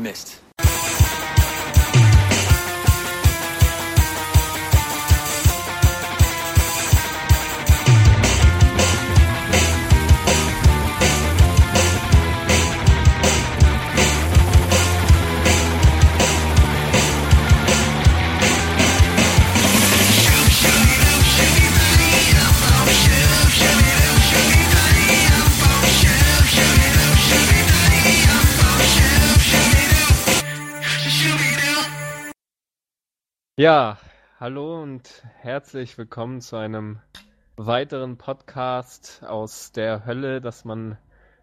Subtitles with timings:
[0.00, 0.39] Missed.
[33.60, 33.98] Ja,
[34.38, 36.98] hallo und herzlich willkommen zu einem
[37.58, 40.96] weiteren Podcast aus der Hölle, das man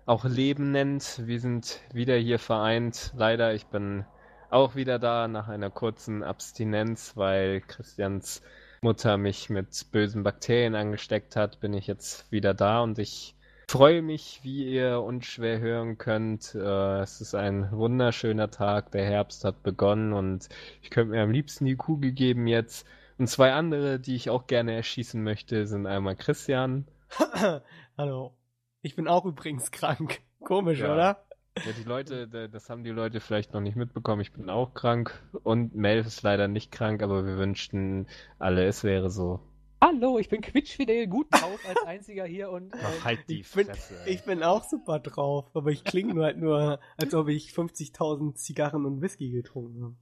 [0.08, 1.22] auch Leben nennt.
[1.28, 3.14] Wir sind wieder hier vereint.
[3.16, 4.04] Leider, ich bin
[4.50, 8.42] auch wieder da nach einer kurzen Abstinenz, weil Christians
[8.82, 13.37] Mutter mich mit bösen Bakterien angesteckt hat, bin ich jetzt wieder da und ich
[13.70, 16.56] freue mich, wie ihr unschwer hören könnt.
[16.56, 18.92] Äh, es ist ein wunderschöner Tag.
[18.92, 20.48] Der Herbst hat begonnen und
[20.82, 22.88] ich könnte mir am liebsten die Kugel geben jetzt.
[23.18, 26.88] Und zwei andere, die ich auch gerne erschießen möchte, sind einmal Christian.
[27.98, 28.34] Hallo.
[28.82, 30.22] Ich bin auch übrigens krank.
[30.44, 30.94] Komisch, Ja.
[30.94, 31.24] oder?
[31.58, 34.22] Ja, die Leute, da- das haben die Leute vielleicht noch nicht mitbekommen.
[34.22, 38.84] Ich bin auch krank und Mel ist leider nicht krank, aber wir wünschten alle, es
[38.84, 39.40] wäre so.
[39.80, 43.52] Hallo, ich bin quietschfidel gut drauf als einziger hier und äh, Ach, halt die Ich
[43.54, 43.96] bin, Fresse.
[44.08, 48.34] ich bin auch super drauf, aber ich klinge nur halt nur, als ob ich 50.000
[48.36, 49.96] Zigarren und Whisky getrunken habe.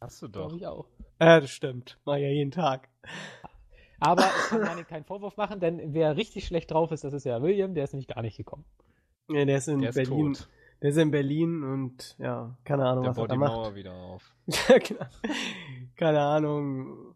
[0.00, 0.54] Hast du doch.
[0.54, 0.86] ich auch.
[1.18, 1.98] Äh, das stimmt.
[2.04, 2.88] Mach ja jeden Tag.
[3.98, 7.24] Aber ich kann Janik keinen Vorwurf machen, denn wer richtig schlecht drauf ist, das ist
[7.24, 8.64] ja William, der ist nämlich gar nicht gekommen.
[9.28, 10.32] Ja, der ist in Der ist Berlin.
[10.34, 10.48] tot.
[10.80, 13.52] Der ist in Berlin und ja, keine Ahnung, Der was er baut da die macht.
[13.52, 14.34] Mauer wieder auf.
[14.68, 15.06] Ja, genau.
[15.96, 17.09] Keine Ahnung,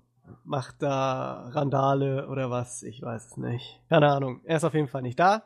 [0.44, 3.82] macht da Randale oder was, ich weiß es nicht.
[3.88, 4.40] Keine Ahnung.
[4.44, 5.44] Er ist auf jeden Fall nicht da.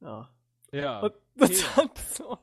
[0.00, 0.30] Ja.
[0.72, 1.76] Ja, Und das Themen.
[1.76, 2.38] hat so.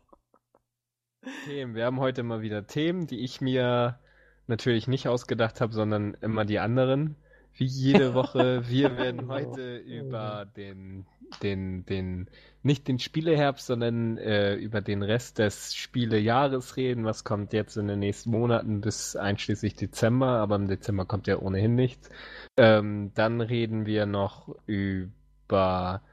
[1.45, 1.75] Themen.
[1.75, 3.99] Wir haben heute mal wieder Themen, die ich mir
[4.47, 7.15] natürlich nicht ausgedacht habe, sondern immer die anderen.
[7.57, 8.69] Wie jede Woche.
[8.69, 11.07] Wir werden heute über den,
[11.41, 12.29] den, den,
[12.61, 17.03] nicht den Spieleherbst, sondern äh, über den Rest des Spielejahres reden.
[17.03, 21.39] Was kommt jetzt in den nächsten Monaten bis einschließlich Dezember, aber im Dezember kommt ja
[21.39, 22.11] ohnehin nichts.
[22.57, 26.03] Ähm, dann reden wir noch über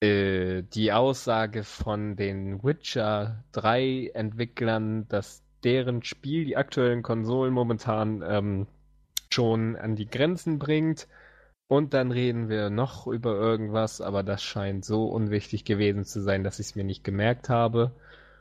[0.00, 8.22] äh, die Aussage von den Witcher 3 Entwicklern, dass deren Spiel die aktuellen Konsolen momentan
[8.26, 8.66] ähm,
[9.32, 11.08] schon an die Grenzen bringt.
[11.68, 16.44] Und dann reden wir noch über irgendwas, aber das scheint so unwichtig gewesen zu sein,
[16.44, 17.92] dass ich es mir nicht gemerkt habe.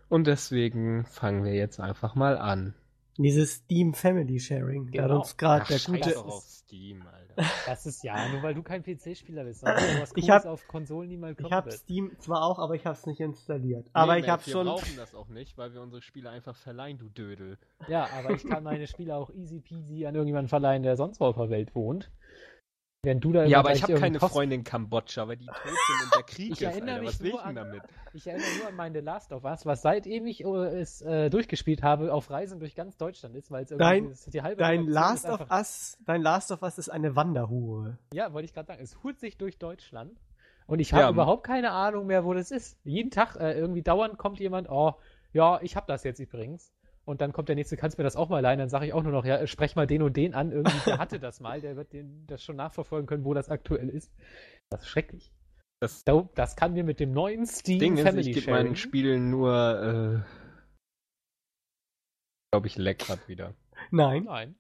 [0.09, 2.73] Und deswegen fangen wir jetzt einfach mal an.
[3.17, 4.91] Dieses Steam Family Sharing.
[4.91, 5.19] Da hat Genau.
[5.21, 6.17] uns gerade der gute.
[6.17, 7.20] auf Steam, Alter.
[7.65, 11.09] Das ist ja, nur weil du kein PC-Spieler bist, sondern was Ich hab- auf Konsolen
[11.09, 11.71] niemals kommen Ich habe.
[11.71, 13.87] Steam zwar auch, aber ich habe es nicht installiert.
[13.93, 14.65] Aber Nee, ich Matt, habe wir schon.
[14.67, 17.57] brauchen das auch nicht, weil wir unsere Spiele einfach verleihen, du Dödel.
[17.87, 21.25] Ja, aber ich kann meine Spiele auch easy peasy an irgendjemanden verleihen, der sonst wo
[21.25, 22.11] auf der Welt wohnt.
[23.03, 25.55] Während du da Ja, aber ich habe keine Kost- Freunde in Kambodscha, weil die tot
[25.65, 27.01] sind und der Krieg Ich ist, erinnere Alter.
[27.01, 27.81] mich Was will ich nur denn an- damit?
[28.13, 32.13] Ich erinnere nur an meine Last of Us, was seitdem ich es äh, durchgespielt habe,
[32.13, 34.93] auf Reisen durch ganz Deutschland ist, weil es irgendwie Dein- das- die halbe Dein Produktion
[35.03, 37.97] Last ist of Us, dein Last of Us ist eine Wanderhure.
[38.13, 38.83] Ja, wollte ich gerade sagen.
[38.83, 40.19] Es hurt sich durch Deutschland.
[40.67, 42.77] Und ich Ja, habe m- überhaupt keine Ahnung mehr, wo das ist.
[42.83, 44.93] Jeden Tag äh, irgendwie dauernd kommt jemand, oh,
[45.33, 46.71] ja, ich habe das jetzt übrigens.
[47.03, 48.59] Und dann kommt der nächste, kannst mir das auch mal leihen?
[48.59, 50.51] Dann sage ich auch nur noch, ja, äh, sprech mal den und den an.
[50.51, 53.89] Irgendwie, der hatte das mal, der wird den, das schon nachverfolgen können, wo das aktuell
[53.89, 54.13] ist.
[54.69, 55.31] Das ist schrecklich.
[55.81, 58.75] Das Da- Das kann mir mit dem neuen Steam Ding ist, Family ich gebe meinen
[58.75, 60.31] Spielen nur, äh,
[62.51, 63.55] glaube ich, leck grad wieder.
[63.89, 64.25] Nein.
[64.25, 64.55] Nein.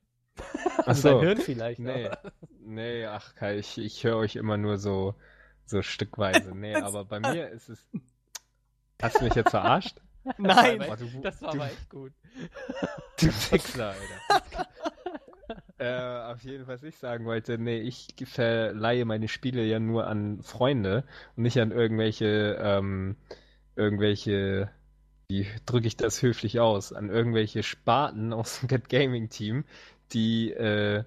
[0.79, 1.09] Ach Also so.
[1.17, 1.79] dein Hirn vielleicht.
[1.79, 5.13] Nee, aber- nee, ach, Kai, ich, ich höre euch immer nur so,
[5.65, 6.55] so stückweise.
[6.55, 7.85] Nee, aber bei mir ist es.
[9.01, 9.99] Hast du mich jetzt verarscht?
[10.37, 10.79] Nein.
[10.79, 12.11] Das war, du- das war du- aber echt gut.
[13.19, 14.67] Du Wichser, Alter.
[15.77, 20.07] äh, auf jeden Fall, was ich sagen wollte, nee, ich verleihe meine Spiele ja nur
[20.07, 21.03] an Freunde
[21.35, 23.15] und nicht an irgendwelche, ähm,
[23.75, 24.69] irgendwelche,
[25.29, 29.65] wie drücke ich das höflich aus, an irgendwelche Sparten aus dem Get Gaming Team,
[30.13, 31.03] die, äh,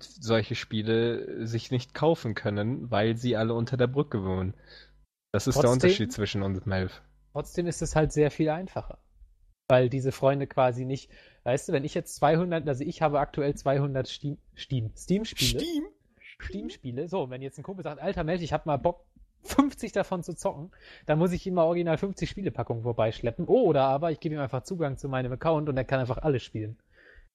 [0.00, 4.52] solche Spiele sich nicht kaufen können, weil sie alle unter der Brücke wohnen.
[5.32, 7.00] Das ist der Trotzdem- Unterschied zwischen uns und Melf.
[7.32, 8.98] Trotzdem ist es halt sehr viel einfacher.
[9.68, 11.10] Weil diese Freunde quasi nicht,
[11.44, 15.60] weißt du, wenn ich jetzt 200, also ich habe aktuell 200 Steam, Steam, Steam-Spiele.
[15.60, 15.84] Steam?
[16.40, 17.08] Steam-Spiele.
[17.08, 19.04] So, wenn jetzt ein Kumpel sagt, alter Mensch, ich hab mal Bock,
[19.42, 20.70] 50 davon zu zocken,
[21.06, 23.46] dann muss ich immer original 50 Spielepackungen vorbeischleppen.
[23.46, 26.42] Oder aber ich gebe ihm einfach Zugang zu meinem Account und er kann einfach alles
[26.42, 26.78] spielen.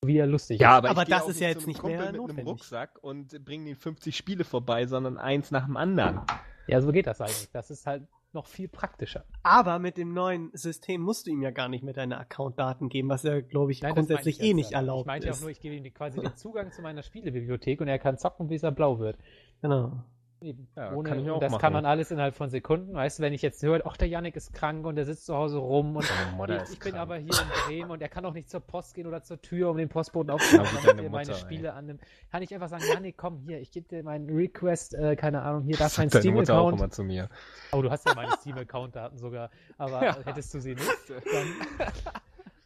[0.03, 0.65] Wie er lustig ist.
[0.67, 2.45] aber gehe das ist ja jetzt einem nicht Kumpel mehr mit einem notwendig.
[2.47, 6.21] Rucksack und bringe ihm 50 Spiele vorbei, sondern eins nach dem anderen.
[6.67, 7.49] Ja, so geht das eigentlich.
[7.51, 8.03] Das ist halt
[8.35, 9.25] noch viel praktischer.
[9.41, 13.09] Aber mit dem neuen System musst du ihm ja gar nicht mehr deine Accountdaten geben,
[13.09, 15.41] was ja, glaube ich, Nein, grundsätzlich ich eh nicht erlaubt Ich meinte ja auch ist.
[15.41, 18.61] nur, ich gebe ihm quasi den Zugang zu meiner Spielebibliothek und er kann zocken, bis
[18.61, 19.17] er blau wird.
[19.61, 20.03] Genau.
[20.41, 20.67] Eben.
[20.75, 21.61] Ja, Ohne, kann ich auch das machen.
[21.61, 22.93] kann man alles innerhalb von Sekunden.
[22.93, 25.35] Weißt du, wenn ich jetzt höre, ach, der Yannick ist krank und der sitzt zu
[25.35, 26.05] Hause rum und
[26.35, 28.93] Mutter ich, ich bin aber hier in Bremen und er kann auch nicht zur Post
[28.95, 32.01] gehen oder zur Tür, um den Postboten aufzunehmen, wie damit er meine Mutter, Spiele annimmt.
[32.31, 35.63] Kann ich einfach sagen, Yannick, komm hier, ich gebe dir meinen Request, äh, keine Ahnung,
[35.63, 36.77] hier, das ist mein Steam-Account.
[36.79, 37.29] immer zu mir.
[37.71, 40.17] Oh, du hast ja meine Steam-Account-Daten sogar, aber Ja.
[40.25, 40.91] hättest du sie nicht,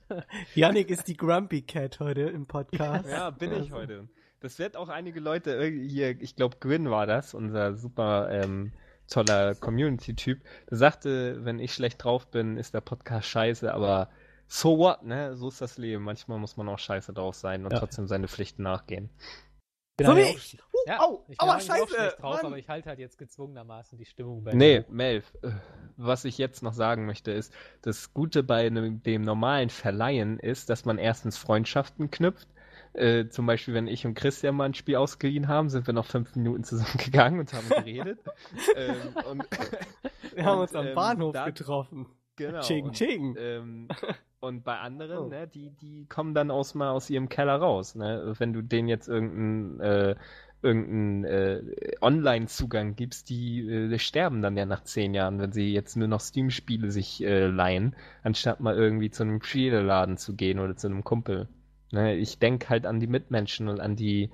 [0.10, 0.24] dann
[0.56, 3.08] Yannick ist die Grumpy Cat heute im Podcast.
[3.10, 4.08] Ja, bin ich Also, heute.
[4.42, 8.72] Das wird auch einige Leute, irgendwie hier, ich glaube Gwyn war das, unser super ähm,
[9.10, 14.10] toller Community-Typ, der sagte, wenn ich schlecht drauf bin, ist der Podcast scheiße, aber
[14.48, 15.36] so what, ne?
[15.36, 16.04] So ist das Leben.
[16.04, 17.80] Manchmal muss man auch scheiße drauf sein und Ja.
[17.80, 19.10] trotzdem seine Pflichten nachgehen.
[20.02, 20.58] So wie ich.
[20.74, 21.94] Uh, Ja, au, ich bin aua, eigentlich auch scheiße.
[21.96, 22.46] schlecht drauf, Mann.
[22.46, 24.86] aber ich halte halt jetzt gezwungenermaßen die Stimmung bei Nee.
[24.90, 25.52] Melv, äh,
[25.98, 30.70] was ich jetzt noch sagen möchte, ist, das Gute bei ne, dem normalen Verleihen ist,
[30.70, 32.48] dass man erstens Freundschaften knüpft.
[32.94, 36.06] Äh, zum Beispiel, wenn ich und Christian mal ein Spiel ausgeliehen haben, sind wir noch
[36.06, 38.20] fünf Minuten zusammengegangen und haben geredet.
[38.76, 38.96] ähm,
[39.30, 39.44] und,
[40.36, 42.08] Wir haben und, uns am ähm, Bahnhof da- getroffen.
[42.36, 42.62] Genau.
[42.62, 43.36] Ching, und, ching.
[43.38, 43.88] ähm,
[44.40, 45.28] und bei anderen, Oh.
[45.28, 47.96] ne, die, die kommen dann aus mal aus ihrem Keller raus.
[47.96, 48.34] Ne?
[48.38, 50.16] Wenn du denen jetzt irgendeinen äh,
[50.62, 51.62] irgendeinen äh,
[52.02, 56.20] Online-Zugang gibst, die äh, sterben dann ja nach zehn Jahren, wenn sie jetzt nur noch
[56.22, 61.04] Steam-Spiele sich äh, leihen, anstatt mal irgendwie zu einem Spieleladen zu gehen oder zu einem
[61.04, 61.48] Kumpel.
[61.92, 62.16] Ne?
[62.16, 64.30] Ich denke halt an die Mitmenschen und an die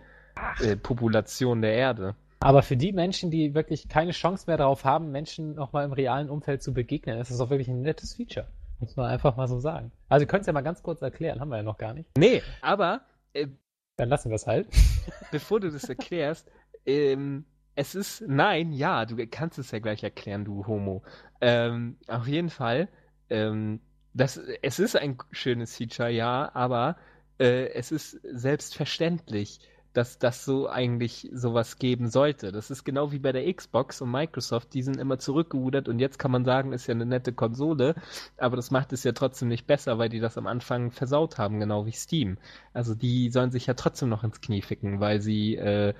[0.62, 2.16] äh, Population der Erde.
[2.40, 6.30] Aber für die Menschen, die wirklich keine Chance mehr darauf haben, Menschen nochmal im realen
[6.30, 8.48] Umfeld zu begegnen, ist das auch wirklich ein nettes Feature.
[8.80, 9.92] Muss man einfach mal so sagen.
[10.10, 12.10] Also, ihr könnt es ja mal ganz kurz erklären, haben wir ja noch gar nicht.
[12.18, 13.02] Nee, aber
[13.34, 13.48] äh,
[13.96, 14.68] Dann lassen wir es halt.
[15.32, 16.52] bevor du das erklärst,
[16.86, 21.04] ähm, es ist, nein, ja, du kannst es ja gleich erklären, du Homo.
[21.42, 22.90] Ähm, auf jeden Fall,
[23.30, 23.82] ähm,
[24.14, 26.96] das, es ist ein schönes Feature, ja, aber
[27.40, 29.60] äh, es ist selbstverständlich,
[29.96, 32.52] dass das so eigentlich sowas geben sollte.
[32.52, 36.20] Das ist genau wie bei der Xbox und Microsoft, die sind immer zurückgerudert und jetzt
[36.20, 37.96] kann man sagen, ist ja eine nette Konsole,
[38.38, 41.62] aber das macht es ja trotzdem nicht besser, weil die das am Anfang versaut haben,
[41.62, 42.38] genau wie Steam.
[42.74, 45.94] Also die sollen sich ja trotzdem noch ins Knie ficken, weil sie äh,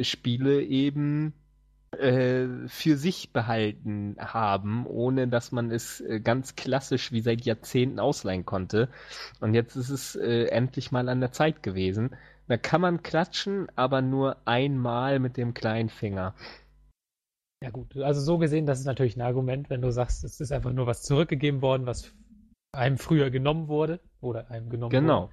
[0.00, 1.34] Spiele eben
[1.96, 8.46] für sich behalten haben, ohne dass man es äh, ganz klassisch wie seit Jahrzehnten ausleihen
[8.46, 8.88] konnte.
[9.40, 12.16] Und jetzt ist es äh, endlich mal an der Zeit gewesen.
[12.48, 16.34] Da kann man klatschen, aber nur einmal mit dem kleinen Finger.
[17.62, 17.96] Ja, gut.
[17.98, 20.86] Also, so gesehen, das ist natürlich ein Argument, wenn du sagst, es ist einfach nur
[20.86, 22.12] was zurückgegeben worden, was
[22.72, 24.00] einem früher genommen wurde.
[24.20, 25.22] Oder einem genommen Genau.
[25.24, 25.32] wurde.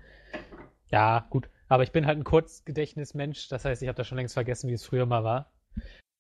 [0.92, 1.50] Ja, gut.
[1.70, 3.48] Aber ich bin halt ein Kurzgedächtnismensch.
[3.48, 5.52] Das heißt, ich habe da schon längst vergessen, wie es früher mal war.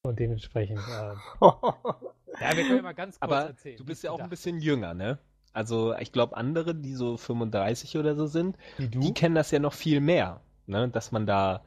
[0.03, 0.79] Und dementsprechend.
[0.79, 3.77] Äh, ja, wir können ja mal ganz kurz Aber erzählen.
[3.77, 5.19] du bist ja auch ein bisschen jünger, ne?
[5.51, 8.99] Also ich glaube, andere, die so 35 oder so sind, Wie du?
[8.99, 10.87] die kennen das ja noch viel mehr, ne?
[10.89, 11.63] Dass man da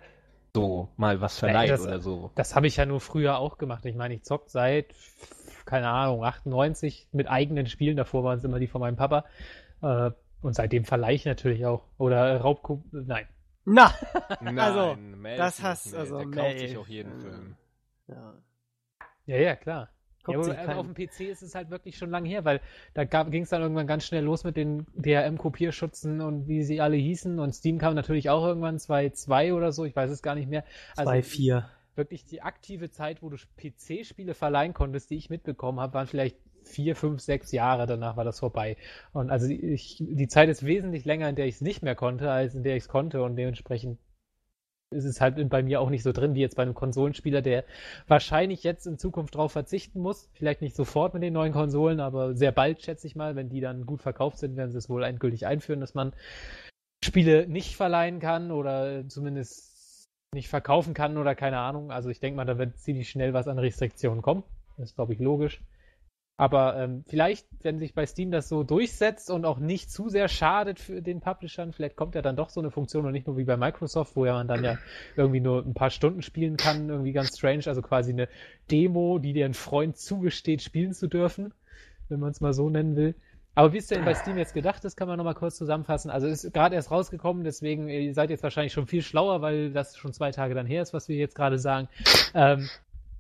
[0.55, 2.31] so mal was verleiht das- oder so.
[2.35, 3.85] Das habe ich ja nur früher auch gemacht.
[3.85, 4.87] Ich meine, ich zock seit,
[5.67, 7.97] keine Ahnung, 98 mit eigenen Spielen.
[7.97, 9.25] Davor waren es immer die von meinem Papa.
[9.83, 10.11] Äh,
[10.41, 11.85] und seitdem verleihe ich natürlich auch.
[11.99, 12.83] Oder Raubko...
[12.93, 13.27] Nein.
[13.65, 13.93] Na,
[14.41, 14.97] Nein, Also,
[15.37, 17.29] das hast- also der kauft sich auch jeden also.
[17.29, 17.57] Film.
[18.09, 18.35] Ja.
[19.27, 19.89] Ja, ja, klar.
[20.27, 22.61] Ja, aber kein- auf dem PC ist es halt wirklich schon lang her, weil
[22.95, 26.97] da ging es dann irgendwann ganz schnell los mit den DRM-Kopierschutzen und wie sie alle
[26.97, 27.39] hießen.
[27.41, 30.65] Und Steam kam natürlich auch irgendwann 2.2 oder so, ich weiß es gar nicht mehr.
[30.97, 31.69] Also 2-4.
[31.97, 36.37] wirklich die aktive Zeit, wo du PC-Spiele verleihen konntest, die ich mitbekommen habe, waren vielleicht
[36.65, 37.87] vier, fünf, sechs Jahre.
[37.87, 38.77] Danach war das vorbei.
[39.13, 42.31] Und also ich, die Zeit ist wesentlich länger, in der ich es nicht mehr konnte,
[42.31, 43.23] als in der ich es konnte.
[43.25, 43.99] Und dementsprechend
[44.93, 47.65] ist es halt bei mir auch nicht so drin wie jetzt bei einem Konsolenspieler, der
[48.07, 50.29] wahrscheinlich jetzt in Zukunft drauf verzichten muss.
[50.35, 53.61] Vielleicht nicht sofort mit den neuen Konsolen, aber sehr bald, schätze ich mal, wenn die
[53.61, 56.13] dann gut verkauft sind, werden sie es wohl endgültig einführen, dass man
[57.05, 61.91] Spiele nicht verleihen kann oder zumindest nicht verkaufen kann oder keine Ahnung.
[61.91, 64.45] Also ich denke mal, da wird ziemlich schnell was an Restriktionen kommen.
[64.77, 65.61] Das ist, glaube ich, logisch.
[66.37, 70.29] Aber ähm, vielleicht, wenn sich bei Steam das so durchsetzt und auch nicht zu sehr
[70.29, 73.37] schadet für den Publishern, vielleicht kommt ja dann doch so eine Funktion und nicht nur
[73.37, 74.79] wie bei Microsoft, wo ja man dann ja
[75.15, 78.29] irgendwie nur ein paar Stunden spielen kann, irgendwie ganz strange, also quasi eine
[78.71, 81.53] Demo, die dir ein Freund zugesteht, spielen zu dürfen,
[82.09, 83.15] wenn man es mal so nennen will.
[83.55, 86.11] Aber wie es denn bei Steam jetzt gedacht ist, kann man nochmal kurz zusammenfassen.
[86.11, 89.99] Also ist gerade erst rausgekommen, deswegen ihr seid jetzt wahrscheinlich schon viel schlauer, weil das
[89.99, 91.89] schon zwei Tage dann her ist, was wir jetzt gerade sagen.
[92.35, 92.71] Ähm,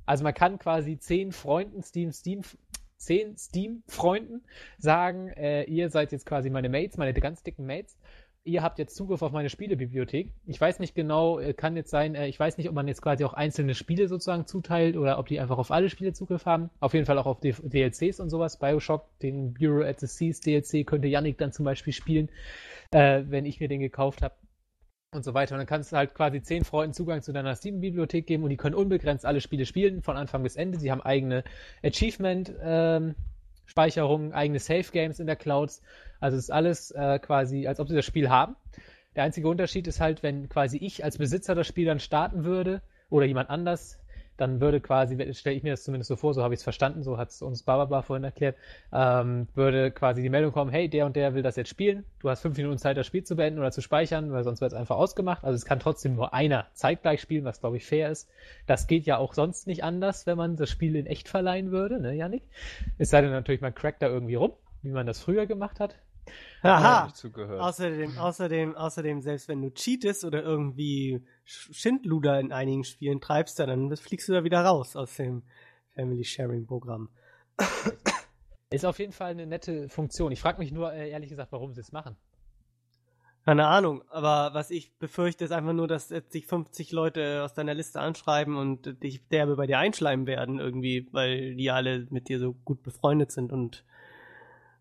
[0.06, 2.40] also man kann quasi zehn Freunden, Steam, Steam,
[3.02, 4.42] zehn Steam-Freunden
[4.78, 7.98] sagen, äh, ihr seid jetzt quasi meine Mates, meine ganz dicken Mates.
[8.44, 10.32] Ihr habt jetzt Zugriff auf meine Spielebibliothek.
[10.46, 13.00] Ich weiß nicht genau, äh, kann jetzt sein, äh, ich weiß nicht, ob man jetzt
[13.00, 16.70] quasi auch einzelne Spiele sozusagen zuteilt oder ob die einfach auf alle Spiele Zugriff haben.
[16.80, 18.58] Auf jeden Fall auch auf DLCs und sowas.
[18.58, 22.30] Bioshock, den Bureau at the Seas DLC könnte Yannick dann zum Beispiel spielen,
[22.90, 24.34] äh, wenn ich mir den gekauft habe
[25.12, 25.54] und so weiter.
[25.54, 28.56] Und dann kannst du halt quasi zehn Freunden Zugang zu deiner Steam-Bibliothek geben und die
[28.56, 30.80] können unbegrenzt alle Spiele spielen, von Anfang bis Ende.
[30.80, 31.44] Sie haben eigene
[31.84, 35.70] Achievement-Speicherungen, ähm, eigene Save-Games in der Cloud.
[36.20, 38.56] Also ist alles äh, quasi, als ob sie das Spiel haben.
[39.14, 42.80] Der einzige Unterschied ist halt, wenn quasi ich als Besitzer das Spiel dann starten würde
[43.10, 43.98] oder jemand anders,
[44.36, 47.02] dann würde quasi, stelle ich mir das zumindest so vor, so habe ich es verstanden,
[47.02, 48.56] so hat es uns Baba vorhin erklärt,
[48.92, 52.30] ähm, würde quasi die Meldung kommen, hey, der und der will das jetzt spielen, du
[52.30, 54.78] hast fünf Minuten Zeit, das Spiel zu beenden oder zu speichern, weil sonst wird es
[54.78, 55.44] einfach ausgemacht.
[55.44, 58.28] Also es kann trotzdem nur einer zeitgleich spielen, was glaube ich fair ist.
[58.66, 62.00] Das geht ja auch sonst nicht anders, wenn man das Spiel in echt verleihen würde,
[62.00, 62.42] ne, Janik?
[62.98, 65.96] Es sei denn natürlich, man crackt da irgendwie rum, wie man das früher gemacht hat.
[66.62, 67.06] Aha.
[67.06, 73.94] Außerdem, außerdem, außerdem, selbst wenn du cheatest oder irgendwie Schindluder in einigen Spielen treibst, dann
[73.96, 75.42] fliegst du da wieder raus aus dem
[75.94, 77.08] Family Sharing Programm.
[78.70, 80.32] Ist auf jeden Fall eine nette Funktion.
[80.32, 82.16] Ich frage mich nur äh, ehrlich gesagt, warum sie es machen.
[83.44, 87.54] Keine Ahnung, aber was ich befürchte, ist einfach nur, dass jetzt sich 50 Leute aus
[87.54, 92.28] deiner Liste anschreiben und dich derbe bei dir einschleimen werden irgendwie, weil die alle mit
[92.28, 93.84] dir so gut befreundet sind und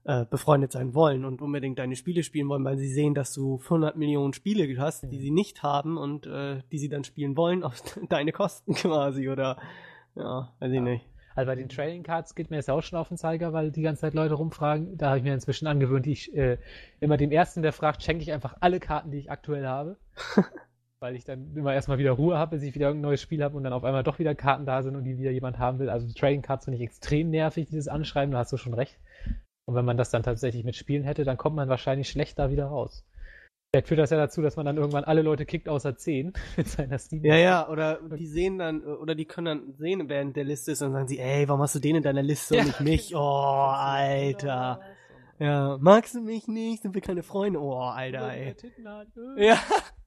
[0.03, 3.59] äh, befreundet sein wollen und unbedingt deine Spiele spielen wollen, weil sie sehen, dass du
[3.63, 7.63] 100 Millionen Spiele hast, die sie nicht haben und äh, die sie dann spielen wollen
[7.63, 9.57] auf deine Kosten quasi oder
[10.15, 10.81] ja, weiß ich ja.
[10.81, 11.05] nicht.
[11.33, 13.81] Also bei den Trading Cards geht mir das auch schon auf den Zeiger, weil die
[13.81, 14.97] ganze Zeit Leute rumfragen.
[14.97, 16.57] Da habe ich mir inzwischen angewöhnt, ich äh,
[16.99, 19.97] immer dem ersten, der fragt, schenke ich einfach alle Karten, die ich aktuell habe.
[21.01, 23.57] weil ich dann immer erstmal wieder Ruhe habe, bis ich wieder ein neues Spiel habe
[23.57, 25.89] und dann auf einmal doch wieder Karten da sind und die wieder jemand haben will.
[25.89, 28.99] Also Trading Cards finde ich extrem nervig, dieses Anschreiben, da hast du schon recht.
[29.71, 32.51] Und wenn man das dann tatsächlich mit Spielen hätte, dann kommt man wahrscheinlich schlecht da
[32.51, 33.05] wieder raus.
[33.71, 36.67] Vielleicht führt das ja dazu, dass man dann irgendwann alle Leute kickt außer 10 mit
[36.67, 37.23] seiner Steam.
[37.23, 40.73] Ja, ja, oder die sehen dann, oder die können dann sehen, wer in der Liste
[40.73, 42.61] ist und sagen sie, ey, warum hast du den in deiner Liste ja.
[42.63, 43.15] und nicht mich?
[43.15, 44.81] Oh, Alter.
[45.39, 46.81] Ja, magst du mich nicht?
[46.81, 47.61] Sind wir keine Freunde?
[47.61, 48.53] Oh, Alter, ey.
[49.37, 49.57] Ja.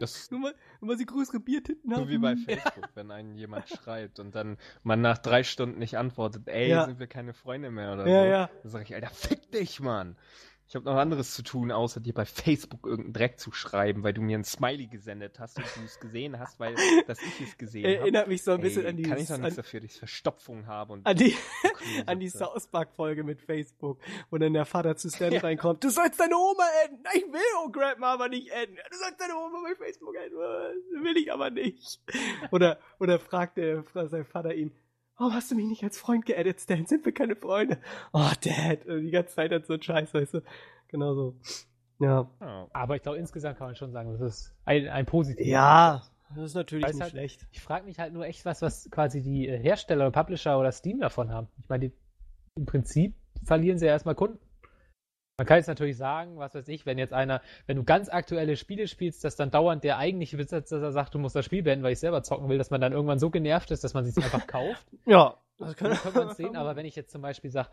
[0.00, 2.04] Das nur, mal, nur mal sie größere Biertitten haben.
[2.04, 5.98] So wie bei Facebook, wenn einen jemand schreibt und dann man nach drei Stunden nicht
[5.98, 6.86] antwortet, ey, ja.
[6.86, 8.28] sind wir keine Freunde mehr oder ja, so.
[8.28, 8.50] Ja.
[8.62, 10.16] Dann sag ich, Alter, fick dich, Mann.
[10.72, 14.14] Ich habe noch anderes zu tun, außer dir bei Facebook irgendeinen Dreck zu schreiben, weil
[14.14, 16.74] du mir ein Smiley gesendet hast und du es gesehen hast, weil
[17.06, 17.96] dass ich es gesehen habe.
[17.96, 19.02] Erinnert mich so ein bisschen Ey, an die.
[19.02, 21.06] Kann ich doch nichts dafür, dass ich Verstopfung habe und.
[21.06, 21.36] An die,
[22.06, 24.00] an die South Park-Folge mit Facebook,
[24.30, 25.40] wo dann der Vater zu Stan ja.
[25.42, 25.84] reinkommt.
[25.84, 27.04] Du sollst deine Oma enden!
[27.16, 28.78] Ich will oh Grandma aber nicht enden!
[28.90, 30.38] Du sollst deine Oma bei Facebook enden!
[31.04, 32.00] Will ich aber nicht.
[32.50, 34.72] Oder, oder fragt der, sein Vater ihn,
[35.16, 36.86] Warum hast du mich nicht als Freund geedit, Stan?
[36.86, 37.78] Sind wir keine Freunde?
[38.12, 38.80] Oh, Dad.
[38.86, 40.42] Die ganze Zeit hat so ein Scheiß, weißt du?
[40.88, 41.36] Genau so.
[42.00, 42.28] Ja.
[42.72, 45.46] Aber ich glaube, insgesamt kann man schon sagen, das ist ein, ein positives.
[45.46, 46.02] Ja,
[46.34, 47.46] das ist natürlich nicht halt, schlecht.
[47.52, 50.98] Ich frage mich halt nur echt was, was quasi die äh, Hersteller, Publisher oder Steam
[50.98, 51.48] davon haben.
[51.60, 51.92] Ich meine,
[52.56, 53.14] im Prinzip
[53.44, 54.38] verlieren sie ja erstmal Kunden.
[55.38, 58.56] Man kann jetzt natürlich sagen, was weiß ich, wenn jetzt einer, wenn du ganz aktuelle
[58.56, 61.94] Spiele spielst, dass dann dauernd der eigentliche Besitzer sagt, du musst das Spiel beenden, weil
[61.94, 64.46] ich selber zocken will, dass man dann irgendwann so genervt ist, dass man sich einfach
[64.46, 64.86] kauft.
[65.06, 65.36] ja.
[65.58, 67.68] Das kann, kann man sehen, aber wenn ich jetzt zum Beispiel sage,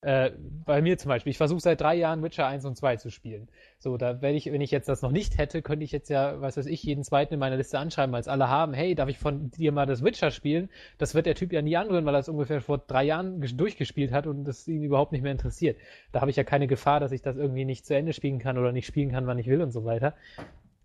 [0.00, 0.30] äh,
[0.64, 3.48] bei mir zum Beispiel, ich versuche seit drei Jahren Witcher 1 und 2 zu spielen.
[3.78, 6.40] So, da wenn ich, wenn ich jetzt das noch nicht hätte, könnte ich jetzt ja,
[6.40, 9.18] was weiß ich, jeden zweiten in meiner Liste anschreiben, als alle haben, hey, darf ich
[9.18, 10.68] von dir mal das Witcher spielen?
[10.98, 14.12] Das wird der Typ ja nie anrühren, weil er es ungefähr vor drei Jahren durchgespielt
[14.12, 15.76] hat und das ihn überhaupt nicht mehr interessiert.
[16.12, 18.56] Da habe ich ja keine Gefahr, dass ich das irgendwie nicht zu Ende spielen kann
[18.56, 20.14] oder nicht spielen kann, wann ich will und so weiter.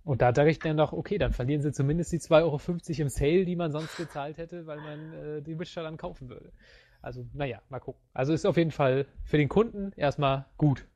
[0.06, 2.60] Und da dachte ich dann doch, okay, dann verlieren sie zumindest die 2,50 Euro
[3.04, 6.52] im Sale, die man sonst gezahlt hätte, weil man äh, die Witcher dann kaufen würde.
[7.04, 8.02] Also, naja, mal gucken.
[8.14, 10.88] Also ist auf jeden Fall für den Kunden erstmal gut.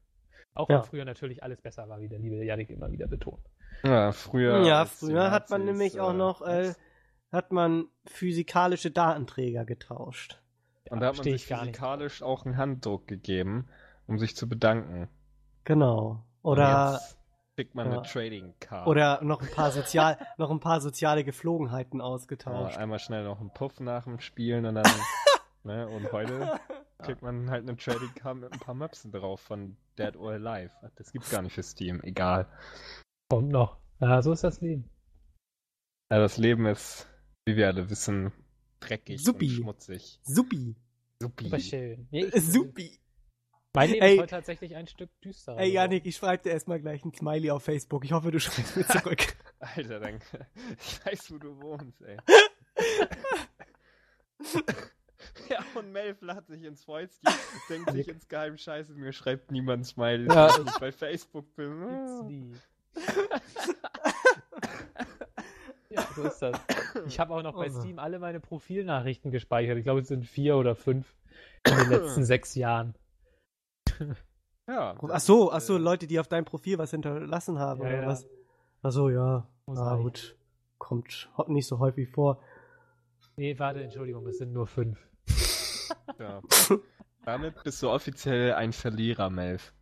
[0.53, 0.77] Auch ja.
[0.77, 3.43] wenn früher natürlich alles besser war, wie der liebe Janik immer wieder betont.
[3.83, 4.65] Ja, früher.
[4.65, 6.73] Ja, früher hat man nämlich auch äh, noch, äh,
[7.31, 10.41] hat man physikalische Datenträger getauscht.
[10.89, 13.67] Und da hat man sich physikalisch auch einen Handdruck gegeben,
[14.07, 15.09] um sich zu bedanken.
[15.65, 16.23] Genau.
[16.41, 17.01] Oder
[17.57, 17.97] kriegt man ja.
[17.97, 18.87] eine Trading Card.
[18.87, 22.75] Oder noch ein paar sozial, noch ein paar soziale Geflogenheiten ausgetauscht.
[22.75, 24.85] Ja, einmal schnell noch einen Puff nach dem Spielen und dann
[25.67, 25.87] Ne?
[25.87, 26.59] Und heute
[27.03, 30.71] kriegt man halt eine Trading Card mit ein paar Möpsen drauf von Dead or Alive.
[30.95, 32.47] Das gibt's gar nicht für Steam, egal.
[33.29, 33.77] Kommt noch.
[33.99, 34.89] Ja, so ist das Leben.
[36.11, 37.07] Ja, das Leben ist,
[37.45, 38.31] wie wir alle wissen,
[38.79, 39.47] dreckig Supi.
[39.49, 40.19] und schmutzig.
[40.23, 40.75] Supi.
[41.21, 41.43] Supi.
[41.45, 42.07] Super schön.
[42.11, 42.99] Nee, ich- Äh, Supi.
[43.75, 44.13] Mein Leben Ey.
[44.15, 45.57] ist heute tatsächlich ein Stück düsterer.
[45.59, 48.05] Ey, Janik, ich schreibe dir erstmal gleich ein Smiley auf Facebook.
[48.05, 49.35] Ich hoffe, du schreibst mir zurück.
[49.59, 50.47] Alter, danke.
[50.79, 52.17] Ich weiß, wo du wohnst, ey.
[55.49, 57.29] ja, und Melville hat sich ins Fäustchen,
[57.69, 60.55] denkt sich ins Geheim, scheiße, mir schreibt niemand Smiley, Ja.
[60.57, 61.79] wenn ich bei Facebook bin.
[61.81, 62.53] Gibt's nie.
[65.89, 66.59] ja, so ist das.
[67.07, 67.79] Ich habe auch noch bei Oh.
[67.79, 69.77] Steam alle meine Profilnachrichten gespeichert.
[69.77, 71.15] Ich glaube, es sind vier oder fünf
[71.67, 72.95] in den letzten sechs Jahren.
[74.67, 74.95] Ja.
[75.01, 78.01] Ach so, ach so, äh, Leute, die auf deinem Profil was hinterlassen haben, Ja, oder
[78.01, 78.07] ja.
[78.07, 78.27] was?
[78.83, 79.47] Ach so, ja.
[79.67, 80.35] Ah, gut.
[80.77, 82.41] Kommt nicht so häufig vor.
[83.37, 84.97] Nee, warte, Entschuldigung, es sind nur fünf.
[86.19, 86.41] Ja.
[87.25, 89.73] Damit bist du offiziell ein Verlierer, Melv.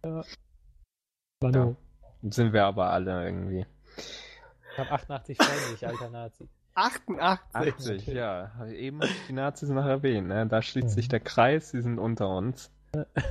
[1.42, 1.76] Manu,
[2.22, 3.66] Sind wir aber alle irgendwie.
[3.98, 6.50] ich habe 88 Freunde, ich alter Nazi.
[6.76, 7.54] 88.
[7.54, 8.66] 80, ja.
[8.68, 10.46] Eben hab die Nazis noch erwähnt, ne?
[10.48, 10.92] Da schließt Mhm.
[10.94, 12.72] sich der Kreis, sie sind unter uns.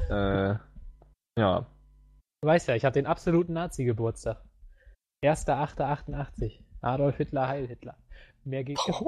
[0.09, 0.55] äh,
[1.39, 1.67] ja.
[2.41, 4.43] Du weißt ja, ich habe den absoluten Nazi-Geburtstag.
[5.25, 6.61] 1.8.88.
[6.81, 7.97] Adolf Hitler, Heil Hitler.
[8.45, 9.03] Mehr geht nicht.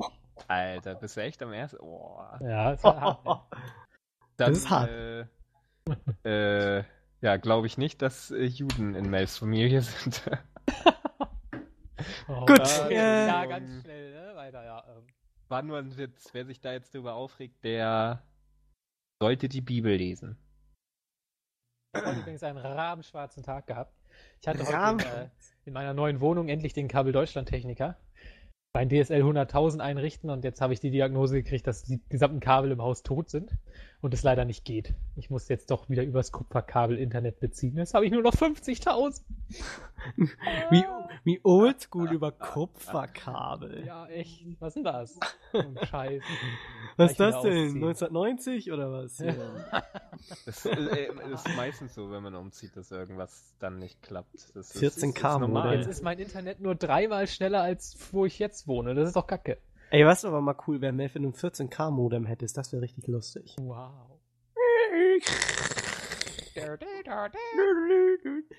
[0.49, 1.79] Alter, bist du echt am ersten?
[1.81, 2.21] Oh.
[2.41, 3.25] Ja, das war hart.
[3.25, 3.41] Ne?
[4.37, 4.91] Dann, Das ist hart.
[4.91, 6.85] Äh, äh,
[7.23, 10.23] ja, glaube ich nicht, dass äh, Juden in Melvs Familie sind.
[12.29, 14.37] Oh, Gut, äh, ja, ganz schnell, ne?
[14.37, 14.85] Weiter, ja.
[14.89, 15.07] Ähm,
[15.49, 16.31] War nur ein Witz.
[16.33, 18.23] Wer sich da jetzt drüber aufregt, der
[19.23, 20.37] sollte die Bibel lesen.
[21.95, 23.95] Ich habe übrigens einen rabenschwarzen Tag gehabt.
[24.43, 25.29] Ich hatte heute in, äh,
[25.67, 27.97] in meiner neuen Wohnung endlich den Kabel Deutschland Techniker
[28.77, 32.73] mein DSL 100.000 einrichten und jetzt habe ich die Diagnose gekriegt, dass die gesamten Kabel
[32.73, 33.57] im Haus tot sind
[34.03, 34.93] und es leider nicht geht.
[35.17, 37.79] Ich muss jetzt doch wieder übers Kupferkabel Internet beziehen.
[37.79, 39.23] Jetzt habe ich nur noch 50.000.
[40.71, 40.85] Wie,
[41.25, 43.85] wie oldschool über Kupferkabel.
[43.85, 44.45] Ja, echt.
[44.61, 45.19] Was ist denn das?
[45.53, 46.23] Ein Scheiß.
[46.97, 47.53] was ist das denn?
[47.53, 47.85] ausziehen.
[47.85, 49.19] 1990 oder was?
[49.27, 49.83] Ja.
[50.47, 54.35] Das äh, äh, ist meistens so, wenn man umzieht, dass irgendwas dann nicht klappt.
[54.55, 55.77] Das ist, 14K ist normal.
[55.77, 58.95] Jetzt ist mein Internet nur dreimal schneller als wo ich jetzt wohne.
[58.95, 59.59] Das ist doch kacke.
[59.91, 62.57] Ey, was aber mal cool wäre, wenn du ein 14K-Modem hättest.
[62.57, 63.55] Das wäre richtig lustig.
[63.61, 64.21] Wow.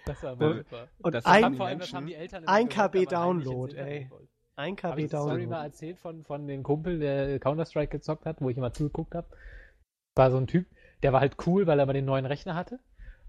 [0.06, 0.88] Das war mal super.
[1.02, 4.10] Und Das ein, vor allem, das haben die Eltern ein gehört, KB ins Download, ey.
[4.56, 5.66] ein Habe KB ich die Story mal Download.
[5.66, 9.28] erzählt von, von dem Kumpel, der Counter-Strike gezockt hat, wo ich immer zugeguckt habe?
[10.16, 10.68] War so ein Typ,
[11.04, 12.80] der war halt cool, weil er mal den neuen Rechner hatte.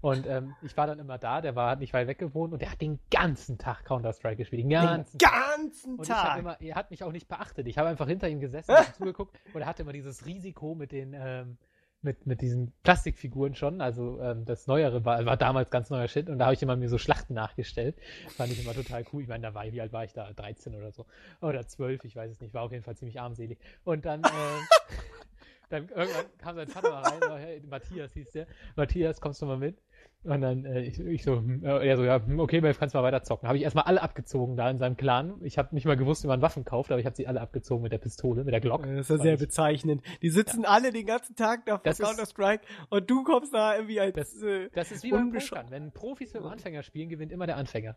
[0.01, 2.61] Und ähm, ich war dann immer da, der war hat nicht weit weg gewohnt und
[2.61, 4.61] der hat den ganzen Tag Counter-Strike gespielt.
[4.63, 5.31] Den Den ganzen Tag.
[5.31, 6.39] ganzen Und Tag.
[6.39, 7.67] immer, er hat mich auch nicht beachtet.
[7.67, 10.91] Ich habe einfach hinter ihm gesessen und zugeguckt und er hatte immer dieses Risiko mit
[10.93, 11.57] den, ähm,
[12.01, 13.81] mit, mit diesen Plastikfiguren schon.
[13.81, 16.77] Also ähm, das Neuere war, war damals ganz neuer Shit und da habe ich immer
[16.77, 17.97] mir so Schlachten nachgestellt.
[18.37, 19.21] Fand ich immer total cool.
[19.23, 20.31] Ich meine, da war ich, wie alt war ich da?
[20.31, 21.05] 13 oder so.
[21.41, 22.53] Oder 12, ich weiß es nicht.
[22.53, 23.59] War auf jeden Fall ziemlich armselig.
[23.83, 24.67] Und dann, ähm,
[25.69, 28.47] dann irgendwann kam sein Vater mal rein, so, hey, Matthias hieß der.
[28.77, 29.77] Matthias, kommst du mal mit?
[30.25, 32.93] Und dann äh, ich, ich so, hm, äh, er so, ja, hm, okay, Melf, kannst
[32.93, 33.47] du mal weiter zocken.
[33.47, 35.35] Habe ich erstmal alle abgezogen da in seinem Clan.
[35.43, 37.81] Ich habe nicht mal gewusst, wie man Waffen kauft, aber ich habe sie alle abgezogen
[37.83, 38.83] mit der Pistole, mit der Glock.
[38.83, 40.01] Das ist ja sehr ich- bezeichnend.
[40.21, 43.75] Die sitzen alle den ganzen Tag da vor Das ist- Counter-Strike und du kommst da
[43.75, 44.13] irgendwie als.
[44.15, 45.67] Das- äh, Das ist wie beim Pokern.
[45.69, 47.95] Wenn Profis mit dem Anfänger spielen, gewinnt immer der Anfänger.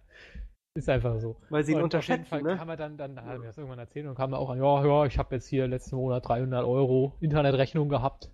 [0.74, 1.37] Ist einfach so.
[1.50, 2.56] weil sie ihn Und auf jeden unterschätzen, Fall ne?
[2.56, 4.56] kam er dann, dann hat er mir das irgendwann erzählt und kam er auch an,
[4.58, 8.30] ja, ja, ich habe jetzt hier letzten Monat 300 Euro Internetrechnung gehabt.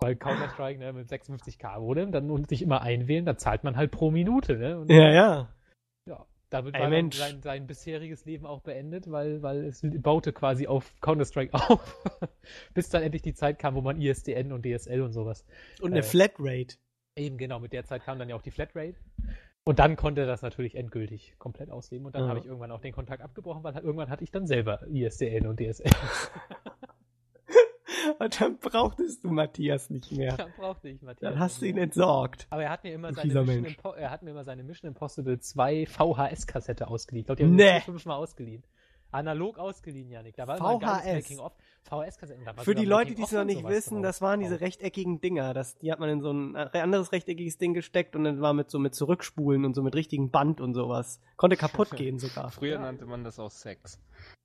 [0.00, 3.90] Weil Counter-Strike ne, mit 56k wurde, dann und sich immer einwählen, da zahlt man halt
[3.90, 4.56] pro Minute.
[4.56, 4.78] Ne?
[4.78, 5.48] Und, Ja, ja.
[6.06, 10.32] ja, damit Ey, war dann sein, sein bisheriges Leben auch beendet, weil, weil es baute
[10.32, 12.04] quasi auf Counter-Strike auf.
[12.74, 15.44] Bis dann endlich die Zeit kam, wo man ISDN und DSL und sowas.
[15.80, 16.76] Und eine Äh, Flatrate.
[17.16, 18.96] Eben genau, mit der Zeit kam dann ja auch die Flatrate.
[19.64, 22.06] Und dann konnte er das natürlich endgültig komplett ausleben.
[22.06, 22.28] Und dann Ja.
[22.28, 25.46] habe ich irgendwann auch den Kontakt abgebrochen, weil halt irgendwann hatte ich dann selber ISDN
[25.46, 25.90] und DSL.
[28.18, 30.36] Und dann brauchtest du Matthias nicht mehr.
[30.36, 31.30] dann brauchte ich Matthias.
[31.32, 32.46] Dann hast du ihn entsorgt.
[32.50, 33.64] Aber er hat mir immer seine Mission.
[33.64, 37.20] Impo er hat mir immer seine Mission Impossible 2 VHS-Kassette ausgeliehen.
[37.22, 37.80] Ich glaube, die haben Nee.
[37.80, 38.62] fünfmal ausgeliehen.
[39.12, 40.34] Analog ausgeliehen, Janik.
[40.36, 41.38] Da war VHS.
[41.84, 42.44] VHS-Kassetten.
[42.44, 44.02] war Für die Leute, die es noch nicht wissen, drauf.
[44.02, 45.54] das waren diese rechteckigen Dinger.
[45.54, 48.52] Das, die hat man in so ein äh, anderes rechteckiges Ding gesteckt und dann war
[48.52, 51.20] mit so mit Zurückspulen und so mit richtigen Band und sowas.
[51.36, 52.50] Konnte kaputt gehen sogar.
[52.50, 52.80] Früher Ja.
[52.80, 54.00] nannte man das auch Sex.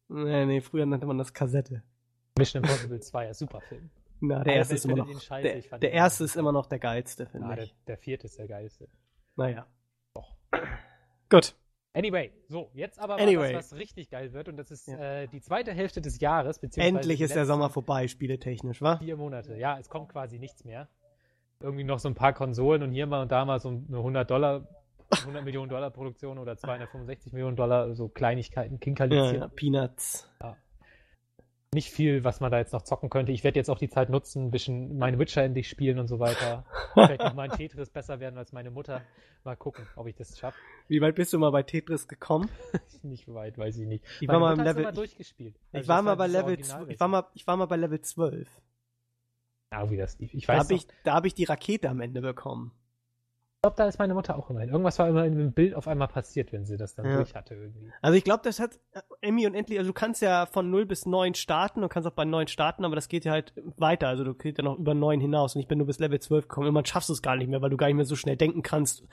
[0.09, 1.81] Nee, nee, früher nannte man das Kassette.
[2.37, 3.89] Mission Impossible 2, ja, super Film.
[4.21, 5.07] Na, der erste ist noch.
[5.21, 7.75] scheiße, Der, der erste ist immer noch der geilste, finde Ja, der, ich.
[7.87, 8.87] der vierte ist der geilste.
[9.35, 9.65] Naja.
[10.13, 10.35] Doch.
[11.29, 11.55] Gut.
[11.93, 13.53] Anyway, so, jetzt aber Anyway.
[13.55, 14.97] was, was richtig geil wird und das ist Ja.
[15.23, 18.97] äh, die zweite Hälfte des Jahres, beziehungsweise Endlich ist der Sommer vorbei, spieletechnisch, wa?
[18.97, 19.57] Vier Monate.
[19.57, 20.87] Ja, es kommt quasi nichts mehr.
[21.59, 24.29] irgendwie noch so ein paar Konsolen und hier mal und da mal so eine 100
[24.31, 24.67] Dollar,
[25.11, 29.39] 100 Millionen Dollar Produktion oder 265 Millionen Dollar, so Kleinigkeiten, Ja, Kinkerlitzchen.
[29.41, 30.27] ja, Peanuts.
[31.73, 33.31] Nicht viel, was man da jetzt noch zocken könnte.
[33.31, 36.19] Ich werde jetzt auch die Zeit nutzen, ein bisschen meine Witcher endlich spielen und so
[36.19, 36.65] weiter.
[36.93, 39.03] Vielleicht noch mal in Tetris besser werden als meine Mutter.
[39.45, 40.57] Mal gucken, ob ich das schaffe.
[40.89, 42.49] Wie weit bist du mal bei Tetris gekommen?
[43.03, 44.03] Nicht weit, weiß ich nicht.
[44.19, 44.91] Ich Meine war mal Level.
[44.91, 45.55] durchgespielt.
[45.71, 46.59] Ich Also war das mal bei Level.
[46.89, 48.49] Ich war mal, ich war mal bei Level 12.
[49.73, 50.33] Ja, wie das lief.
[50.33, 52.73] Ich Da weiß habe noch, ich, da hab ich die Rakete am Ende bekommen.
[53.63, 54.69] Ich glaube, da ist meine Mutter auch immer hin.
[54.69, 57.17] Irgendwas war immer in dem Bild auf einmal passiert, wenn sie das dann Ja.
[57.17, 57.91] durch hatte irgendwie.
[58.01, 60.87] Also ich glaube, das hat äh, Emmy und Endlich, also du kannst ja von 0
[60.87, 64.07] bis 9 starten, du kannst auch bei 9 starten, aber das geht ja halt weiter,
[64.07, 66.47] also du kriegst ja noch über 9 hinaus und ich bin nur bis Level 12
[66.47, 66.65] gekommen.
[66.65, 68.63] Irgendwann schaffst du es gar nicht mehr, weil du gar nicht mehr so schnell denken
[68.63, 69.03] kannst,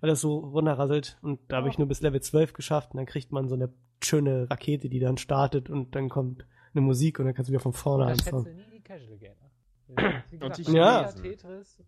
[0.00, 3.06] weil das so runterrasselt und da habe ich nur bis Level 12 geschafft und dann
[3.06, 7.26] kriegt man so eine schöne Rakete, die dann startet und dann kommt eine Musik und
[7.26, 8.46] dann kannst du wieder von vorne Ich anfangen.
[8.46, 10.22] schätze nie die Casual Gamer.
[10.32, 11.04] Wie gesagt, ich Ja.
[11.12, 11.78] Tetris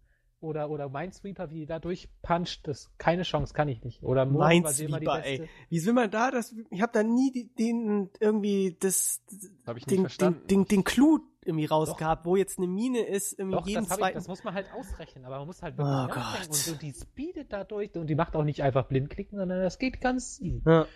[0.45, 4.03] oder, oder Minesweeper, wie die da durchpuncht, das keine Chance, kann ich nicht.
[4.03, 5.49] Oder die Minesweeper, ey.
[5.71, 9.23] Wie will man da das, ich habe da nie die, den, irgendwie das,
[9.67, 10.47] Hab ich nicht den, den, verstanden.
[10.49, 13.99] den, den Clou irgendwie rausgehabt, wo jetzt eine Mine ist, irgendwie Doch, jeden das, hab
[13.99, 14.15] ich, zweiten.
[14.17, 16.09] das muss man halt ausrechnen, aber man muss halt wirklich Oh.
[16.09, 16.49] Gott.
[16.49, 19.61] Und, und die speedet da durch und die macht auch nicht einfach blind klicken, sondern
[19.63, 20.63] das geht ganz easy.
[20.67, 20.87] ja.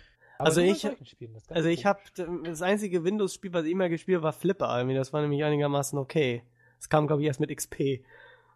[0.41, 1.99] Also bei ich- Spielen, das ist ganz Also ich habe
[2.45, 4.73] das einzige Windows-Spiel, was ich immer gespielt habe, war Flipper.
[4.77, 4.95] Irgendwie.
[4.95, 6.43] Das war nämlich einigermaßen okay.
[6.77, 8.05] Das kam, glaube ich, erst mit XP.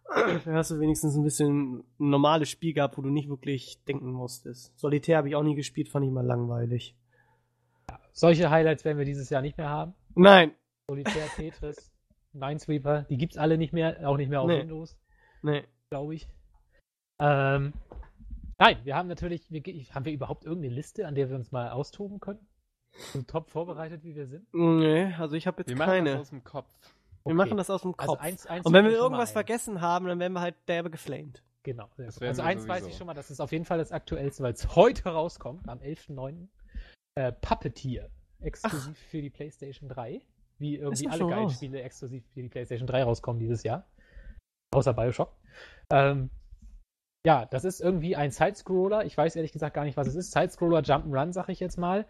[0.08, 4.12] Da hast du wenigstens ein bisschen ein normales Spiel gehabt, wo du nicht wirklich denken
[4.12, 4.76] musstest.
[4.78, 6.94] Solitär habe ich auch nie gespielt, fand ich mal langweilig.
[8.12, 9.94] Solche Highlights werden wir dieses Jahr nicht mehr haben.
[10.14, 10.52] Nein,
[10.88, 11.90] Solitär, Tetris,
[12.32, 14.60] Minesweeper, die gibt's alle nicht mehr, auch nicht mehr auf Nee.
[14.60, 14.96] Windows.
[15.42, 15.64] nee.
[15.90, 16.28] glaube ich.
[17.18, 17.72] Ähm,
[18.58, 19.62] nein, wir haben natürlich, wir,
[19.94, 22.46] haben wir überhaupt irgendeine Liste, an der wir uns mal austoben können?
[23.12, 24.46] So top vorbereitet, wie wir sind?
[24.52, 26.20] Nee, also ich habe jetzt Wir machen das keine.
[26.20, 26.68] aus dem Kopf.
[27.26, 27.34] Wir Okay.
[27.34, 28.22] machen das aus dem Also Kopf.
[28.22, 31.42] eins, eins Und wenn wir irgendwas vergessen haben, dann werden wir halt derbe geflamed.
[31.62, 31.88] Genau.
[31.96, 32.88] Also eins weiß sowieso.
[32.88, 35.78] ich schon mal, das ist auf jeden Fall das aktuellste, weil es heute rauskommt, am
[35.80, 36.48] 11.09.
[37.16, 38.10] Äh, Puppeteer,
[38.40, 40.20] exklusiv für die PlayStation 3.
[40.58, 41.54] Wie irgendwie alle geilen raus.
[41.54, 43.86] Spiele exklusiv für die PlayStation 3 rauskommen dieses Jahr.
[44.74, 45.32] Außer Bioshock.
[45.90, 46.28] Ähm,
[47.26, 49.04] ja, das ist irgendwie ein Sidescroller.
[49.06, 50.32] Ich weiß ehrlich gesagt gar nicht, was es ist.
[50.32, 52.06] Sidescroller Jump'n'Run, sag ich jetzt mal.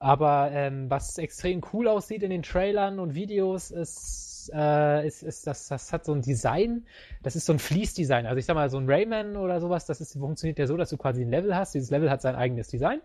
[0.00, 5.46] Aber ähm, was extrem cool aussieht in den Trailern und Videos, ist, äh, ist, ist
[5.46, 6.86] das, das hat so ein Design,
[7.22, 8.26] das ist so ein Fließdesign.
[8.26, 10.90] Also ich sag mal, so ein Rayman oder sowas, das ist, funktioniert ja so, dass
[10.90, 11.74] du quasi ein Level hast.
[11.74, 13.00] Dieses Level hat sein eigenes Design.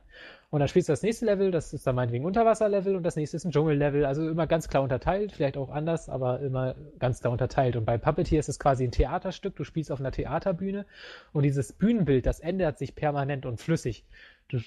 [0.49, 3.37] Und dann spielst du das nächste Level, das ist dann meinetwegen Unterwasserlevel und das nächste
[3.37, 4.05] ist ein Dschungellevel.
[4.05, 7.75] Also immer ganz klar unterteilt, vielleicht auch anders, aber immer ganz klar unterteilt.
[7.75, 9.55] Und bei Puppeteer ist es quasi ein Theaterstück.
[9.55, 10.85] Du spielst auf einer Theaterbühne
[11.31, 14.05] und dieses Bühnenbild, das ändert sich permanent und flüssig.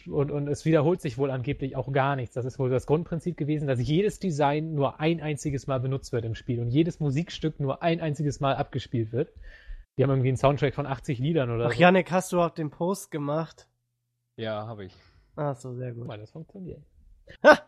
[0.06, 2.34] Und, und es wiederholt sich wohl angeblich auch gar nichts.
[2.34, 6.24] Das ist wohl das Grundprinzip gewesen, dass jedes Design nur ein einziges Mal benutzt wird
[6.24, 9.32] im Spiel und jedes Musikstück nur ein einziges Mal abgespielt wird.
[9.98, 11.80] Die haben irgendwie einen Soundtrack von 80 Liedern oder Ach, so.
[11.80, 13.68] Janik, hast du auch den Post gemacht?
[14.36, 14.94] Ja, habe ich.
[15.36, 16.06] Ach so, sehr gut.
[16.06, 16.82] mal, das funktioniert.
[17.42, 17.58] Ha!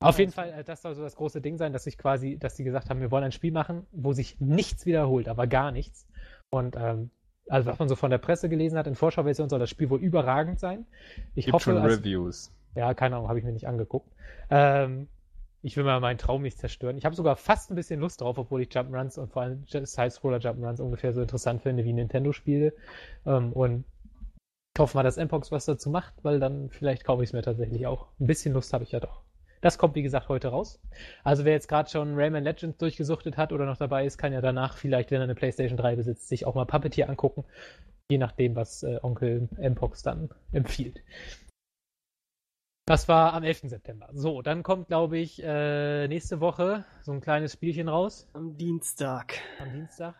[0.00, 2.56] Auf jeden Fall, äh, das soll so das große Ding sein, dass sich quasi, dass
[2.56, 6.08] sie gesagt haben, wir wollen ein Spiel machen, wo sich nichts wiederholt, aber gar nichts.
[6.50, 7.10] Und ähm,
[7.48, 10.00] also was man so von der Presse gelesen hat, in Vorschauversion soll das Spiel wohl
[10.00, 10.86] überragend sein.
[11.34, 12.52] Ich Gibt hoffe, schon also- Reviews.
[12.74, 14.10] ja, keine Ahnung, habe ich mir nicht angeguckt.
[14.50, 15.08] Ähm,
[15.64, 16.98] ich will mal meinen Traum nicht zerstören.
[16.98, 20.38] Ich habe sogar fast ein bisschen Lust drauf, obwohl ich Jump'n'Runs und vor allem Side-Scroller
[20.38, 22.72] Jump'n'Runs ungefähr so interessant finde wie Nintendo-Spiele.
[23.26, 23.84] Ähm, und
[24.74, 27.42] ich hoffe mal, dass Mpox was dazu macht, weil dann vielleicht kaufe ich es mir
[27.42, 28.08] tatsächlich auch.
[28.18, 29.20] Ein bisschen Lust habe ich ja doch.
[29.62, 30.80] Das kommt, wie gesagt, heute raus.
[31.22, 34.40] Also wer jetzt gerade schon Rayman Legends durchgesuchtet hat oder noch dabei ist, kann ja
[34.40, 37.44] danach vielleicht, wenn er eine PlayStation 3 besitzt, sich auch mal Puppeteer angucken.
[38.10, 41.02] Je nachdem, was äh, Onkel Mpox dann empfiehlt.
[42.86, 43.60] Das war am 11.
[43.70, 44.08] September.
[44.12, 49.38] So, dann kommt, glaube ich, äh, nächste Woche so ein kleines Spielchen raus Am Dienstag.
[49.60, 50.16] am Dienstag.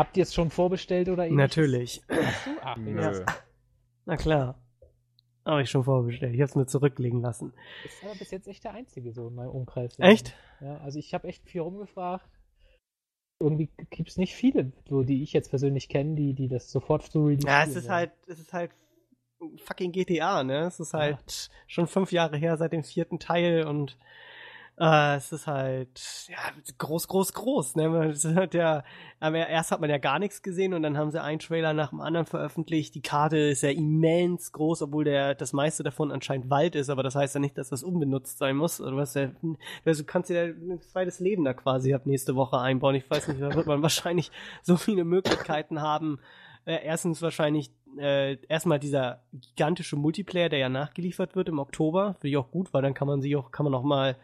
[0.00, 1.56] Habt ihr es schon vorbestellt oder ähnliches?
[1.56, 2.02] Natürlich.
[2.08, 2.50] Hast du?
[2.62, 3.24] Ach, Nö.
[4.06, 4.58] Na klar.
[5.44, 6.34] Habe ich schon vorbestellt.
[6.34, 7.52] Ich habe es nur zurücklegen lassen.
[7.84, 9.98] Ist aber bis jetzt echt der einzige so in meinem Umkreis.
[9.98, 10.34] Echt?
[10.60, 12.28] Ja, also ich habe echt viel rumgefragt.
[13.42, 17.10] Irgendwie gibt es nicht viele, so, die ich jetzt persönlich kenne, die, die das sofort
[17.10, 17.92] so release Ja, es ist wollen.
[17.94, 18.70] halt, es ist halt
[19.64, 20.66] fucking GTA, ne?
[20.66, 23.96] Es ist halt schon fünf Jahre her seit dem vierten Teil und
[24.80, 26.38] äh, es ist halt ja
[26.78, 27.76] groß, groß, groß.
[27.76, 27.88] Ne?
[27.88, 28.82] Man- hat ja,
[29.20, 32.00] erst hat man ja gar nichts gesehen und dann haben sie einen Trailer nach dem
[32.00, 32.94] anderen veröffentlicht.
[32.94, 37.02] Die Karte ist ja immens groß, obwohl der das meiste davon anscheinend Wald ist, aber
[37.02, 38.78] das heißt ja nicht, dass das unbenutzt sein muss.
[38.78, 39.30] Du, hast ja,
[39.84, 42.94] du kannst dir ein zweites Leben da quasi ab nächste Woche einbauen.
[42.94, 44.30] Ich weiß nicht, da wird man wahrscheinlich
[44.62, 46.18] so viele Möglichkeiten haben,
[46.70, 52.28] äh, erstens wahrscheinlich äh, erstmal dieser gigantische Multiplayer, der ja nachgeliefert wird im Oktober, finde
[52.28, 54.16] ich auch gut, weil dann kann man sich auch, kann man auch mal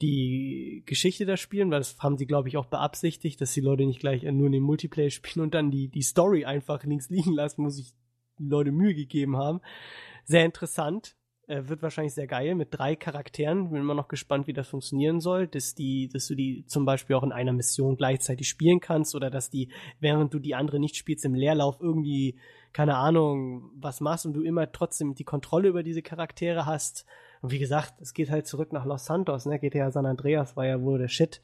[0.00, 3.86] die Geschichte da spielen, weil das haben sie, glaube ich, auch beabsichtigt, dass die Leute
[3.86, 7.32] nicht gleich nur in den Multiplayer spielen und dann die, die Story einfach links liegen
[7.32, 7.92] lassen, sich
[8.38, 9.60] die Leute Mühe gegeben haben.
[10.24, 11.14] Sehr interessant.
[11.48, 13.70] Äh, wird wahrscheinlich sehr geil mit drei Charakteren.
[13.70, 17.16] Bin immer noch gespannt, wie das funktionieren soll, dass die, dass du die zum Beispiel
[17.16, 20.96] auch in einer Mission gleichzeitig spielen kannst oder dass die, während du die andere nicht
[20.96, 22.36] spielst, im Leerlauf irgendwie,
[22.72, 27.06] keine Ahnung, was machst und du immer trotzdem die Kontrolle über diese Charaktere hast.
[27.40, 29.58] Und wie gesagt, es geht halt zurück nach Los Santos, ne?
[29.58, 31.42] GTA San Andreas war ja wohl der Shit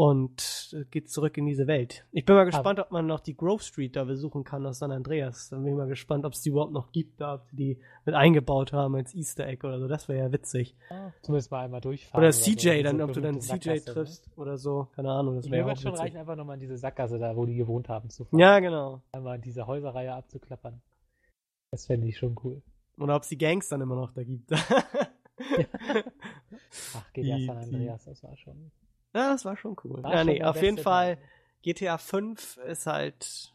[0.00, 2.06] und geht zurück in diese Welt.
[2.10, 4.92] Ich bin mal gespannt, ob man noch die Grove Street da besuchen kann aus San
[4.92, 5.50] Andreas.
[5.50, 7.78] Dann bin ich mal gespannt, ob es die überhaupt noch gibt, da ob sie die
[8.06, 9.88] mit eingebaut haben als Easter Egg oder so.
[9.88, 10.74] Das wäre ja witzig.
[10.88, 12.18] Ja, zumindest mal einmal durchfahren.
[12.18, 12.82] Oder, oder CJ, so.
[12.82, 14.42] dann, ob du dann CJ Sackgasse, triffst ne?
[14.42, 14.88] oder so.
[14.96, 16.04] Keine Ahnung, das wäre ja auch schon witzig.
[16.06, 18.40] reichen, einfach nochmal in diese Sackgasse da, wo die gewohnt haben, zu fahren.
[18.40, 19.02] Ja, genau.
[19.12, 20.80] Einmal in diese Häuserreihe abzuklappern.
[21.72, 22.62] Das fände ich schon cool.
[22.98, 24.50] Oder ob es die Gangs dann immer noch da gibt.
[26.94, 28.70] Ach, GTA San Andreas, das war schon.
[29.14, 30.02] Ja, das war schon cool.
[30.02, 31.18] War ja, nee, auf jeden Fall.
[31.62, 33.52] GTA 5 ist halt.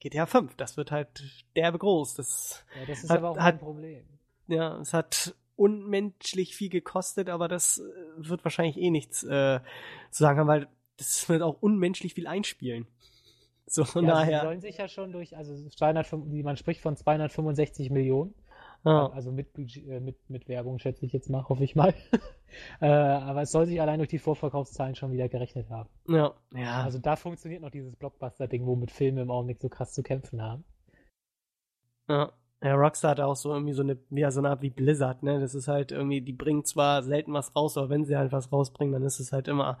[0.00, 1.24] GTA 5, das wird halt
[1.56, 2.14] derbe groß.
[2.14, 4.04] Das, Ja, das ist Hat- aber auch hat- ein Problem.
[4.46, 7.82] ja, es hat unmenschlich viel gekostet, aber das äh,
[8.16, 9.60] wird wahrscheinlich eh nichts äh,
[10.10, 12.86] zu sagen haben, weil das wird auch unmenschlich viel einspielen.
[13.66, 14.42] So, von ja, Sie daher.
[14.42, 18.34] sollen sich ja schon durch, also 205, man spricht von 265 Millionen,
[18.86, 21.92] Ja, also mit, äh, mit, mit Werbung schätze ich jetzt mal, hoffe ich mal.
[22.80, 25.88] äh, aber es soll sich allein durch die Vorverkaufszahlen schon wieder gerechnet haben.
[26.06, 26.84] ja, ja.
[26.84, 30.64] Also da funktioniert noch dieses Blockbuster-Ding, womit Filme im Augenblick so krass zu kämpfen haben.
[32.08, 32.32] Ja.
[32.62, 35.40] Ja, Rockstar hat auch so irgendwie so eine, ja, so eine Art wie Blizzard, ne?
[35.40, 38.50] Das ist halt irgendwie, die bringen zwar selten was raus, aber wenn sie halt was
[38.52, 39.78] rausbringen, dann ist es halt immer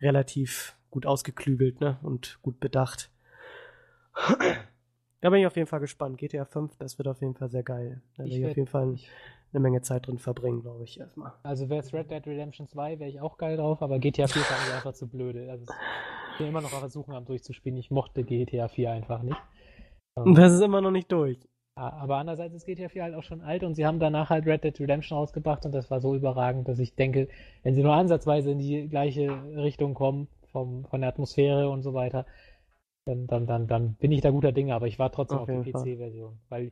[0.00, 1.98] relativ gut ausgeklügelt, ne?
[2.02, 3.10] Und gut bedacht.
[5.24, 6.18] Da bin ich auf jeden Fall gespannt.
[6.18, 8.02] GTA 5, das wird auf jeden Fall sehr geil.
[8.18, 8.94] Da werde Ich auf jeden Fall
[9.54, 11.32] eine Menge Zeit drin verbringen, glaube ich, erstmal.
[11.42, 14.42] Also wäre es Red Dead Redemption 2, wäre ich auch geil drauf, aber GTA 4
[14.42, 15.50] fand ich einfach zu blöde.
[15.50, 15.64] Also
[16.32, 17.78] ich bin immer noch auf Versuchen am durchzuspielen.
[17.78, 19.40] Ich mochte GTA 4 einfach nicht.
[20.14, 21.38] Und das ist immer noch nicht durch.
[21.74, 24.64] Aber andererseits ist GTA 4 halt auch schon alt und sie haben danach halt Red
[24.64, 27.28] Dead Redemption rausgebracht und das war so überragend, dass ich denke,
[27.62, 31.94] wenn sie nur ansatzweise in die gleiche Richtung kommen, vom, von der Atmosphäre und so
[31.94, 32.26] weiter,
[33.04, 35.66] dann, dann, dann, dann bin ich da guter Dinge, aber ich war trotzdem Auf auf,
[35.66, 35.82] Fall.
[35.82, 36.38] PC-Version.
[36.48, 36.70] Weil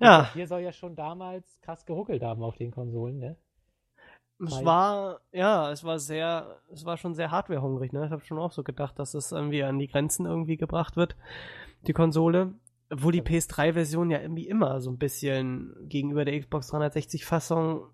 [0.00, 0.24] Ja.
[0.24, 3.36] 4 soll ja schon damals krass geruckelt haben auf den Konsolen, ne?
[4.38, 8.04] Es war, ja, es war sehr, es war schon sehr hardwarehungrig, ne?
[8.04, 11.16] Ich habe schon auch so gedacht, dass es irgendwie an die Grenzen irgendwie gebracht wird,
[11.86, 12.52] die Konsole.
[12.92, 17.88] Obwohl die PS3-Version ja irgendwie immer so ein bisschen gegenüber der Xbox 360-Fassung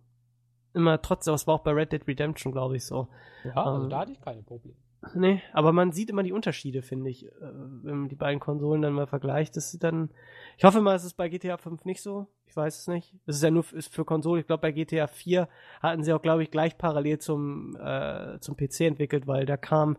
[0.75, 3.09] immer trotzdem, das war auch bei Red Dead Redemption, glaube ich, so.
[3.45, 4.77] Ja, also Ähm, da hatte ich keine Probleme.
[5.15, 8.83] Nee, aber man sieht immer die Unterschiede, finde ich, äh, wenn man die beiden Konsolen
[8.83, 9.57] dann mal vergleicht.
[9.57, 10.11] Das ist dann,
[10.57, 12.29] ich hoffe mal, es ist bei GTA 5 nicht so.
[12.47, 13.15] Ich weiß es nicht.
[13.27, 14.41] Es ist ja nur ist für Konsole.
[14.41, 15.49] Ich glaube, bei GTA 4
[15.81, 19.97] hatten sie auch, glaube ich, gleich parallel zum, äh, zum PC entwickelt, weil da kam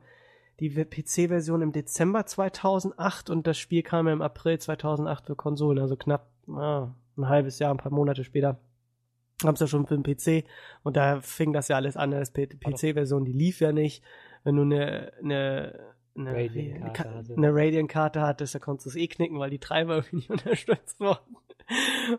[0.60, 5.80] die PC-Version im Dezember 2008 und das Spiel kam ja im April 2008 für Konsolen,
[5.80, 8.60] also knapp ah, ein halbes Jahr, ein paar Monate später.
[9.44, 10.48] Haben es ja schon für den PC
[10.84, 12.12] und da fing das ja alles an.
[12.12, 14.04] Das PC-Version, die lief ja nicht.
[14.44, 15.80] Wenn du eine, eine,
[16.16, 16.34] eine,
[17.16, 17.38] hattest.
[17.38, 17.54] eine
[18.22, 21.38] hattest, da konntest du es eh knicken, weil die Treiber irgendwie nicht unterstützt wurden.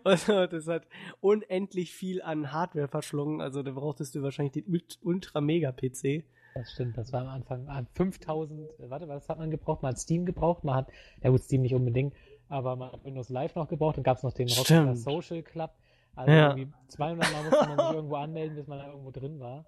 [0.04, 0.87] Also das hat
[1.20, 3.40] unendlich viel an Hardware verschlungen.
[3.40, 6.24] Also da brauchtest du wahrscheinlich den Ult- Ultra-Mega-PC.
[6.54, 9.82] Das stimmt, das war am Anfang ah, 5000, äh, warte, was hat man gebraucht?
[9.82, 10.88] Man hat Steam gebraucht, man hat,
[11.22, 12.14] ja gut, Steam nicht unbedingt,
[12.48, 14.94] aber man hat Windows Live noch gebraucht, dann gab es noch den Rockstar.
[14.94, 15.72] Social Club.
[16.14, 16.56] Also Ja.
[16.56, 19.66] irgendwie 200 Mal musste man sich irgendwo anmelden, bis man da irgendwo drin war.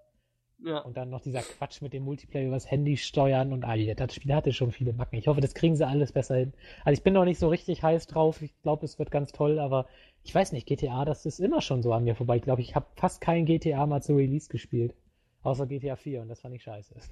[0.59, 0.79] Ja.
[0.79, 4.35] Und dann noch dieser Quatsch mit dem Multiplayer übers Handy steuern und all das Spiel
[4.35, 5.17] hatte schon viele Macken.
[5.17, 6.55] Ich hoffe, das kriegen sie alles besser hin.
[6.85, 8.41] Also ich bin noch nicht so richtig heiß drauf.
[8.41, 9.87] Ich glaube, es wird ganz toll, aber
[10.25, 12.37] ich weiß nicht, GTA, das ist immer schon so an mir vorbei.
[12.37, 14.95] Ich glaube, ich habe fast kein GTA mal zu Release gespielt.
[15.43, 16.95] Außer GTA 4 und das fand ich scheiße.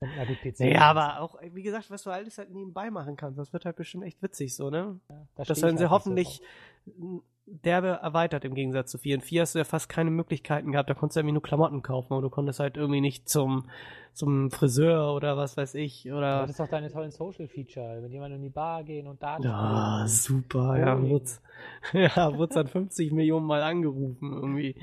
[0.00, 0.60] PC.
[0.60, 3.76] Naja, aber auch, wie gesagt, was du alles halt nebenbei machen kannst, das wird halt
[3.76, 4.98] bestimmt echt witzig so, ne?
[5.08, 6.42] da Das werden halt sie nicht hoffentlich
[6.86, 9.16] so derbe erweitert im Gegensatz zu 4.
[9.16, 11.82] In 4 hast du ja fast keine Möglichkeiten gehabt, da konntest du irgendwie nur Klamotten
[11.82, 13.68] kaufen, aber du konntest halt irgendwie nicht zum,
[14.12, 16.40] zum Friseur oder was weiß ich, oder.
[16.40, 20.04] Das ist doch deine tollen Social-Feature, mit jemandem in die Bar gehen und da Ja,
[20.06, 21.10] super, ja, Bowling.
[21.10, 21.40] Wutz.
[21.92, 24.74] Ja, Wutz hat 50 Millionen Mal angerufen, irgendwie.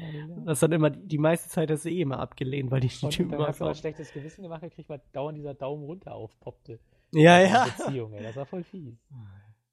[0.46, 3.48] Das dann immer, die meiste Zeit hast du eh immer abgelehnt, weil die Typen dann
[3.48, 3.74] hast du so.
[3.74, 6.80] schlechtes Gewissen gemacht gekriegt, weil dauernd dieser Daumen runter aufpoppte.
[7.14, 7.66] Ja, war ja.
[7.66, 8.96] Beziehung, ey, das war voll fies.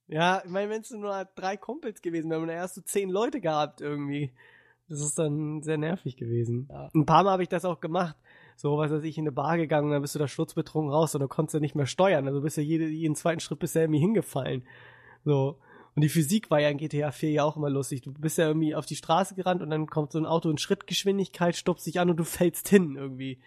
[0.09, 3.41] Ja, ich meine, wenn es nur drei Kumpels gewesen wären, dann erst so zehn Leute
[3.41, 4.33] gehabt irgendwie.
[4.89, 6.67] Das ist dann sehr nervig gewesen.
[6.71, 6.89] Ja.
[6.95, 8.17] Ein paar Mal habe ich das auch gemacht.
[8.57, 11.21] So, was weiß ich, in eine Bar gegangen, dann bist du da sturzbetrunken raus und
[11.21, 12.27] dann konntest du nicht mehr steuern.
[12.27, 14.65] Also bist du jede, jeden zweiten Schritt bisher irgendwie hingefallen.
[15.25, 15.59] So.
[15.95, 18.03] Und die Physik war ja in GTA 4 ja auch immer lustig.
[18.03, 20.57] Du bist ja irgendwie auf die Straße gerannt und dann kommt so ein Auto in
[20.57, 23.41] Schrittgeschwindigkeit, stupst dich an und du fällst hin irgendwie.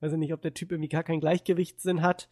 [0.00, 2.28] Weiß ich nicht, ob der Typ irgendwie gar keinen Gleichgewichtssinn hat,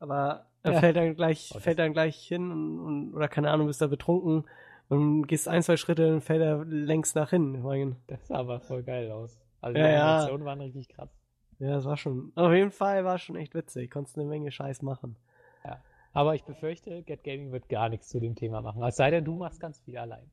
[0.00, 0.80] aber er Ja.
[0.80, 3.80] fällt dann gleich, Oh, das- fällt dann gleich hin und, und, oder keine Ahnung, bist
[3.80, 4.44] da betrunken
[4.88, 7.54] und gehst ein, zwei Schritte, dann fällt er längst nach hin.
[7.54, 9.38] Ich meine, Das sah aber voll geil aus.
[9.60, 10.08] Also Ja, die ja.
[10.16, 11.08] Animationen waren richtig krass.
[11.60, 13.90] Ja, das war schon, auf jeden Fall war schon echt witzig.
[13.90, 15.16] Konntest eine Menge Scheiß machen.
[16.12, 18.82] Aber ich befürchte, Get Gaming wird gar nichts zu dem Thema machen.
[18.82, 20.28] Es sei denn, du machst ganz viel allein.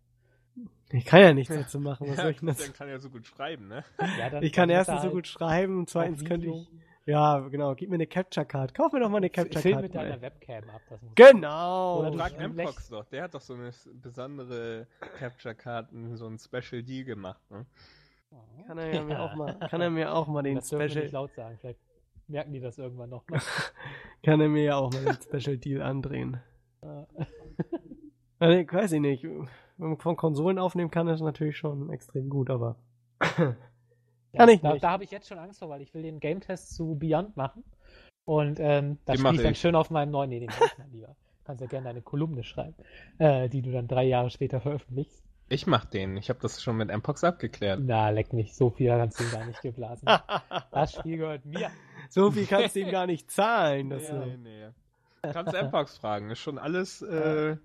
[0.90, 2.48] Ich kann ja nichts dazu machen, was soll Ja, ich denn?
[2.48, 3.84] Christian kann ja so gut schreiben, ne?
[4.18, 6.68] Ja, dann, Ich kann dann er erstens so halt gut schreiben und zweitens könnte ich.
[7.08, 8.74] Ja, genau, gib mir eine Capture Card.
[8.74, 9.84] Kauf mir doch mal eine Capture Film Card.
[9.84, 10.10] mit mal.
[10.10, 10.82] deiner Webcam ab.
[10.90, 12.00] Das muss Genau.
[12.06, 17.06] Oder Stream Mpox doch, der hat doch so eine besondere Capture-Karten, so ein Special Deal
[17.06, 17.66] gemacht, ne?
[18.68, 20.92] Kann er ja mir auch mal, kann er mir auch mal den das wir nicht
[20.92, 21.58] Special, laut sagen.
[21.62, 21.80] Vielleicht
[22.28, 23.40] merken die das irgendwann noch mal.
[24.24, 26.42] kann er mir ja auch mal den Special Deal andrehen.
[28.40, 29.24] Also, weiß ich nicht.
[29.24, 32.76] Wenn man von Konsolen aufnehmen kann, ist natürlich schon extrem gut, aber.
[34.38, 34.84] Kann ich da, nicht.
[34.84, 37.64] Da habe ich jetzt schon Angst vor, weil ich will den Game-Test zu Beyond machen.
[38.26, 40.78] Und ähm, da Den spiele ich dann schön auf meinem neuen, nee, den mach ich
[40.78, 41.08] mal lieber.
[41.08, 42.76] Du kannst ja gerne eine Kolumne schreiben,
[43.20, 45.24] äh, die du dann drei Jahre später veröffentlichst.
[45.50, 47.80] Ich mach den, ich habe das schon mit Mpox abgeklärt.
[47.82, 50.10] Na, leck mich, so viel kannst du ihm gar nicht geblasen.
[50.72, 51.72] Das Spiel gehört mir.
[52.10, 53.90] so viel kannst du ihm gar nicht zahlen.
[53.90, 54.68] Das, nee, äh, nee.
[55.22, 57.58] Kannst Mpox fragen, ist schon alles äh,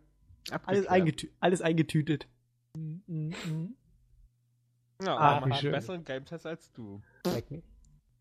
[0.50, 0.88] alles, abgeklärt.
[0.88, 2.28] eingetü alles eingetütet.
[2.74, 3.74] Mm, mm, mm.
[5.04, 5.68] Ja, Ah, macht schön.
[5.74, 7.00] einen besseren Game-Test als du.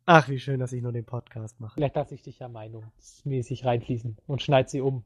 [0.06, 1.76] Ach, wie schön, dass ich nur den Podcast mache.
[1.76, 5.04] Vielleicht lasse ich dich ja meinungsmäßig reinfließen und schneid sie um.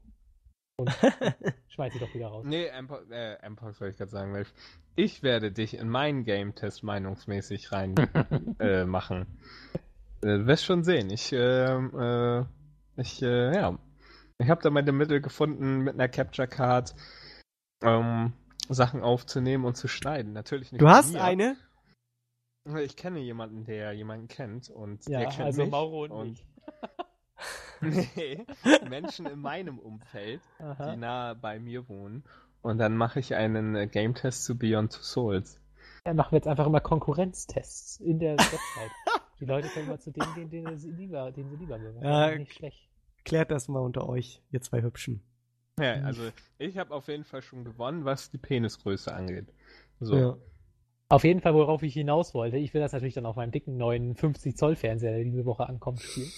[0.78, 0.90] Und
[1.68, 2.44] schmeiß sie doch wieder raus.
[2.46, 4.46] Nee, Mpox, äh, wollte ich gerade sagen, weil
[4.94, 7.94] ich werde dich in meinen Game-Test meinungsmäßig rein
[8.58, 9.26] äh, machen.
[10.22, 11.10] Äh, wirst schon sehen.
[11.10, 12.44] Ich, ähm, äh,
[13.00, 13.78] ich, äh, ja.
[14.38, 16.94] Ich habe da meine Mittel gefunden, mit einer Capture Card
[17.82, 18.34] ähm,
[18.68, 20.32] Sachen aufzunehmen und zu schneiden.
[20.32, 20.80] Natürlich nicht.
[20.80, 21.22] Du hast mir.
[21.22, 21.56] eine?
[22.82, 26.28] Ich kenne jemanden, der jemanden kennt und Ja, der kennt also mich Mauro und, und
[26.28, 26.46] mich.
[27.80, 28.44] nee,
[28.88, 30.96] Menschen in meinem Umfeld, die Aha.
[30.96, 32.24] nahe bei mir wohnen.
[32.62, 35.60] Und dann mache ich einen äh, Game-Test zu Beyond Two Souls.
[36.04, 38.90] Dann machen wir jetzt einfach immer Konkurrenztests in der Website.
[39.40, 42.00] Die Leute können mal zu dem gehen, den sie lieber, den sie lieber mögen.
[42.00, 42.88] Das Ja, ist nicht schlecht.
[43.24, 45.22] Klärt das mal unter euch, ihr zwei Hübschen.
[45.78, 46.22] Ja, also
[46.58, 49.52] ich habe auf jeden Fall schon gewonnen, was die Penisgröße angeht.
[50.00, 50.16] So.
[50.16, 50.36] Ja.
[51.08, 53.76] Auf jeden Fall, worauf ich hinaus wollte, ich will das natürlich dann auf meinem dicken
[53.76, 56.32] neuen 50 Zoll Fernseher, der diese Woche ankommt, spielen.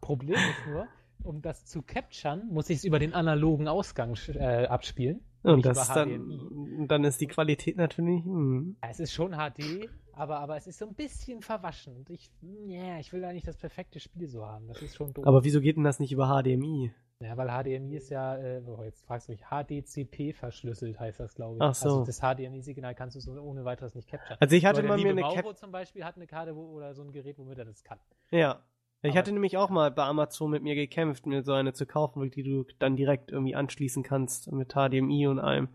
[0.00, 0.88] Problem ist nur,
[1.22, 5.20] um das zu capturen, muss ich es über den analogen Ausgang äh, abspielen.
[5.42, 8.24] Und das dann, dann ist die Qualität natürlich.
[8.24, 8.76] Hm.
[8.82, 11.96] Ja, Es ist schon HD, aber, aber es ist so ein bisschen verwaschen.
[11.96, 14.66] Und ich, yeah, ich will da nicht das perfekte Spiel so haben.
[14.66, 15.26] Das ist schon doof.
[15.26, 16.92] Aber wieso geht denn das nicht über HDMI?
[17.20, 21.34] Ja, weil HDMI ist ja, äh, oh, jetzt fragst du mich, HDCP verschlüsselt heißt das,
[21.34, 21.62] glaube ich.
[21.62, 21.88] Ach so.
[21.88, 24.36] Also das HDMI-Signal kannst du so ohne weiteres nicht capturen.
[24.38, 25.56] Also ich hatte mal mir eine Mauro Cap.
[25.56, 27.98] zum Beispiel hat eine Karte wo, oder so ein Gerät, womit er das kann.
[28.30, 28.60] Ja.
[29.02, 31.86] Ich Aber- hatte nämlich auch mal bei Amazon mit mir gekämpft, mir so eine zu
[31.86, 35.68] kaufen, die du dann direkt irgendwie anschließen kannst mit HDMI und allem.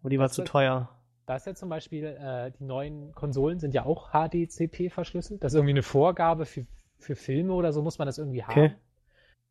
[0.00, 0.90] Aber die war zu teuer.
[1.24, 5.42] Da ist ja zum Beispiel, äh, die neuen Konsolen sind ja auch HDCP verschlüsselt.
[5.42, 6.66] Das ist irgendwie eine Vorgabe für,
[6.98, 8.50] für Filme oder so, muss man das irgendwie haben.
[8.60, 8.74] Okay.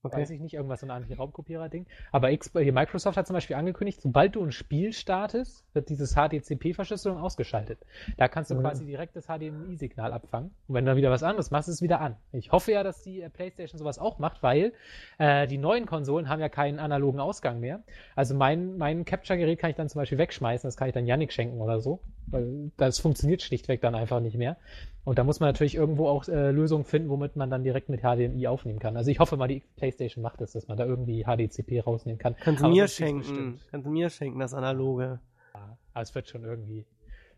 [0.04, 0.22] Okay.
[0.22, 1.86] Weiß ich nicht, irgendwas so ein Anti-Raumkopierer-Ding.
[2.12, 7.20] Aber hier Microsoft hat zum Beispiel angekündigt, sobald du ein Spiel startest, wird dieses HDCP-Verschlüsselung
[7.20, 7.80] ausgeschaltet.
[8.18, 8.62] Da kannst du Mhm.
[8.62, 10.52] quasi direkt das HDMI-Signal abfangen.
[10.68, 12.16] Und wenn du dann wieder was anderes machst, ist es wieder an.
[12.32, 14.74] Ich hoffe ja, dass die äh, PlayStation sowas auch macht, weil
[15.20, 17.84] äh, die neuen Konsolen haben ja keinen analogen Ausgang mehr.
[18.16, 21.32] Also mein, mein Capture-Gerät kann ich dann zum Beispiel wegschmeißen, das kann ich dann Yannick
[21.32, 22.00] schenken oder so.
[22.28, 24.58] Weil das funktioniert schlichtweg dann einfach nicht mehr.
[25.04, 28.02] Und da muss man natürlich irgendwo auch äh, Lösungen finden, womit man dann direkt mit
[28.02, 28.96] HDMI aufnehmen kann.
[28.96, 32.36] Also ich hoffe mal, die PlayStation macht das, dass man da irgendwie HDCP rausnehmen kann.
[32.40, 33.60] Kannst du mir schenken.
[33.72, 35.20] Kannst du mir schenken, das Analoge.
[35.54, 36.86] Ja, aber es wird schon irgendwie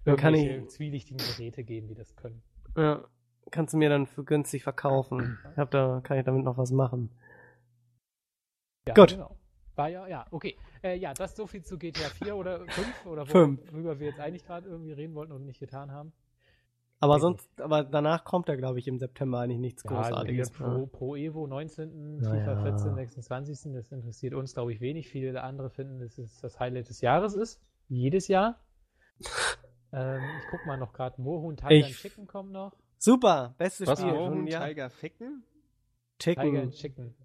[0.04, 2.44] Dann kann ich- zwielichtigen Geräte geben, die das können.
[2.78, 3.04] Ja.
[3.52, 5.38] Kannst du mir dann für günstig verkaufen.
[5.52, 7.10] Ich hab da, kann ich damit noch was machen.
[8.88, 9.12] Ja, Gut.
[9.12, 9.36] Genau.
[9.76, 10.56] War ja, ja, okay.
[10.84, 13.60] Äh, ja, das so viel zu GTA 4 oder 5 oder Fünf.
[13.72, 16.14] worüber wir jetzt eigentlich gerade irgendwie reden wollten und nicht getan haben.
[17.00, 20.56] Aber sonst, aber danach kommt da, glaube ich, im September eigentlich nichts Ja, also Großartiges.
[20.58, 22.62] hier Pro, Pro Evo 19., Ja, FIFA ja.
[22.62, 23.74] 14, 26.
[23.74, 25.10] Das interessiert uns, glaube ich, wenig.
[25.10, 27.60] Viele andere finden, dass es das Highlight des Jahres ist.
[27.90, 28.58] Jedes Jahr.
[29.92, 31.22] ähm, ich guck mal noch gerade.
[31.22, 32.74] Moorhuhn, Tiger Ich- and Chicken kommen noch.
[33.00, 34.46] Super, bestes Was, Spiel.
[34.48, 34.66] Ja.
[34.66, 35.44] Tiger ficken?
[36.20, 36.58] Tiger Chicken.
[36.62, 37.16] and Chicken.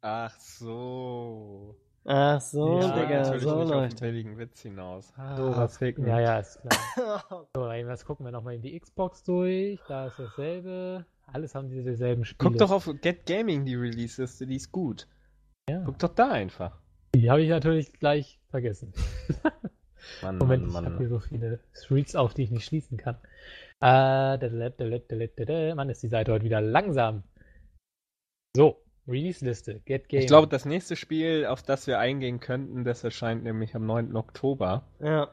[0.00, 1.76] Ach so.
[2.04, 3.92] Ach so, Ja, Digga, natürlich so nicht auf läuft.
[4.00, 5.12] den billigen Witz hinaus.
[5.16, 5.76] Ah, So was.
[5.78, 6.06] ficken.
[6.06, 6.60] Ja, ja, ist
[6.96, 7.46] klar.
[7.54, 9.78] So, das gucken wir nochmal in die Xbox durch.
[9.86, 11.04] Da ist dasselbe.
[11.26, 12.50] Alles haben diese dieselben Spiele.
[12.50, 15.06] Guck doch auf Get Gaming die Release-Liste, die ist gut.
[15.68, 15.82] Ja.
[15.84, 16.80] Guck doch da einfach.
[17.14, 18.92] Die habe ich natürlich gleich vergessen.
[20.22, 23.16] Mann, Moment, Mann, ich habe hier so viele Streets auf, die ich nicht schließen kann.
[23.82, 24.38] Äh.
[25.74, 27.22] Mann, ist die Seite heute wieder langsam.
[28.56, 30.20] So, Release-Liste, Get Game.
[30.20, 34.16] Ich glaube, das nächste Spiel, auf das wir eingehen könnten, das erscheint nämlich am 9.
[34.16, 34.84] Oktober.
[35.00, 35.28] Ja.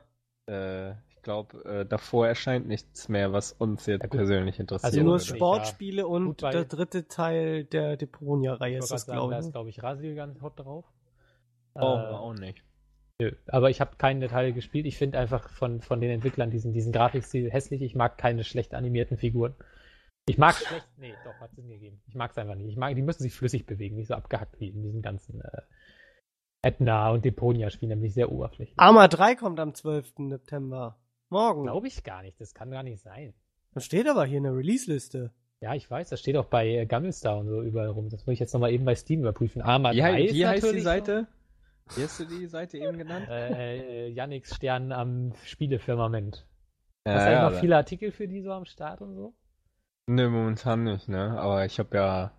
[0.49, 4.93] Äh, ich glaube, äh, davor erscheint nichts mehr, was uns jetzt Ja, persönlich interessiert.
[4.93, 5.19] Also nur.
[5.19, 9.45] Sportspiele und Gut, der dritte Teil der Deponia-Reihe ist das, glaube da ich.
[9.45, 10.85] ist, glaube ich, Rasil ganz hot drauf.
[11.75, 12.63] Oh, Äh, auch nicht.
[13.19, 14.85] Nö, aber ich habe keinen Detail gespielt.
[14.85, 17.81] Ich finde einfach von, von den Entwicklern diesen, diesen Grafikstil hässlich.
[17.81, 19.55] Ich mag keine schlecht animierten Figuren.
[20.27, 20.87] Ich mag schlecht.
[20.97, 22.01] Nee, doch, hat es mir gegeben.
[22.07, 22.67] Ich mag es einfach nicht.
[22.69, 25.61] Ich mag, die müssen sich flüssig bewegen, nicht so abgehackt wie in diesen ganzen äh,
[26.61, 28.77] Edna und Deponia-Spielen, nämlich sehr oberflächlich.
[28.77, 30.13] Arma 3 kommt am 12.
[30.29, 30.97] September.
[31.29, 31.63] Morgen.
[31.63, 32.39] Glaube ich gar nicht.
[32.41, 33.33] Das kann gar nicht sein.
[33.73, 35.31] Das steht aber hier in der Release-Liste.
[35.61, 38.09] Ja, ich weiß, das steht auch bei äh, Gammelstar und so überall rum.
[38.09, 39.61] Das will ich jetzt nochmal eben bei Steam überprüfen.
[39.61, 41.27] Arma Wie, 3 hei- ist wie heißt die Seite?
[41.95, 43.27] Wie hast du die Seite eben genannt?
[43.29, 46.45] Äh, äh, Yannicks Stern am Spielefirmament.
[47.07, 49.33] Hast Ja, du ja, noch viele Artikel für die so am Start und so?
[50.07, 51.37] Nö, momentan nicht, ne?
[51.39, 52.31] Aber ich habe ja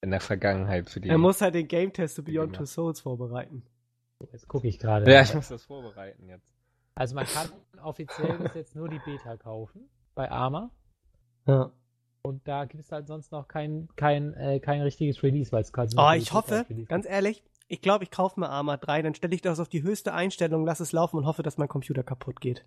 [0.00, 1.08] in der Vergangenheit für die.
[1.08, 2.56] Er muss halt den Game-Test zu Beyond.
[2.56, 3.64] Two Souls vorbereiten.
[4.32, 5.10] Jetzt gucke ich gerade.
[5.10, 6.46] ja, ich muss das vorbereiten jetzt.
[6.94, 7.50] Also man kann
[7.82, 10.70] offiziell bis jetzt nur die Beta kaufen bei Arma.
[11.46, 11.72] Ja.
[12.22, 15.72] Und da gibt es halt sonst noch kein, kein, äh, kein richtiges Release, weil es
[15.72, 19.34] quasi Oh, ich hoffe, ganz ehrlich, ich glaube, ich kaufe mir Arma 3, dann stelle
[19.34, 22.40] ich das auf die höchste Einstellung, lasse es laufen und hoffe, dass mein Computer kaputt
[22.40, 22.66] geht.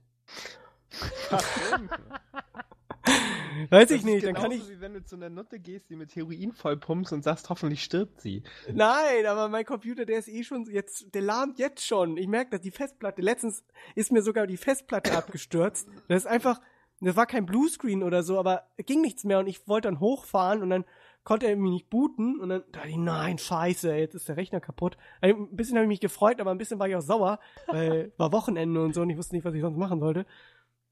[3.70, 4.68] Weiß ich nicht, dann kann ich.
[4.70, 8.22] Wie wenn du zu einer Nutte gehst, die mit Heroin vollpumpst und sagst, hoffentlich stirbt
[8.22, 8.44] sie.
[8.72, 12.18] Nein, aber mein Computer, der ist eh schon jetzt, der lahmt jetzt schon.
[12.18, 13.64] Ich merke, dass die Festplatte, letztens
[13.96, 15.88] ist mir sogar die Festplatte abgestürzt.
[16.08, 16.62] Das ist einfach,
[17.00, 20.62] das war kein Bluescreen oder so, aber ging nichts mehr und ich wollte dann hochfahren
[20.62, 20.86] und dann
[21.24, 24.60] konnte er mich nicht booten und dann dachte ich, nein, scheiße, jetzt ist der Rechner
[24.60, 24.98] kaputt.
[25.22, 28.32] Ein bisschen habe ich mich gefreut, aber ein bisschen war ich auch sauer, weil war
[28.32, 30.26] Wochenende und so und ich wusste nicht, was ich sonst machen sollte.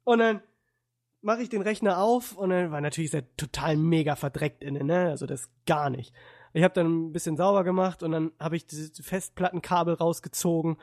[0.04, 0.42] Und dann
[1.22, 4.88] mache ich den Rechner auf und dann war natürlich ist er total mega verdreckt innen,
[4.88, 5.10] ne?
[5.10, 6.14] Also das gar nicht.
[6.54, 10.78] Ich habe dann ein bisschen sauber gemacht und dann habe ich dieses Festplattenkabel rausgezogen,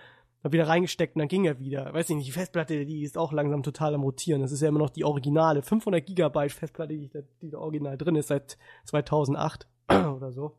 [0.45, 1.93] hab wieder reingesteckt und dann ging er wieder.
[1.93, 4.43] Weiß ich nicht, die Festplatte, die ist auch langsam total am rotieren.
[4.43, 7.99] Das ist ja immer noch die originale 500 Gigabyte Festplatte, die, da- die da original
[7.99, 10.57] drin ist seit 2008 oder so.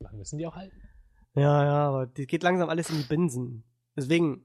[0.00, 0.76] Dann müssen die auch halten.
[1.34, 3.64] Ja, ja, aber die geht langsam alles in die Binsen.
[3.96, 4.44] Deswegen,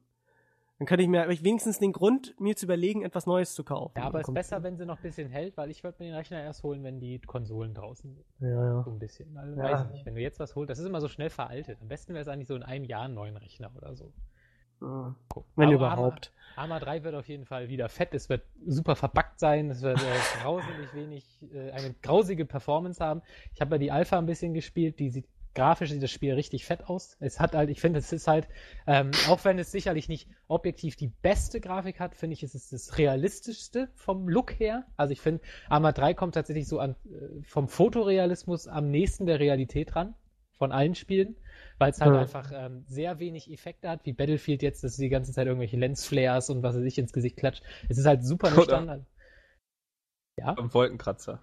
[0.78, 3.94] dann könnte ich mir ich wenigstens den Grund, mir zu überlegen, etwas Neues zu kaufen.
[3.98, 6.10] Ja, aber es ist besser, wenn sie noch ein bisschen hält, weil ich würde mir
[6.10, 8.26] den Rechner erst holen, wenn die Konsolen draußen sind.
[8.40, 8.84] Ja, ja.
[8.84, 9.38] So ein bisschen.
[9.38, 9.64] Also, Ja.
[9.64, 10.06] Weiß ich nicht.
[10.06, 11.80] Wenn du jetzt was holst, das ist immer so schnell veraltet.
[11.82, 14.12] Am besten wäre es eigentlich so in einem Jahr einen neuen Rechner oder so.
[14.82, 15.16] ja.
[15.56, 16.34] Wenn Aber überhaupt.
[16.58, 18.14] Arma, Arma 3 wird auf jeden Fall wieder fett.
[18.14, 19.70] Es wird super verpackt sein.
[19.70, 20.04] Es wird äh,
[20.42, 23.22] grauselig wenig, äh, eine grausige Performance haben.
[23.54, 25.00] Ich habe ja die Alpha ein bisschen gespielt.
[25.00, 27.18] Die sieht grafisch sieht das Spiel richtig fett aus.
[27.20, 28.48] Es hat halt, ich finde, es ist halt,
[28.86, 32.72] ähm, auch wenn es sicherlich nicht objektiv die beste Grafik hat, finde ich, es ist
[32.74, 34.86] das realistischste vom Look her.
[34.98, 39.40] Also ich finde, Arma 3 kommt tatsächlich so an, äh, vom Fotorealismus am nächsten der
[39.40, 40.14] Realität ran.
[40.58, 41.36] Von allen Spielen,
[41.80, 42.22] weil es halt Ja.
[42.22, 46.50] einfach ähm, sehr wenig Effekte hat, wie Battlefield jetzt, dass die ganze Zeit irgendwelche Lensflares
[46.50, 47.62] und was er sich ins Gesicht klatscht.
[47.90, 49.06] Es ist halt super Standard.
[50.38, 51.42] Ja, Am Wolkenkratzer.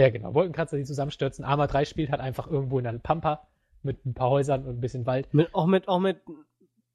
[0.00, 0.34] Ja, genau.
[0.34, 1.44] Wolkenkratzer, die zusammenstürzen.
[1.44, 3.46] Arma 3 spielt halt einfach irgendwo in der Pampa
[3.82, 5.32] mit ein paar Häusern und ein bisschen Wald.
[5.32, 6.20] Mit, auch mit, auch mit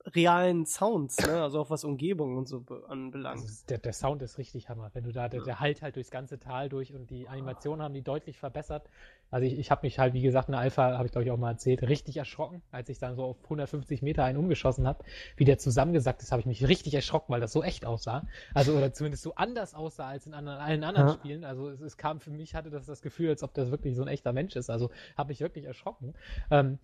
[0.05, 1.41] realen Sounds, ne?
[1.41, 3.41] Also auch was Umgebung und so be- anbelangt.
[3.41, 4.89] Also der, der Sound ist richtig Hammer.
[4.93, 7.93] Wenn du da, der, der halt halt durchs ganze Tal durch und die Animationen haben
[7.93, 8.89] die deutlich verbessert.
[9.31, 11.31] Also ich, ich habe mich halt, wie gesagt, in der Alpha, habe ich glaube ich
[11.31, 15.03] auch mal erzählt, richtig erschrocken, als ich dann so auf 150 Meter einen umgeschossen habe.
[15.37, 18.27] Wie der zusammengesackt ist, habe ich mich richtig erschrocken, weil das so echt aussah.
[18.53, 21.13] Also oder zumindest so anders aussah als in anderen, allen anderen Ja.
[21.13, 21.43] Spielen.
[21.45, 24.01] Also es, es kam für mich, hatte das das Gefühl, als ob das wirklich so
[24.01, 24.69] ein echter Mensch ist.
[24.69, 26.13] Also habe ich wirklich erschrocken.
[26.51, 26.77] Ähm,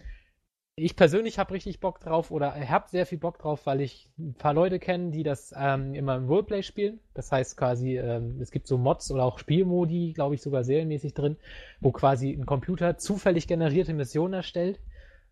[0.80, 4.34] ich persönlich habe richtig Bock drauf oder habe sehr viel Bock drauf, weil ich ein
[4.34, 7.00] paar Leute kenne, die das ähm, immer im Roleplay spielen.
[7.14, 11.14] Das heißt quasi, ähm, es gibt so Mods oder auch Spielmodi, glaube ich, sogar serienmäßig
[11.14, 11.38] drin,
[11.80, 14.80] wo quasi ein Computer zufällig generierte Missionen erstellt.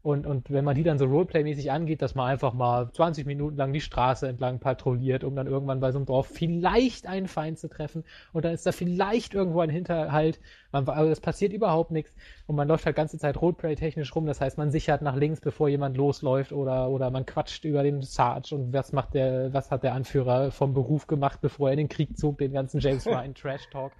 [0.07, 3.57] Und, und wenn man die dann so Roleplay-mäßig angeht, dass man einfach mal 20 Minuten
[3.57, 7.59] lang die Straße entlang patrouilliert, um dann irgendwann bei so einem Dorf vielleicht einen Feind
[7.59, 8.05] zu treffen.
[8.31, 10.39] Und dann ist da vielleicht irgendwo ein Hinterhalt.
[10.71, 12.15] Man, also es passiert überhaupt nichts.
[12.45, 14.25] Und man läuft halt ganze Zeit Roleplay-technisch rum.
[14.27, 16.53] Das heißt, man sichert nach links, bevor jemand losläuft.
[16.53, 18.55] Oder, oder man quatscht über den Sarge.
[18.55, 21.89] Und was macht der, was hat der Anführer vom Beruf gemacht, bevor er in den
[21.89, 23.91] Krieg zog, den ganzen James Ryan Trash-Talk.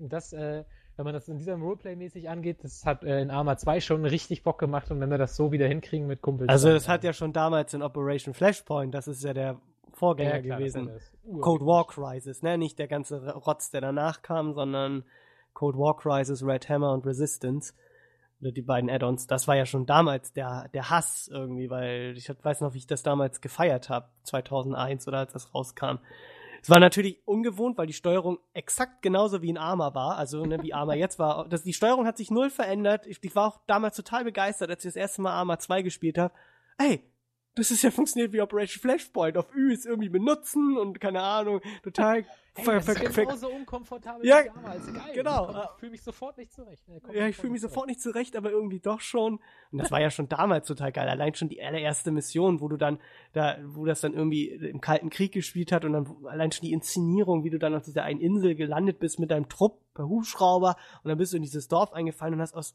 [0.00, 0.64] Das, äh,
[0.96, 4.42] wenn man das in diesem Roleplay-mäßig angeht, das hat äh, in Arma 2 schon richtig
[4.42, 6.48] Bock gemacht und wenn wir das so wieder hinkriegen mit Kumpels.
[6.48, 9.60] Also das hat äh, ja schon damals in Operation Flashpoint, das ist ja der
[9.92, 10.90] Vorgänger ja, klar, gewesen.
[11.40, 12.58] Cold War Crisis, ne?
[12.58, 15.04] Nicht der ganze Rotz, der danach kam, sondern
[15.52, 17.74] Cold War Crisis, Red Hammer und Resistance.
[18.40, 22.28] oder die beiden Add-ons, das war ja schon damals der, der Hass irgendwie, weil ich
[22.28, 25.98] weiß noch, wie ich das damals gefeiert habe, 2001 oder als das rauskam.
[26.66, 30.60] Es war natürlich ungewohnt, weil die Steuerung exakt genauso wie in Arma war, also ne,
[30.64, 31.48] wie Arma jetzt war.
[31.48, 33.06] Das, die Steuerung hat sich null verändert.
[33.06, 36.18] Ich, ich war auch damals total begeistert, als ich das erste Mal Arma 2 gespielt
[36.18, 36.34] habe.
[36.76, 37.04] Ey,
[37.56, 39.36] das ist ja funktioniert wie Operation Flashpoint.
[39.36, 42.24] Auf Ü ist irgendwie benutzen und keine Ahnung, total
[42.58, 44.86] Hey, ver- das ist genauso unkomfortabel Ja, wie damals.
[44.86, 45.12] Geil.
[45.14, 45.50] genau.
[45.74, 46.82] Ich fühle mich sofort nicht zurecht.
[46.88, 47.74] Nee, Ja, ich fühle mich zurecht.
[47.74, 49.40] sofort nicht zurecht, aber irgendwie doch schon.
[49.72, 51.06] Und das war ja schon damals total geil.
[51.06, 52.98] Allein schon die allererste Mission, wo du dann,
[53.34, 56.72] da, wo das dann irgendwie im Kalten Krieg gespielt hat und dann allein schon die
[56.72, 60.76] Inszenierung, wie du dann auf dieser einen Insel gelandet bist mit deinem Trupp per Hubschrauber
[61.02, 62.74] und dann bist du in dieses Dorf eingefallen und hast aus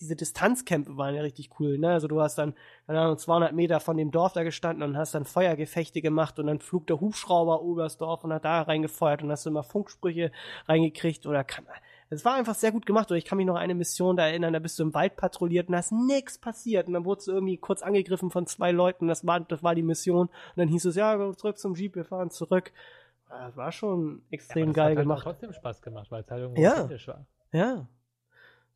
[0.00, 1.90] diese Distanzkämpfe waren ja richtig cool, ne?
[1.92, 2.54] Also du hast dann,
[2.86, 6.46] keine Ahnung, 200 Meter von dem Dorf da gestanden und hast dann Feuergefechte gemacht und
[6.48, 10.32] dann flog der Hubschrauber übers Dorf und hat da reingefeuert und hast du immer Funksprüche
[10.68, 11.66] reingekriegt oder kann,
[12.10, 13.10] es war einfach sehr gut gemacht.
[13.10, 15.16] Oder ich kann mich noch an eine Mission da erinnern, da bist du im Wald
[15.16, 16.86] patrouilliert und da ist nix passiert.
[16.86, 19.08] Und dann wurdest du irgendwie kurz angegriffen von zwei Leuten.
[19.08, 20.26] Das war, das war die Mission.
[20.28, 22.70] Und dann hieß es, ja, zurück zum Jeep, wir fahren zurück.
[23.30, 25.22] Das war schon Ja, extrem das geil hat halt gemacht.
[25.22, 26.90] trotzdem Spaß gemacht, weil es halt irgendwo Ja.
[26.90, 27.26] war.
[27.52, 27.86] Ja.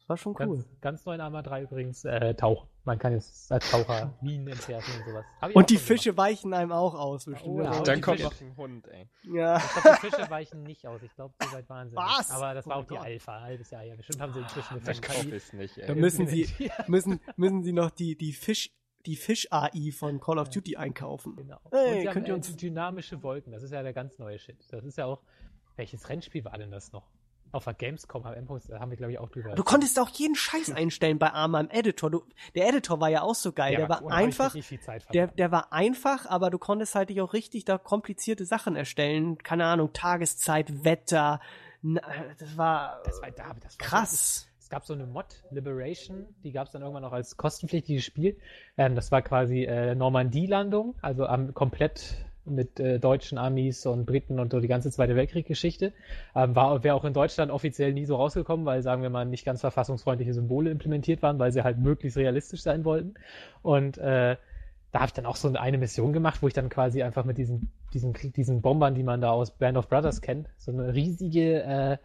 [0.06, 0.56] Das war schon cool.
[0.58, 2.68] Ganz, ganz neu in Arma 3 übrigens, äh, Tauchen.
[2.84, 5.24] Man kann jetzt als Taucher Minen entwerfen und sowas.
[5.40, 5.80] Und die schon gemacht.
[5.82, 7.50] Fische weichen einem auch aus, bestimmt.
[7.56, 9.08] Oh ja, Dann die kommt Fische- noch ein Hund, ey.
[9.24, 9.56] ja.
[9.56, 11.02] Ich glaube, die Fische weichen nicht aus.
[11.02, 12.18] Ich glaube, so weit waren sie Was?
[12.28, 12.30] nicht.
[12.30, 13.04] Aber das war Oh auch die Gott.
[13.04, 13.96] Alpha, halbes Jahr her.
[13.96, 15.94] Bestimmt haben sie inzwischen eine Ich kaufe es nicht, Da ey.
[15.96, 16.48] müssen sie,
[16.86, 18.70] müssen, müssen sie noch die, die Fisch,
[19.06, 21.34] die Fisch-AI von Call of Duty einkaufen.
[21.34, 21.58] Genau.
[21.72, 23.52] Hey, und sie könnt haben ihr äh, uns- dynamische Wolken.
[23.52, 24.58] Das ist ja der ganz neue Shit.
[24.70, 25.22] Das ist ja auch.
[25.74, 27.10] Welches Rennspiel war denn das noch?
[27.56, 29.54] Auf der Gamescom haben da haben wir, glaube ich, auch drüber.
[29.54, 32.10] Du konntest auch jeden Scheiß einstellen bei Arma im Editor.
[32.10, 32.22] Du,
[32.54, 33.76] der Editor war ja auch so geil.
[33.76, 34.54] Der, war da hab ich einfach,
[35.12, 39.38] der, der war einfach, aber du konntest halt dich auch richtig da komplizierte Sachen erstellen.
[39.38, 41.40] Keine Ahnung, Tageszeit, Wetter.
[41.80, 42.02] Na,
[42.38, 44.48] das war, das war, da, das war krass.
[44.60, 48.36] Es gab so eine Mod, Liberation, die gab es dann irgendwann noch als kostenpflichtiges Spiel.
[48.76, 54.38] Ähm, das war quasi äh, Normandie-Landung, also am, komplett mit äh, deutschen Amis und Briten
[54.38, 55.92] und so die ganze Zweite Weltkrieg-Geschichte.
[56.34, 59.60] Ähm, wäre auch in Deutschland offiziell nie so rausgekommen, weil, sagen wir mal, nicht ganz
[59.60, 63.14] verfassungsfreundliche Symbole implementiert waren, weil sie halt möglichst realistisch sein wollten.
[63.62, 64.36] Und äh,
[64.92, 67.38] da habe ich dann auch so eine Mission gemacht, wo ich dann quasi einfach mit
[67.38, 71.62] diesen, diesen, diesen Bombern, die man da aus Band of Brothers kennt, so eine riesige
[71.62, 71.96] äh,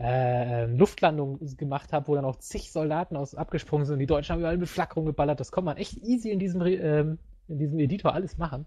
[0.00, 4.32] äh, Luftlandung gemacht habe, wo dann auch zig Soldaten aus abgesprungen sind und die Deutschen
[4.32, 5.40] haben überall mit Flak rumgeballert.
[5.40, 7.18] Das kann man echt easy in diesem, ähm,
[7.48, 8.66] in diesem Editor alles machen.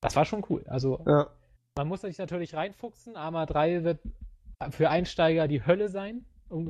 [0.00, 0.64] Das war schon cool.
[0.68, 1.28] Also Ja.
[1.76, 3.16] man muss sich natürlich reinfuchsen.
[3.16, 4.00] Arma 3 wird
[4.70, 6.24] für Einsteiger die Hölle sein.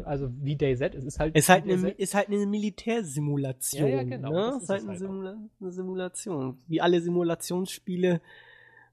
[0.04, 0.94] Also wie DayZ.
[0.96, 3.88] Es ist halt, Ist halt eine, ist halt eine Militärsimulation.
[3.88, 4.36] Ja, ja, genau, Ne?
[4.36, 5.06] das Ist, ist halt eine, einfach.
[5.06, 6.58] Simula eine Simulation.
[6.66, 8.20] Wie alle Simulationsspiele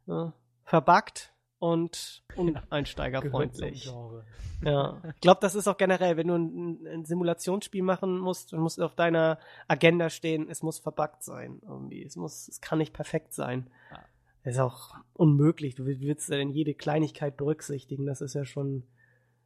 [0.05, 0.33] ja,
[0.63, 3.83] verbuggt und uneinsteigerfreundlich.
[3.85, 4.23] Zum Genre.
[4.63, 5.01] Ja.
[5.15, 8.79] Ich glaube, das ist auch generell, wenn du ein, ein Simulationsspiel machen musst, dann muss
[8.79, 11.59] auf deiner Agenda stehen, es muss verbuggt sein.
[11.67, 12.03] Irgendwie.
[12.03, 13.67] Es muss, es kann nicht perfekt sein.
[13.91, 13.99] Ja.
[14.45, 15.75] Das ist auch unmöglich.
[15.75, 18.05] Du will- willst ja denn jede Kleinigkeit berücksichtigen.
[18.05, 18.83] Das ist ja schon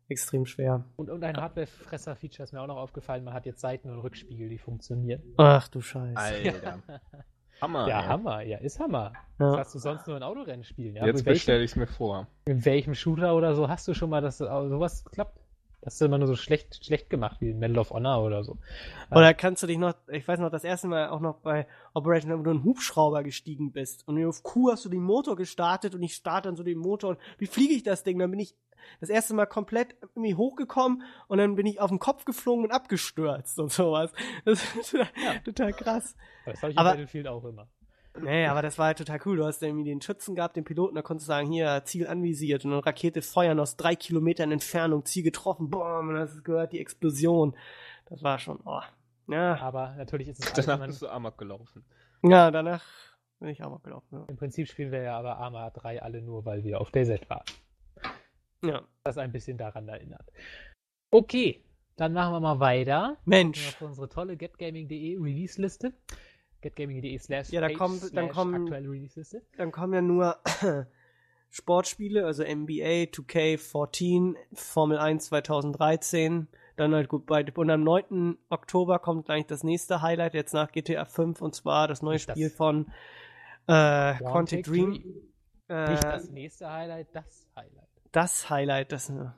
[0.10, 0.86] extrem schwer.
[0.98, 3.24] Und, und ein Hardware-Fresser-Feature ist mir auch noch aufgefallen.
[3.24, 5.22] Man hat jetzt Seiten- und Rückspiegel, die funktionieren.
[5.38, 6.18] Ach du Scheiße.
[6.18, 6.80] Alter.
[7.62, 7.88] Hammer.
[7.88, 8.08] Ja, ey.
[8.08, 8.42] Hammer.
[8.44, 9.14] Ja, ist Hammer.
[9.38, 9.60] Das Ja.
[9.60, 10.96] hast du sonst nur in Autorennen spielen.
[10.96, 11.06] Ja?
[11.06, 12.28] Jetzt bestelle ich es mir vor.
[12.46, 15.40] in welchem Shooter oder so hast du schon mal, dass sowas klappt?
[15.82, 18.58] Das ist immer nur so schlecht, schlecht gemacht, wie in Medal of Honor oder so.
[19.12, 22.38] Oder kannst du dich noch, ich weiß noch, das erste Mal auch noch bei Operation,
[22.38, 25.96] wo du in einen Hubschrauber gestiegen bist und auf Q hast du den Motor gestartet
[25.96, 28.20] und ich starte dann so den Motor und wie fliege ich das Ding?
[28.20, 28.56] Dann bin ich
[29.00, 32.72] das erste Mal komplett irgendwie hochgekommen und dann bin ich auf den Kopf geflogen und
[32.72, 34.12] abgestürzt und sowas.
[34.46, 36.16] Das ist total, total krass.
[36.46, 37.68] Das habe ich Aber- in Battlefield auch immer.
[38.18, 39.38] Nee, aber das war halt total cool.
[39.38, 42.08] Du hast dann irgendwie den Schützen gehabt, den Piloten, da konntest du sagen, hier, Ziel
[42.08, 46.38] anvisiert und eine Rakete feuern aus drei Kilometern Entfernung, Ziel getroffen, boom, und dann hast
[46.38, 47.56] du gehört, die Explosion.
[48.06, 48.82] Das war schon, oh.
[49.28, 51.86] Ja, Aber natürlich ist es Danach bist du amok gelaufen.
[52.24, 52.84] ja danach
[53.40, 54.08] bin ich mal gelaufen.
[54.12, 54.26] Ja.
[54.28, 57.46] im Prinzip spielen wir ja aber Arma 3 alle nur, weil wir auf DayZ waren.
[58.64, 58.82] ja.
[59.04, 60.30] Das ein bisschen daran erinnert.
[61.12, 61.64] Okay,
[61.96, 63.18] dann machen wir mal weiter.
[63.26, 65.94] Mensch, Auf unsere tolle getgaming.de Release-Liste.
[66.62, 69.42] getgaming.de slash Ja, da kommt- dann kommen- aktuelle Release-Liste.
[69.58, 70.38] dann kommen ja nur
[71.52, 78.38] Sportspiele, also NBA, 2K14, Formel 1 2013, dann halt gut bei, und am 9.
[78.50, 82.30] Oktober kommt gleich das nächste Highlight, jetzt nach GTA 5, und zwar das neue Nicht
[82.30, 82.86] das- Spiel von
[83.68, 84.92] äh, Quantic Dream.
[84.94, 85.04] Dream.
[85.04, 87.88] Nicht Äh, das nächste Highlight, das Highlight.
[88.12, 89.30] das Highlight, das äh,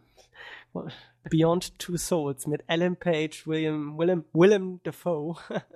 [1.29, 5.35] Beyond Two Souls mit Alan Page, William, Willem, Willem Dafoe.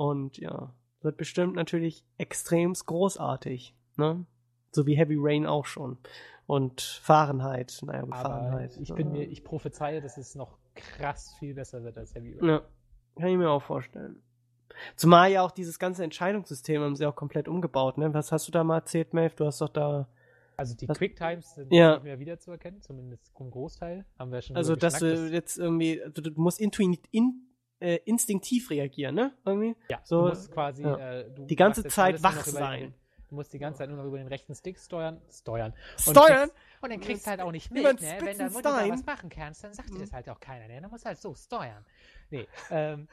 [0.00, 0.72] Und ja,
[1.02, 4.24] wird bestimmt natürlich extremst großartig, ne?
[4.72, 5.98] So wie Heavy Rain auch schon.
[6.46, 8.78] Und Fahrenheit, naja, Aber Fahrenheit.
[8.80, 12.48] ich bin mir, ich prophezeie, dass es noch krass viel besser wird als Heavy Rain.
[12.48, 12.62] Ja,
[13.16, 14.22] Kann ich mir auch vorstellen.
[14.96, 18.14] Zumal ja auch dieses ganze Entscheidungssystem haben sie auch komplett umgebaut, ne?
[18.14, 19.34] Was hast du da mal erzählt, Maeve?
[19.36, 20.08] Du hast doch da.
[20.56, 21.94] Also die Quicktimes sind Ja.
[21.96, 24.06] nicht mehr wiederzuerkennen, zumindest zum Großteil.
[24.18, 26.02] Haben wir schon Also, dass du jetzt irgendwie.
[26.02, 27.49] Also, du musst intuit, in,
[27.80, 29.32] äh, instinktiv reagieren, ne?
[29.44, 29.74] Irgendwie?
[29.88, 30.96] Ja, So, du musst quasi ja.
[31.20, 32.80] äh, du Die ganze Zeit wach sein.
[32.80, 32.94] Den,
[33.28, 35.20] du musst die ganze Zeit nur noch über den rechten Stick steuern.
[35.30, 35.72] Steuern.
[36.06, 36.48] Und Steuern?
[36.48, 37.92] kriegst- Und dann kriegst du halt auch nicht mit, ne?
[38.20, 40.00] Wenn, du da was machen kannst, dann sagt dir Mhm.
[40.00, 40.80] das halt auch keiner, ne?
[40.80, 41.84] Dann musst du halt so steuern.
[42.30, 43.08] Nee, ähm,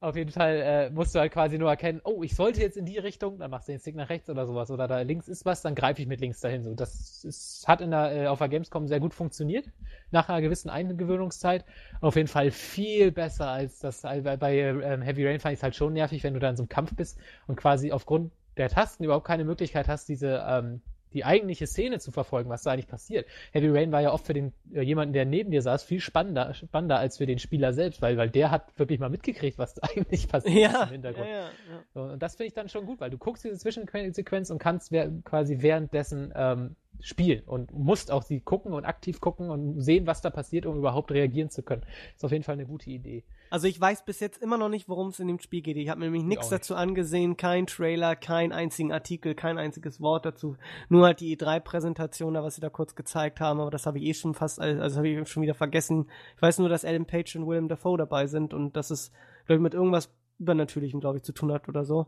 [0.00, 2.86] auf jeden Fall äh, musst du halt quasi nur erkennen, oh, ich sollte jetzt in
[2.86, 4.70] die Richtung, dann machst du den Stick nach rechts oder sowas.
[4.70, 6.64] Oder da links ist was, dann greife ich mit links dahin.
[6.64, 9.66] So, das ist, hat in der, äh, auf der Gamescom sehr gut funktioniert,
[10.10, 11.64] nach einer gewissen Eingewöhnungszeit.
[12.00, 14.02] Auf jeden Fall viel besser als das.
[14.02, 16.56] äh, Bei, ähm, Heavy Rain fand ich es halt schon nervig, wenn du da in
[16.56, 20.82] so einem Kampf bist und quasi aufgrund der Tasten überhaupt keine Möglichkeit hast, diese ähm,
[21.12, 23.26] die eigentliche Szene zu verfolgen, was da eigentlich passiert.
[23.52, 26.54] Heavy Rain war ja oft für den äh, jemanden, der neben dir saß, viel spannender,
[26.54, 29.82] spannender als für den Spieler selbst, weil, weil der hat wirklich mal mitgekriegt, was da
[29.96, 30.68] eigentlich passiert ist Ja.
[30.68, 31.28] im ja, Hintergrund.
[31.28, 31.50] ja, ja.
[31.94, 34.92] So, und das finde ich dann schon gut, weil du guckst diese Zwischensequenz und kannst
[34.92, 40.06] wer quasi währenddessen ähm, spielen und musst auch sie gucken und aktiv gucken und sehen,
[40.06, 41.82] was da passiert, um überhaupt reagieren zu können.
[42.14, 43.24] Ist auf jeden Fall eine gute Idee.
[43.50, 45.76] Also ich weiß bis jetzt immer noch nicht, worum es in dem Spiel geht.
[45.76, 50.24] Ich habe mir nämlich nichts dazu angesehen, kein Trailer, keinen einzigen Artikel, kein einziges Wort
[50.24, 50.56] dazu.
[50.88, 54.04] Nur halt die E3-Präsentation, da was sie da kurz gezeigt haben, aber das habe ich
[54.04, 56.06] eh schon fast, alles- also habe ich schon wieder vergessen.
[56.36, 59.10] Ich weiß nur, dass Alan Page und Willem Dafoe dabei sind und dass es,
[59.46, 62.06] glaube ich, mit irgendwas Übernatürlichem, glaube ich, zu tun hat oder so.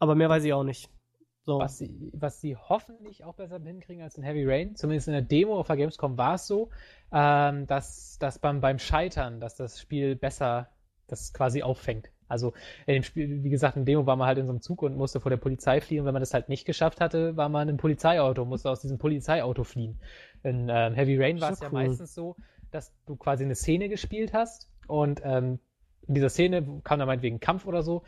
[0.00, 0.90] Aber mehr weiß ich auch nicht.
[1.46, 1.58] So.
[1.58, 5.22] Was sie, was sie hoffentlich auch besser hinkriegen als in Heavy Rain, zumindest in der
[5.22, 6.70] Demo auf der Gamescom war es so,
[7.12, 10.68] ähm, dass, dass beim, beim Scheitern, dass das Spiel besser
[11.06, 12.10] das quasi auffängt.
[12.28, 12.54] Also
[12.86, 14.80] in dem Spiel, wie gesagt, in der Demo war man halt in so einem Zug
[14.82, 16.00] und musste vor der Polizei fliehen.
[16.00, 18.96] Und wenn man das halt nicht geschafft hatte, war man im Polizeiauto, musste aus diesem
[18.96, 20.00] Polizeiauto fliehen.
[20.42, 21.74] In ähm, Heavy Rain war es ja cool.
[21.74, 22.36] meistens so,
[22.70, 25.58] dass du quasi eine Szene gespielt hast und ähm,
[26.06, 28.02] in dieser Szene kam da meinetwegen ein Kampf oder so.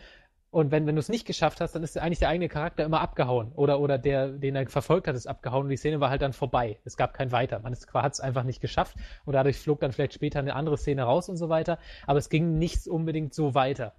[0.56, 3.02] Und wenn, wenn du es nicht geschafft hast, dann ist eigentlich der eigene Charakter immer
[3.02, 3.52] abgehauen.
[3.56, 6.32] Oder, oder der, den er verfolgt hat, ist abgehauen und die Szene war halt dann
[6.32, 6.78] vorbei.
[6.86, 7.58] Es gab kein Weiter.
[7.58, 8.96] Man hat es einfach nicht geschafft
[9.26, 11.78] und dadurch flog dann vielleicht später eine andere Szene raus und so weiter.
[12.06, 13.92] Aber es ging nicht unbedingt so weiter.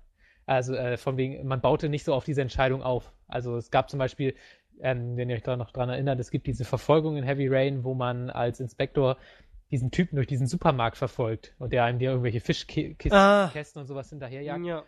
[0.47, 3.13] Also äh, von wegen, man baute nicht so auf diese Entscheidung auf.
[3.27, 4.33] Also es gab zum Beispiel,
[4.81, 7.83] ähm, wenn ihr euch da noch dran erinnert, es gibt diese Verfolgung in Heavy Rain,
[7.83, 9.17] wo man als Inspektor
[9.69, 13.51] diesen Typen durch diesen Supermarkt verfolgt und der einem dir irgendwelche Fischkästen Ah.
[13.75, 14.65] Und sowas hinterherjagt.
[14.65, 14.83] ja.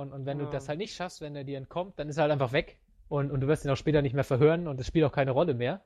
[0.00, 0.46] Und, und wenn Ja.
[0.46, 2.78] du das halt nicht schaffst, wenn er dir entkommt, dann ist er halt einfach weg.
[3.08, 5.32] Und, und du wirst ihn auch später nicht mehr verhören und es spielt auch keine
[5.32, 5.80] Rolle mehr.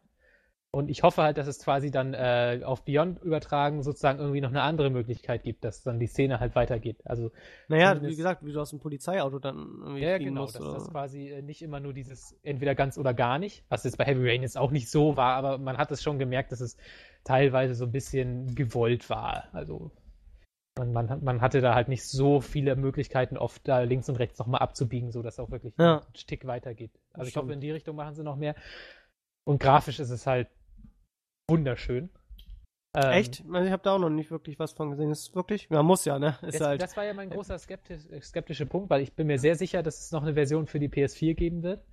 [0.70, 4.48] Und ich hoffe halt, dass es quasi dann äh, auf Beyond übertragen sozusagen irgendwie noch
[4.50, 6.96] eine andere Möglichkeit gibt, dass dann die Szene halt weitergeht.
[7.04, 7.30] Also,
[7.68, 10.56] Naja, wie gesagt, wie du aus dem Polizeiauto dann irgendwie ja, genau, musst.
[10.56, 13.98] dass das quasi äh, nicht immer nur dieses entweder ganz oder gar nicht, was jetzt
[13.98, 16.60] bei Heavy Rain jetzt auch nicht so war, aber man hat es schon gemerkt, dass
[16.60, 16.76] es
[17.22, 19.44] teilweise so ein bisschen gewollt war.
[19.52, 19.92] Also
[20.76, 24.38] man, man, man hatte da halt nicht so viele Möglichkeiten, oft da links und rechts
[24.38, 25.98] nochmal abzubiegen, sodass auch wirklich Ja.
[26.00, 26.90] ein Stück weitergeht.
[27.12, 27.54] Also Das ich hoffe, stimmt.
[27.54, 28.54] in die Richtung machen sie noch mehr.
[29.46, 30.48] Und grafisch ist es halt
[31.48, 32.10] wunderschön.
[32.96, 33.40] Ähm, Echt?
[33.40, 35.10] Ich habe da auch noch nicht wirklich was von gesehen.
[35.10, 35.68] Ist wirklich?
[35.68, 36.38] Man muss ja, ne?
[36.42, 36.82] Ist das, halt.
[36.82, 39.82] das war ja mein großer skeptisch, äh, skeptische Punkt, weil ich bin mir sehr sicher,
[39.82, 41.84] dass es noch eine Version für die PS4 geben wird.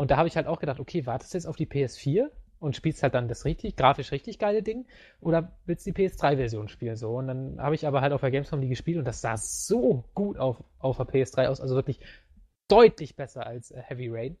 [0.00, 2.30] Und da habe ich halt auch gedacht, okay, wartest du jetzt auf die PS4
[2.64, 4.86] und spielst halt dann das richtig, grafisch richtig geile Ding
[5.20, 7.16] oder willst du die PS3-Version spielen so?
[7.16, 10.04] Und dann habe ich aber halt auf der Gamescom die gespielt und das sah so
[10.14, 12.00] gut auf, auf der PS3 aus, also wirklich
[12.68, 14.38] deutlich besser als äh, Heavy Rain.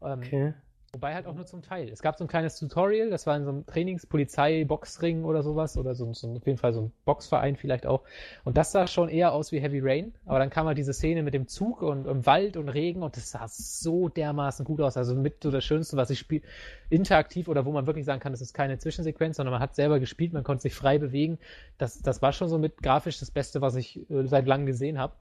[0.00, 0.54] Ähm, okay.
[0.94, 1.88] Wobei halt auch nur zum Teil.
[1.88, 5.96] Es gab so ein kleines Tutorial, das war in so einem Trainings-Polizei-Boxring oder sowas, oder
[5.96, 8.02] so, so auf jeden Fall so ein Boxverein vielleicht auch.
[8.44, 11.24] Und das sah schon eher aus wie Heavy Rain, aber dann kam halt diese Szene
[11.24, 14.96] mit dem Zug und im Wald und Regen und das sah so dermaßen gut aus.
[14.96, 16.42] Also mit so das Schönste, was ich spiele,
[16.90, 19.98] interaktiv oder wo man wirklich sagen kann, das ist keine Zwischensequenz, sondern man hat selber
[19.98, 21.40] gespielt, man konnte sich frei bewegen.
[21.76, 25.00] Das, das war schon so mit grafisch das Beste, was ich äh, seit langem gesehen
[25.00, 25.14] habe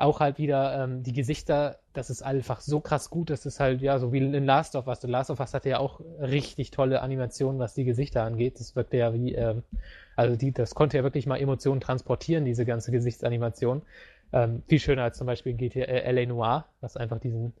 [0.00, 3.82] auch halt wieder ähm, die Gesichter, das ist einfach so krass gut, das ist halt
[3.82, 5.00] ja so wie in Last of Us.
[5.00, 8.60] The Last of Us hatte ja auch richtig tolle Animationen, was die Gesichter angeht.
[8.60, 9.62] Das wirkte ja wie, ähm,
[10.16, 13.82] also die, das konnte ja wirklich mal Emotionen transportieren, diese ganze Gesichtsanimation.
[14.32, 17.52] Ähm, viel schöner als zum Beispiel in GTA äh, LA Noir, was einfach diesen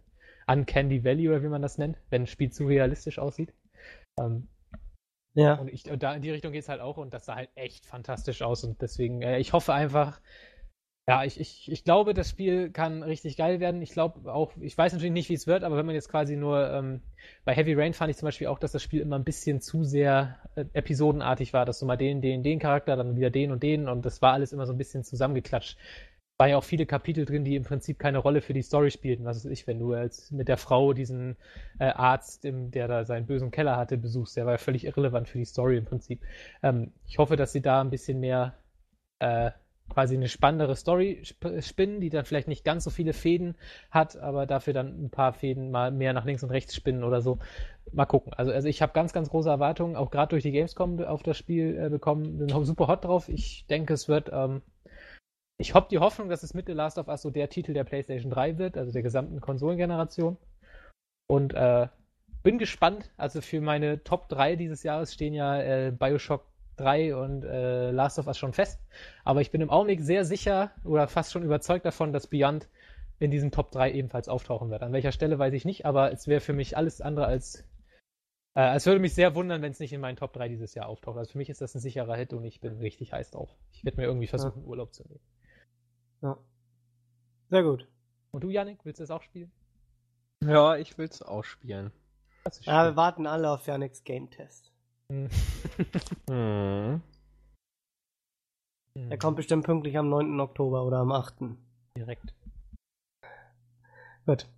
[0.46, 3.52] Uncanny Valley oder wie man das nennt, wenn ein Spiel zu realistisch aussieht.
[4.18, 4.48] Ähm,
[5.34, 5.54] Ja.
[5.54, 7.50] und ich, und da in die Richtung geht es halt auch und das sah halt
[7.54, 10.20] echt fantastisch aus und deswegen, äh, ich hoffe einfach,
[11.08, 13.82] ja, ich, ich, ich glaube, das Spiel kann richtig geil werden.
[13.82, 16.36] Ich glaube auch, ich weiß natürlich nicht, wie es wird, aber wenn man jetzt quasi
[16.36, 17.00] nur, ähm,
[17.44, 19.82] bei Heavy Rain fand ich zum Beispiel auch, dass das Spiel immer ein bisschen zu
[19.82, 23.62] sehr äh, episodenartig war, dass du mal den, den, den Charakter, dann wieder den und
[23.62, 25.78] den und das war alles immer so ein bisschen zusammengeklatscht.
[26.38, 29.24] War ja auch viele Kapitel drin, die im Prinzip keine Rolle für die Story spielten.
[29.24, 31.36] Was weiß ich, wenn du als mit der Frau diesen
[31.80, 35.28] äh, Arzt, im, der da seinen bösen Keller hatte, besuchst, der war ja völlig irrelevant
[35.28, 36.22] für die Story im Prinzip.
[36.62, 38.54] Ähm, ich hoffe, dass sie da ein bisschen mehr
[39.18, 39.50] äh,
[39.90, 43.56] quasi eine spannendere Story sp spinnen, die dann vielleicht nicht ganz so viele Fäden
[43.90, 47.20] hat, aber dafür dann ein paar Fäden mal mehr nach links und rechts spinnen oder
[47.20, 47.38] so.
[47.92, 48.32] Mal gucken.
[48.34, 51.36] Also, also ich habe ganz, ganz große Erwartungen, auch gerade durch die Gamescom auf das
[51.36, 52.38] Spiel äh, bekommen.
[52.38, 53.28] Bin super hot drauf.
[53.28, 54.30] Ich denke, es wird.
[54.32, 54.62] Ähm,
[55.58, 57.84] ich habe die Hoffnung, dass es mit The Last of Us so der Titel der
[57.84, 60.38] PlayStation 3 wird, also der gesamten Konsolengeneration.
[61.26, 61.88] Und äh,
[62.42, 63.10] bin gespannt.
[63.16, 66.49] Also für meine Top 3 dieses Jahres stehen ja äh, Bioshock
[66.80, 68.80] 3 und äh, Last of Us schon fest.
[69.24, 72.68] Aber ich bin im Augenblick sehr sicher oder fast schon überzeugt davon, dass Beyond
[73.18, 74.82] in diesem Top 3 ebenfalls auftauchen wird.
[74.82, 77.64] An welcher Stelle weiß ich nicht, aber es wäre für mich alles andere als.
[78.54, 80.88] Äh, es würde mich sehr wundern, wenn es nicht in meinen Top 3 dieses Jahr
[80.88, 81.18] auftaucht.
[81.18, 83.50] Also für mich ist das ein sicherer Hit und ich bin richtig heiß drauf.
[83.72, 84.66] Ich werde mir irgendwie versuchen, ja.
[84.66, 85.20] Urlaub zu nehmen.
[86.22, 86.38] Ja.
[87.50, 87.86] Sehr gut.
[88.30, 89.52] Und du, Yannick, willst du es auch spielen?
[90.42, 91.92] Ja, ich will es auch spielen.
[92.62, 94.69] Ja, wir warten alle auf Yannicks Game Test.
[96.28, 97.02] Hm.
[98.94, 100.38] Er kommt bestimmt pünktlich am 9.
[100.40, 101.36] Oktober oder am 8.
[101.96, 102.34] Direkt.
[104.26, 104.48] Gut.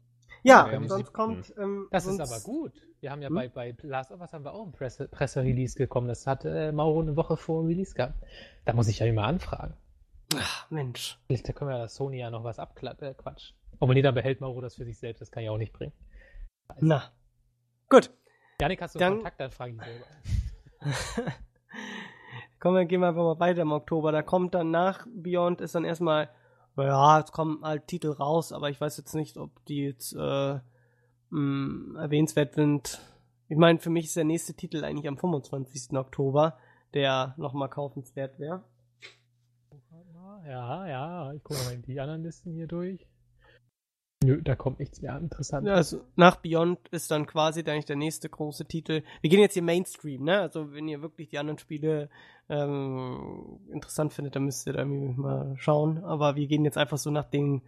[0.43, 1.55] Ja, ja sonst kommt.
[1.59, 2.21] Ähm, das sonst...
[2.21, 2.73] ist aber gut.
[3.01, 3.35] Wir haben ja hm?
[3.35, 6.09] bei, bei Last of Us haben wir auch ein Presse, Presse-Release gekommen.
[6.09, 8.15] Das hat äh, Mauro eine Woche vor Release gehabt.
[8.65, 9.75] Da muss ich ja immer anfragen.
[10.37, 11.19] Ach, Mensch.
[11.27, 13.57] Vielleicht da können wir Sony ja noch was abquatschen.
[13.57, 15.21] Äh, Aber nee, dann behält Mauro das für sich selbst.
[15.21, 15.93] Das kann ja auch nicht bringen.
[16.69, 16.87] Also.
[16.87, 17.13] Na.
[17.89, 18.11] Gut.
[18.61, 19.41] Janik, hast du dann, Kontakt?
[19.41, 20.07] Dann frage ich selber.
[22.61, 24.13] Kommen wir, gehen wir einfach mal weiter im Oktober.
[24.13, 26.31] Da kommt dann nach Beyond ist dann erstmal,
[26.77, 30.61] ja, es kommen halt Titel raus, aber ich weiß jetzt nicht, ob die jetzt äh,
[31.31, 33.01] mh, erwähnenswert sind.
[33.49, 35.97] Ich meine, für mich ist der nächste Titel eigentlich am 25.
[35.99, 36.57] Oktober,
[36.95, 38.63] der nochmal kaufenswert wäre.
[40.47, 43.07] Ja, ja, ich gucke mal die anderen Listen hier durch.
[44.23, 45.69] Nö, da kommt nichts mehr interessant.
[45.69, 49.03] Also nach Beyond ist dann quasi eigentlich der nächste große Titel.
[49.21, 50.41] Wir gehen jetzt hier Mainstream, ne?
[50.41, 52.09] Also wenn ihr wirklich die anderen Spiele
[52.49, 56.05] ähm, interessant findet, dann müsst ihr da irgendwie mal schauen.
[56.05, 57.63] Aber wir gehen jetzt einfach so nach den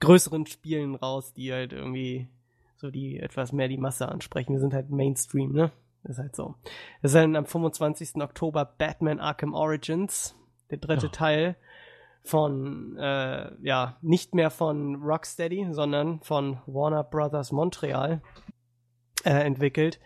[0.00, 2.28] größeren Spielen raus, die halt irgendwie
[2.76, 4.52] so die etwas mehr die Masse ansprechen.
[4.52, 5.70] Wir sind halt Mainstream, ne?
[6.04, 6.56] Ist halt so.
[7.00, 8.16] Das ist dann am 25.
[8.16, 10.34] Oktober Batman Arkham Origins,
[10.70, 11.10] der dritte oh.
[11.10, 11.56] Teil
[12.24, 18.22] von, äh, ja, nicht mehr von Rocksteady, sondern von Warner Brothers Montreal
[19.24, 19.98] äh, entwickelt.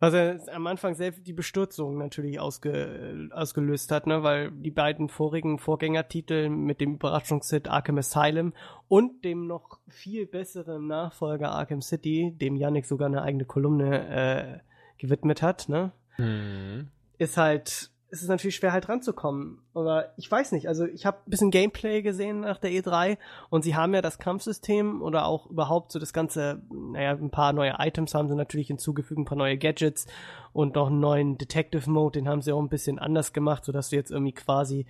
[0.00, 5.08] Was er am Anfang selbst die Bestürzung natürlich ausge, ausgelöst hat, ne, weil die beiden
[5.08, 8.52] vorigen Vorgängertitel mit dem Überraschungshit Arkham Asylum
[8.88, 14.58] und dem noch viel besseren Nachfolger Arkham City, dem Yannick sogar eine eigene Kolumne äh,
[14.98, 16.88] gewidmet hat, ne, mhm.
[17.16, 19.58] ist halt ist es natürlich schwer halt ranzukommen.
[19.74, 23.18] Aber ich weiß nicht, also ich habe ein bisschen Gameplay gesehen nach der E3
[23.50, 27.52] und sie haben ja das Kampfsystem oder auch überhaupt so das ganze, naja, ein paar
[27.52, 30.06] neue Items haben sie natürlich hinzugefügt, ein paar neue Gadgets
[30.52, 33.90] und noch einen neuen Detective Mode, den haben sie auch ein bisschen anders gemacht, sodass
[33.90, 34.86] du jetzt irgendwie quasi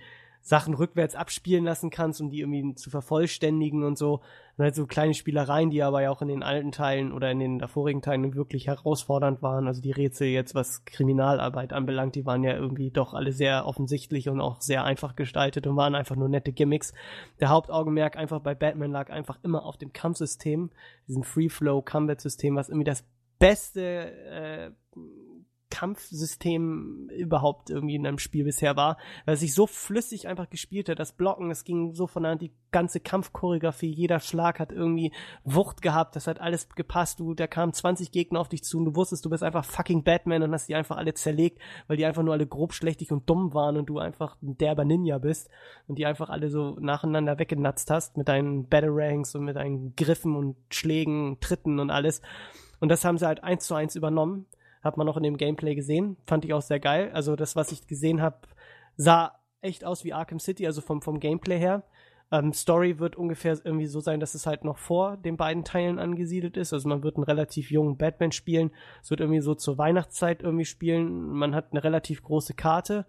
[0.47, 4.21] Sachen rückwärts abspielen lassen kannst, um die irgendwie zu vervollständigen und so.
[4.57, 7.39] Das halt so kleine Spielereien, die aber ja auch in den alten Teilen oder in
[7.39, 9.65] den vorigen Teilen wirklich herausfordernd waren.
[9.65, 14.29] Also die Rätsel jetzt, was Kriminalarbeit anbelangt, die waren ja irgendwie doch alle sehr offensichtlich
[14.29, 16.93] und auch sehr einfach gestaltet und waren einfach nur nette Gimmicks.
[17.39, 20.69] Der Hauptaugenmerk einfach bei Batman lag einfach immer auf dem Kampfsystem,
[21.07, 23.03] diesem Free-Flow-Combat-System, was irgendwie das
[23.39, 24.71] beste äh,
[25.69, 30.89] Kampfsystem überhaupt irgendwie in einem Spiel bisher war, weil es sich so flüssig einfach gespielt
[30.89, 30.99] hat.
[30.99, 35.11] Das Blocken, es ging so von der die ganze Kampfchoreografie, jeder Schlag hat irgendwie
[35.43, 37.19] Wucht gehabt, das hat alles gepasst.
[37.19, 40.03] Du, da kamen 20 Gegner auf dich zu und du wusstest, du bist einfach fucking
[40.03, 43.29] Batman und hast die einfach alle zerlegt, weil die einfach nur alle grob schlechtig und
[43.29, 45.49] dumm waren und du einfach ein derber Ninja bist
[45.87, 50.35] und die einfach alle so nacheinander weggenatzt hast mit deinen Batarangs und mit deinen Griffen
[50.35, 52.21] und Schlägen, Tritten und alles.
[52.79, 54.45] Und das haben sie halt eins zu eins übernommen
[54.85, 56.15] hat man noch in dem Gameplay gesehen.
[56.27, 57.11] Fand ich auch sehr geil.
[57.13, 58.37] Also das, was ich gesehen habe,
[58.95, 61.83] sah echt aus wie Arkham City, also vom, vom Gameplay her.
[62.31, 65.99] Ähm, Story wird ungefähr irgendwie so sein, dass es halt noch vor den beiden Teilen
[65.99, 66.71] angesiedelt ist.
[66.71, 68.71] Also man wird einen relativ jungen Batman spielen.
[69.01, 71.29] Es wird irgendwie so zur Weihnachtszeit irgendwie spielen.
[71.29, 73.05] Man hat eine relativ große Karte.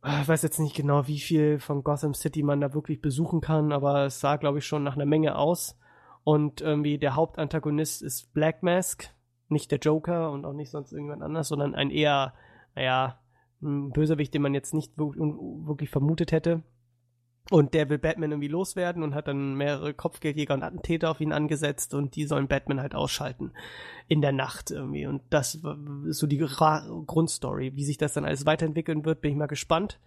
[0.00, 3.40] Ah, ich weiß jetzt nicht genau, wie viel von Gotham City man da wirklich besuchen
[3.40, 5.76] kann, aber es sah, glaube ich, schon nach einer Menge aus.
[6.22, 9.10] Und irgendwie der Hauptantagonist ist Black Mask,
[9.48, 12.34] nicht der Joker und auch nicht sonst irgendjemand anders, sondern ein eher,
[12.74, 13.18] naja,
[13.62, 16.62] ein Bösewicht, den man jetzt nicht wirklich vermutet hätte.
[17.50, 21.32] Und der will Batman irgendwie loswerden und hat dann mehrere Kopfgeldjäger und Attentäter auf ihn
[21.32, 23.52] angesetzt und die sollen Batman halt ausschalten
[24.06, 25.06] in der Nacht irgendwie.
[25.06, 25.54] Und das
[26.06, 27.74] ist so die Grundstory.
[27.74, 29.98] Wie sich das dann alles weiterentwickeln wird, bin ich mal gespannt.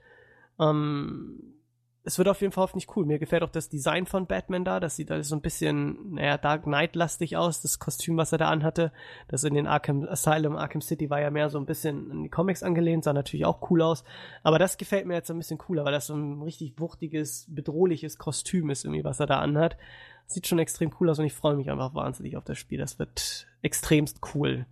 [0.60, 1.56] Ähm,
[2.04, 3.06] es wird auf jeden Fall hoffentlich cool.
[3.06, 4.80] Mir gefällt auch das Design von Batman da.
[4.80, 7.62] Das sieht alles so ein bisschen, naja, Dark Knight-lastig aus.
[7.62, 8.92] Das Kostüm, was er da anhatte.
[9.28, 12.30] Das in den Arkham Asylum, Arkham City war ja mehr so ein bisschen an die
[12.30, 13.04] Comics angelehnt.
[13.04, 14.04] Sah natürlich auch cool aus.
[14.42, 18.18] Aber das gefällt mir jetzt ein bisschen cooler, weil das so ein richtig wuchtiges, bedrohliches
[18.18, 19.78] Kostüm ist, irgendwie, was er da anhat.
[20.26, 22.80] Sieht schon extrem cool aus und ich freue mich einfach wahnsinnig auf das Spiel.
[22.80, 24.66] Das wird extremst cool.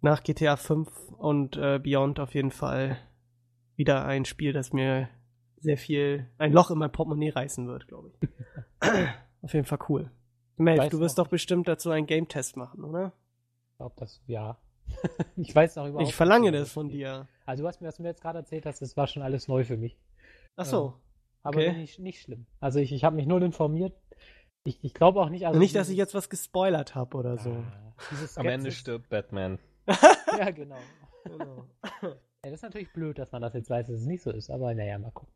[0.00, 0.88] Nach GTA 5
[1.18, 2.96] und äh, Beyond auf jeden Fall
[3.76, 5.08] wieder ein Spiel, das mir
[5.60, 8.28] sehr viel, ein Loch in mein Portemonnaie reißen wird, glaube ich.
[9.42, 10.10] Auf jeden Fall cool.
[10.56, 13.12] Melf, Weiß du wirst doch bestimmt dazu einen Game-Test machen, oder?
[13.70, 14.58] Ich glaube, das, ja.
[15.36, 17.28] ich weiß noch überhaupt Ich verlange das von dir.
[17.46, 19.76] Also, mir, was du mir jetzt gerade erzählt hast, das war schon alles neu für
[19.76, 19.96] mich.
[20.56, 20.94] Ach so.
[21.42, 21.72] Aber Okay.
[21.72, 22.46] nicht, nicht schlimm.
[22.60, 23.94] Also, ich, ich habe mich null informiert.
[24.64, 25.58] Ich, ich glaube auch nicht, also.
[25.58, 27.50] Nicht, dass ich jetzt was gespoilert habe oder so.
[27.52, 27.94] Ah,
[28.36, 29.58] Am Ende stirbt Batman.
[30.38, 30.78] Ja, genau.
[31.24, 31.64] Genau.
[32.02, 32.10] Ja,
[32.42, 34.72] das ist natürlich blöd, dass man das jetzt weiß, dass es nicht so ist, aber
[34.74, 35.32] naja, mal gucken.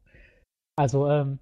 [0.83, 1.39] Also, ähm,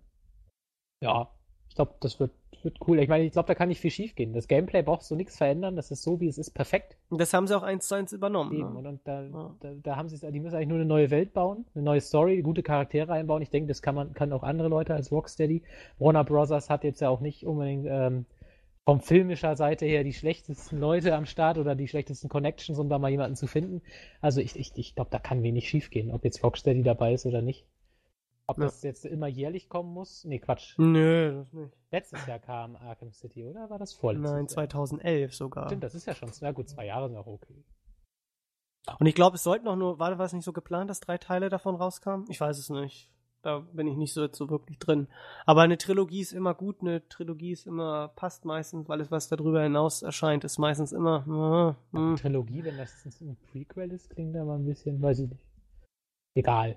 [1.02, 1.30] ja,
[1.70, 2.30] ich glaube, das wird,
[2.62, 2.98] wird cool.
[2.98, 4.34] Ich meine, ich glaube, da kann nicht viel schief gehen.
[4.34, 6.98] Das Gameplay brauchst du nichts verändern, das ist so, wie es ist, perfekt.
[7.08, 8.52] Und das haben sie auch eins zu eins übernommen.
[8.52, 8.72] Eben.
[8.74, 8.78] Ne?
[8.80, 9.56] Und, und da, Ja.
[9.60, 12.02] da, da haben sie es, die müssen eigentlich nur eine neue Welt bauen, eine neue
[12.02, 13.40] Story, gute Charaktere einbauen.
[13.40, 15.62] Ich denke, das kann man, kann auch andere Leute als Rocksteady.
[15.98, 18.26] Warner Brothers hat jetzt ja auch nicht unbedingt ähm,
[18.84, 22.98] vom filmischer Seite her die schlechtesten Leute am Start oder die schlechtesten Connections, um da
[22.98, 23.80] mal jemanden zu finden.
[24.20, 27.24] Also ich, ich, ich glaube, da kann wenig schief gehen, ob jetzt Rocksteady dabei ist
[27.24, 27.64] oder nicht.
[28.50, 28.64] Ob Ja.
[28.64, 30.24] das jetzt immer jährlich kommen muss?
[30.24, 30.74] Nee, Quatsch.
[30.76, 31.72] Nö, das nicht.
[31.92, 33.70] Letztes Jahr kam Arkham City, oder?
[33.70, 34.48] War das vorletztes Nein, Jahr?
[34.48, 35.66] 2011 sogar.
[35.66, 37.64] Stimmt, das ist ja schon, na gut, zwei Jahre sind auch okay.
[38.98, 41.48] Und ich glaube, es sollten auch nur, war das nicht so geplant, dass drei Teile
[41.48, 42.26] davon rauskamen?
[42.28, 43.12] Ich weiß es nicht.
[43.42, 45.06] Da bin ich nicht so, so wirklich drin.
[45.46, 49.62] Aber eine Trilogie ist immer gut, eine Trilogie ist immer, passt meistens, alles, was darüber
[49.62, 51.76] hinaus erscheint, ist meistens immer.
[51.94, 52.16] äh, hm.
[52.16, 55.46] Trilogie, wenn das ein Prequel ist, klingt aber ein bisschen, weiß ich nicht.
[56.34, 56.76] Egal.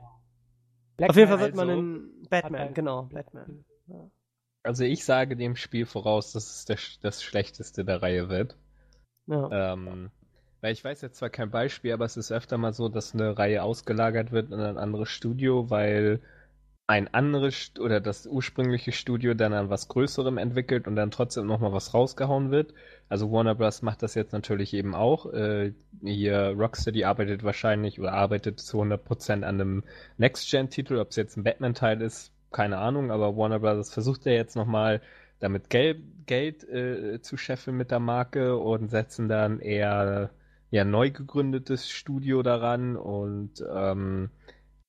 [1.03, 3.65] Black Auf jeden Fall wird man also in Batman, genau, Batman.
[4.63, 8.57] Also ich sage dem Spiel voraus, dass es der, das schlechteste der Reihe wird.
[9.27, 9.73] Ja.
[9.73, 10.11] Ähm,
[10.61, 13.37] weil ich weiß jetzt zwar kein Beispiel, aber es ist öfter mal so, dass eine
[13.37, 16.21] Reihe ausgelagert wird in ein anderes Studio, weil
[16.87, 21.71] ein anderes oder das ursprüngliche Studio dann an was Größerem entwickelt und dann trotzdem nochmal
[21.71, 22.73] was rausgehauen wird.
[23.07, 23.81] Also Warner Bros.
[23.81, 25.31] macht das jetzt natürlich eben auch.
[25.33, 25.73] Äh,
[26.03, 29.83] hier Rocksteady arbeitet wahrscheinlich oder arbeitet zu 100% an einem
[30.17, 33.93] Next-Gen-Titel, ob es jetzt ein Batman-Teil ist, keine Ahnung, aber Warner Bros.
[33.93, 35.01] versucht ja jetzt nochmal
[35.39, 40.31] damit Gel Geld äh, zu scheffeln mit der Marke und setzen dann eher
[40.71, 44.29] ja neu gegründetes Studio daran und ähm,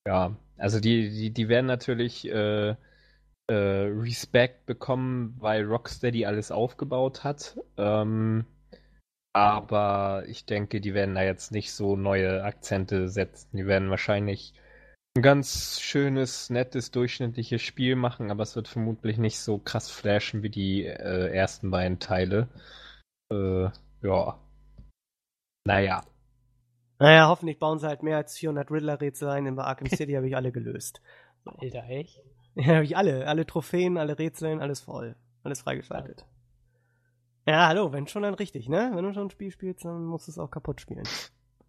[0.06, 7.24] ja, also die, die, die werden natürlich äh, äh, Respect bekommen, weil Rocksteady alles aufgebaut
[7.24, 7.58] hat.
[7.76, 8.46] Ähm,
[9.34, 13.56] aber ich denke, die werden da jetzt nicht so neue Akzente setzen.
[13.56, 14.54] Die werden wahrscheinlich
[15.16, 20.42] ein ganz schönes, nettes, durchschnittliches Spiel machen, aber es wird vermutlich nicht so krass flashen
[20.42, 22.48] wie die äh, ersten beiden Teile.
[23.32, 23.68] Äh,
[24.02, 24.38] ja.
[25.66, 26.04] Naja.
[26.98, 30.36] Naja, hoffentlich bauen sie halt mehr als 400 Riddler-Rätsel ein, bei Arkham City habe ich
[30.36, 31.00] alle gelöst.
[31.44, 32.20] Alter, echt?
[32.56, 33.26] Ja, habe ich alle.
[33.26, 35.16] Alle Trophäen, alle Rätseln, alles voll.
[35.42, 36.24] Alles freigeschaltet.
[37.46, 38.92] Ja, hallo, wenn schon dann richtig, ne?
[38.94, 41.02] Wenn du schon ein Spiel spielst, dann musst du es auch kaputt spielen.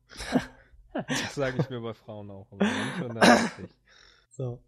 [0.93, 2.47] Das sage ich mir bei Frauen auch.
[2.51, 3.76] Aber wenn schon, dann richtig.
[4.30, 4.59] So.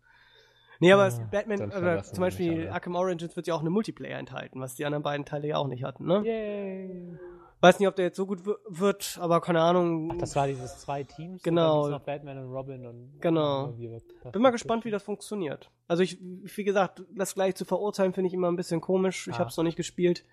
[0.82, 2.68] Nee, aber es, Ah, Batman, verlassen zum Beispiel.
[2.68, 5.68] Arkham Origins wird ja auch eine Multiplayer enthalten, was die anderen beiden Teile ja auch
[5.68, 6.22] nicht hatten, ne?
[6.26, 7.18] Yay.
[7.60, 10.12] Weiß nicht, ob der jetzt so gut wi- wird, aber keine Ahnung.
[10.14, 11.41] Ach, das war dieses zwei Teams.
[11.41, 11.88] Genau.
[11.88, 13.20] Noch Batman und Robin und.
[13.20, 13.66] Genau.
[13.66, 15.72] und Bin mal gespannt, wie das funktioniert.
[15.88, 19.28] Also ich, wie gesagt, das gleich zu verurteilen, finde ich immer ein bisschen komisch.
[19.28, 19.39] Ich Ah.
[19.39, 20.24] habe es noch nicht gespielt.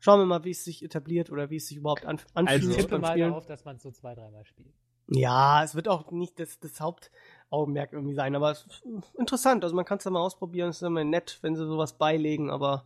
[0.00, 2.70] Schauen wir mal, wie es sich etabliert oder wie es sich überhaupt anf anfühlt Also-
[2.72, 3.28] Ich tippe mal Spielen.
[3.30, 4.74] darauf, dass man es so zwei, dreimal spielt.
[5.08, 8.82] Ja, es wird auch nicht das, das Hauptaugenmerk irgendwie sein, aber es ist
[9.18, 9.62] interessant.
[9.62, 10.70] Also man kann es ja mal ausprobieren.
[10.70, 12.84] Es ist immer nett, wenn sie sowas beilegen, aber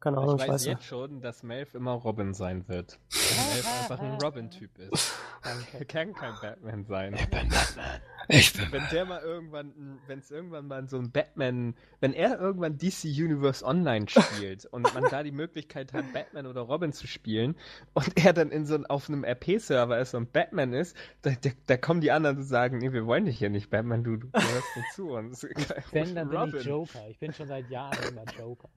[0.00, 2.98] keine Ahnung, Ich ich weiß jetzt schon, dass Melf immer Robin sein wird.
[3.10, 5.14] Weil Melf einfach ein Robin-Typ ist.
[5.72, 7.14] Er kann kein Batman sein.
[7.14, 8.00] Ich bin Batman.
[8.28, 12.38] Ich bin Wenn der mal irgendwann, wenn es irgendwann mal so ein Batman, wenn er
[12.38, 17.06] irgendwann DC Universe Online spielt und man da die Möglichkeit hat, Batman oder Robin zu
[17.06, 17.56] spielen
[17.94, 21.50] und er dann in so ein, auf einem RP-Server ist und Batman ist, da, da,
[21.66, 24.30] da kommen die anderen und sagen, nee, wir wollen dich hier nicht, Batman, du, du
[24.30, 25.46] gehörst nicht zu uns.
[25.92, 26.60] Wenn, dann bin Robin.
[26.60, 27.08] ich Joker.
[27.08, 28.68] Ich bin schon seit Jahren immer Joker.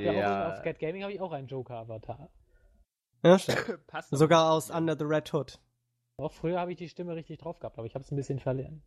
[0.00, 0.48] Ich habe ja, Ja.
[0.48, 2.28] auch auf Cat Gaming habe ich auch einen Joker-Avatar.
[3.24, 3.86] Ja, stimmt.
[3.86, 5.58] Passt Sogar aus Under the Red Hood.
[6.18, 8.38] Auch früher habe ich die Stimme richtig drauf gehabt, aber ich habe es ein bisschen
[8.38, 8.82] verlernt.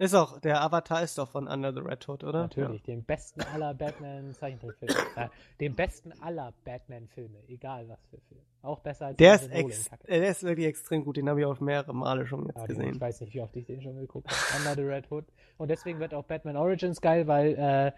[0.00, 2.40] Ist auch, der Avatar ist doch von Under the Red Hood, oder?
[2.42, 4.92] Natürlich, den besten aller Batman-Zeichentrickfilme.
[5.14, 5.28] äh,
[5.60, 8.42] den besten aller Batman-Filme, egal was für Filme.
[8.62, 10.06] Auch besser als Der ist, Nolan ex Kacke.
[10.08, 11.16] der ist wirklich extrem gut.
[11.16, 13.00] Den habe ich auch mehrere Male schon jetzt Ja, den, ich gesehen.
[13.00, 14.58] weiß nicht, wie oft ich den schon geguckt habe.
[14.58, 15.26] Under the Red Hood.
[15.58, 17.92] Und deswegen wird auch Batman Origins geil, weil äh,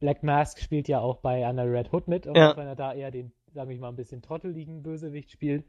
[0.00, 2.26] Black Mask spielt ja auch bei Under the Red Hood mit.
[2.26, 2.52] Und Ja.
[2.52, 5.64] auch wenn er da eher den, sag ich mal, ein bisschen trotteligen Bösewicht spielt.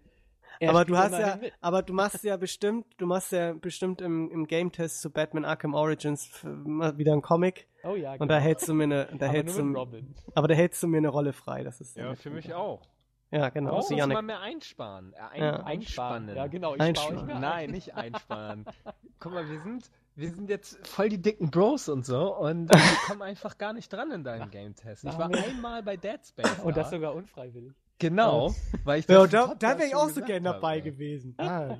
[0.59, 1.53] er Aber spielt du hast ja, mit.
[1.61, 5.73] aber du machst ja bestimmt, du machst ja bestimmt im, im Game-Test zu Batman Arkham
[5.73, 9.27] Origins mal wieder einen Comic Oh ja, und da hältst du mir eine, da Aber
[9.27, 9.87] hältst du,
[10.35, 11.63] aber da hältst du mir eine Rolle frei.
[11.63, 12.81] Das ist Ja, für mich auch.
[13.29, 13.77] Ja, genau.
[13.77, 14.15] Oh, so muss Janik.
[14.15, 15.13] man mehr einsparen.
[15.13, 15.55] Äh, ein, Ja.
[15.63, 16.35] einspannen.
[16.35, 16.75] Ja, genau.
[16.75, 17.11] Ich Einsparen.
[17.17, 18.65] spare euch mehr Nein, nicht einsparen.
[19.19, 22.97] Guck mal, wir sind, wir sind jetzt voll die dicken Bros und so und wir
[23.05, 25.03] kommen einfach gar nicht dran in deinen Game-Test.
[25.03, 26.59] Ich war einmal bei Dead Space.
[26.63, 26.97] Und das da.
[26.97, 27.73] sogar unfreiwillig.
[27.99, 28.53] Genau,
[28.83, 30.79] weil ich Ja, das da, Podcast da wäre ich auch so gesagt gern habe, dabei
[30.81, 31.35] gewesen.
[31.39, 31.77] Ah.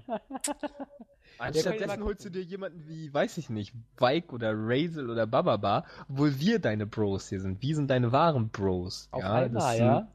[1.39, 6.39] Anstattdessen holst du dir jemanden wie, weiß ich nicht, Vike oder Razel oder Bababa, obwohl
[6.39, 7.61] wir deine Bros hier sind.
[7.61, 9.07] Wir sind deine wahren Bros.
[9.11, 10.07] Auf ja, einmal, das ja.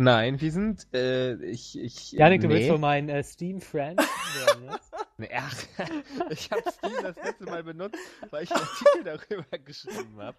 [0.00, 2.12] Nein, wir sind, äh, ich, ich.
[2.12, 2.54] Janik, du nee.
[2.54, 4.92] willst wohl mein äh, Steam-Friend werden jetzt?
[5.16, 5.54] Nee, ach,
[6.30, 7.96] ich habe Steam das letzte Mal benutzt,
[8.30, 8.62] weil ich einen
[9.04, 10.36] Artikel darüber geschrieben habe.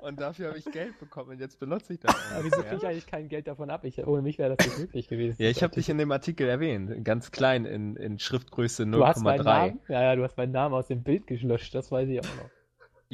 [0.00, 2.16] Und dafür habe ich Geld bekommen und jetzt benutze ich das.
[2.32, 3.84] Aber wieso kriege ich eigentlich kein Geld davon ab?
[3.84, 5.42] Ich, ohne mich wäre das nicht möglich gewesen.
[5.42, 9.22] Ja, ich habe dich in dem Artikel erwähnt, ganz klein in, in Schriftgröße Du hast
[9.22, 9.44] meinen 0,3.
[9.44, 9.80] Namen?
[9.88, 12.50] Ja, ja, du hast meinen Namen aus dem Bild gelöscht, das weiß ich auch noch.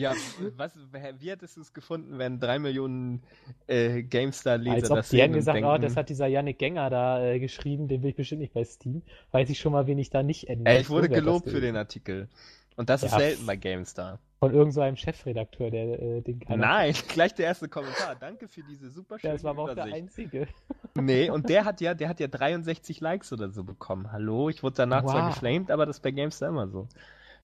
[0.01, 0.15] Ja,
[0.57, 0.73] was,
[1.21, 3.23] wie hättest du es gefunden, wenn drei Millionen
[3.67, 6.91] äh, GameStar-Leser Als ob das die hätten gesagt, denken, oh, das hat dieser Yannick Gänger
[6.91, 9.03] da äh, geschrieben, den will ich bestimmt nicht bei Steam.
[9.33, 10.77] Weiß ich schon mal, wen ich da nicht ändere.
[10.77, 12.29] Ey, ich wurde das gelobt für den Artikel.
[12.77, 13.47] Und das ist Ja, selten pff.
[13.47, 14.19] bei GameStar.
[14.39, 18.17] Von irgendeinem so einem Chefredakteur, der äh, den keiner Nein, gleich der erste Kommentar.
[18.17, 20.49] Danke für diese super schöne das war aber auch der einzige.
[20.95, 24.11] Nee, und der hat ja, der hat ja 63 Likes oder so bekommen.
[24.13, 25.35] Hallo, ich wurde danach zwar Wow.
[25.35, 26.89] geflamed, aber das ist bei GameStar immer so.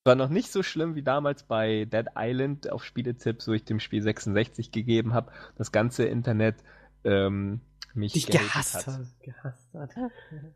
[0.06, 3.80] War noch nicht so schlimm wie damals bei Dead Island auf Spieletipps, wo ich dem
[3.80, 5.32] Spiel 66 gegeben habe.
[5.56, 6.56] Das ganze Internet
[7.04, 7.60] ähm,
[7.96, 9.00] mich Dich gehasst hat.
[9.20, 9.90] Gehasst hat.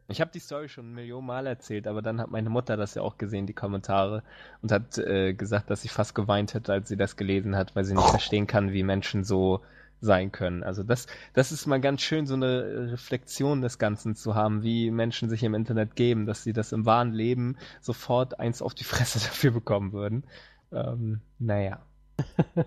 [0.08, 2.94] Ich habe die Story schon eine Million Mal erzählt, aber dann hat meine Mutter das
[2.94, 4.22] ja auch gesehen, die Kommentare,
[4.62, 7.84] und hat äh, gesagt, dass sie fast geweint hätte, als sie das gelesen hat, weil
[7.84, 9.62] sie nicht verstehen kann, wie Menschen so
[10.00, 10.62] sein können.
[10.62, 14.90] Also das, das ist mal ganz schön, so eine Reflexion des Ganzen zu haben, wie
[14.90, 18.84] Menschen sich im Internet geben, dass sie das im wahren Leben sofort eins auf die
[18.84, 20.24] Fresse dafür bekommen würden.
[20.72, 21.84] Ähm, naja.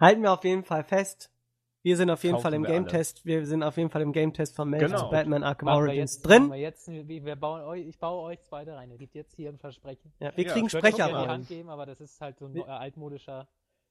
[0.00, 1.30] Halten wir auf jeden Fall fest.
[1.82, 2.78] Wir sind auf jeden Kaufen Fall im wir alle.
[2.80, 3.24] Game-Test.
[3.24, 5.04] Wir sind auf jeden Fall im Game-Test von Melvin Genau.
[5.04, 6.50] zu Batman Arkham Machen wir Origins jetzt, drin.
[6.50, 8.90] wir jetzt, wir, bauen euch, ich baue euch zwei da rein.
[8.90, 10.12] Ihr kriegt jetzt hier ein Versprechen.
[10.18, 11.28] Ja, wir Ja, kriegen die Sprecherrollen.
[11.28, 13.46] Hand geben, aber das ist halt so ein Wir- äh, altmodischer.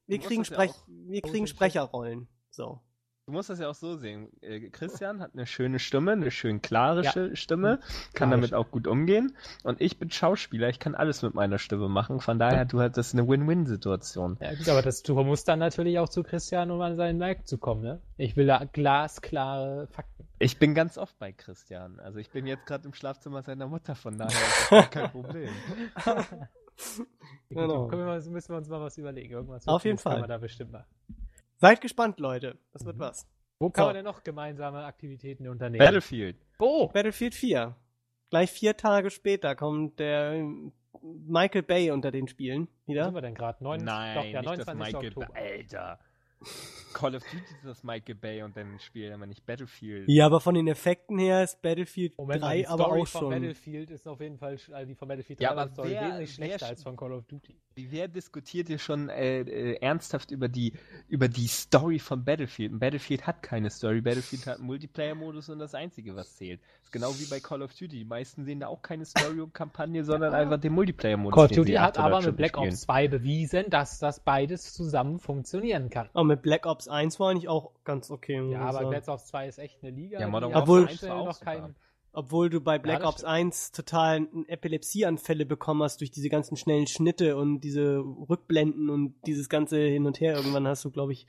[0.08, 1.48] Wir kriegen, ja Sprech auch- wir kriegen.
[1.48, 2.28] Sprecherrollen.
[2.52, 2.82] So.
[3.28, 4.30] Du musst das ja auch so sehen.
[4.42, 7.36] Äh, Christian hat eine schöne Stimme, eine schön klare Ja.
[7.36, 7.80] Stimme,
[8.14, 9.36] kann Klare damit auch gut umgehen.
[9.64, 12.20] Und ich bin Schauspieler, ich kann alles mit meiner Stimme machen.
[12.20, 14.38] Von daher, du hattest eine Win-Win-Situation.
[14.40, 17.48] Ja, gut, aber das du musst dann natürlich auch zu Christian, um an seinen Like
[17.48, 18.00] zu kommen, ne?
[18.18, 20.28] Ich will da glasklare Fakten.
[20.38, 22.00] Ich bin ganz oft bei Christian.
[22.00, 25.50] Also ich bin jetzt gerade im Schlafzimmer seiner Mutter, von daher ist das kein Problem.
[27.50, 27.88] Genau.
[27.88, 29.32] Können wir mal, müssen wir uns mal was überlegen.
[29.32, 30.20] Irgendwas Auf jeden kann Fall.
[30.22, 30.86] man da bestimmt machen.
[31.58, 32.58] Seid gespannt, Leute.
[32.74, 33.02] Das wird Mhm.
[33.02, 33.28] was.
[33.60, 33.86] Wo kann So.
[33.88, 35.86] man denn noch gemeinsame Aktivitäten unternehmen?
[35.86, 36.38] Battlefield.
[36.60, 36.88] Oh!
[36.90, 37.76] Battlefield 4.
[38.32, 40.44] Gleich vier Tage später kommt der
[41.02, 43.06] Michael Bay unter den Spielen Wo wieder.
[43.06, 43.64] sind wir denn gerade?
[43.64, 44.76] Nein, doch, ja, nicht das 29.
[44.78, 45.28] Michael Oktober.
[45.34, 45.58] Bay.
[45.60, 46.00] Alter.
[46.94, 50.06] Call of Duty ist das Michael Bay und dann spielt aber nicht Battlefield.
[50.08, 53.22] Ja, aber von den Effekten her ist Battlefield Moment mal, 3 die aber auch von
[53.22, 53.30] schon.
[53.32, 56.02] Battlefield ist auf jeden Fall, also die von Battlefield 3 Ja, war aber Story wer-
[56.08, 57.56] wesentlich wer schlechter sch- als von Call of Duty.
[57.78, 60.72] Wer diskutiert hier schon äh, äh, ernsthaft über die,
[61.10, 62.72] über die Story von Battlefield?
[62.72, 64.00] Und Battlefield hat keine Story.
[64.00, 66.62] Battlefield hat einen Multiplayer-Modus und das Einzige, was zählt.
[66.82, 67.90] ist genau wie bei Call of Duty.
[67.90, 71.36] Die meisten sehen da auch keine Story und Kampagne, sondern einfach den Multiplayer-Modus.
[71.36, 72.70] Call of Duty hat 800 aber mit Black spielen.
[72.70, 76.08] Ops 2 bewiesen, dass das beides zusammen funktionieren kann.
[76.14, 78.42] Und mit Black Ops 1 war eigentlich auch ganz okay.
[78.52, 78.90] Ja, aber sagen.
[78.90, 80.20] Black Ops 2 ist echt eine Liga.
[80.20, 81.76] Ja, Modern Warfare auf 1 der war Einzelnen auch noch kein.
[82.18, 83.32] Obwohl du bei Black das Ops stimmt.
[83.32, 89.50] 1 total Epilepsieanfälle bekommen hast durch diese ganzen schnellen Schnitte und diese Rückblenden und dieses
[89.50, 90.36] ganze Hin und Her.
[90.36, 91.28] Irgendwann hast du, glaube ich,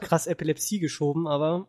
[0.00, 1.68] krass Epilepsie geschoben, aber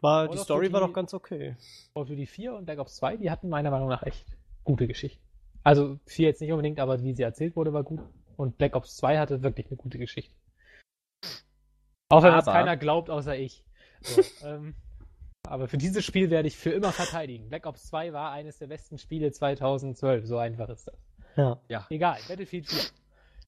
[0.00, 1.56] war, Call die Story war Duty- doch ganz okay.
[1.92, 4.24] Call of Duty 4 und Black Ops 2, die hatten meiner Meinung nach echt
[4.62, 5.22] gute Geschichten.
[5.64, 8.00] Also 4 jetzt nicht unbedingt, aber wie sie erzählt wurde, war gut.
[8.36, 10.34] Und Black Ops 2 hatte wirklich eine gute Geschichte.
[12.10, 13.64] Auch wenn das Aber- keiner glaubt, außer ich.
[14.02, 14.74] So, ähm,
[15.48, 17.48] aber für dieses Spiel werde ich für immer verteidigen.
[17.48, 20.26] Black Ops 2 war eines der besten Spiele 2012.
[20.26, 21.58] So einfach ist das.
[21.68, 21.86] Ja.
[21.88, 22.78] Egal, Battlefield 4.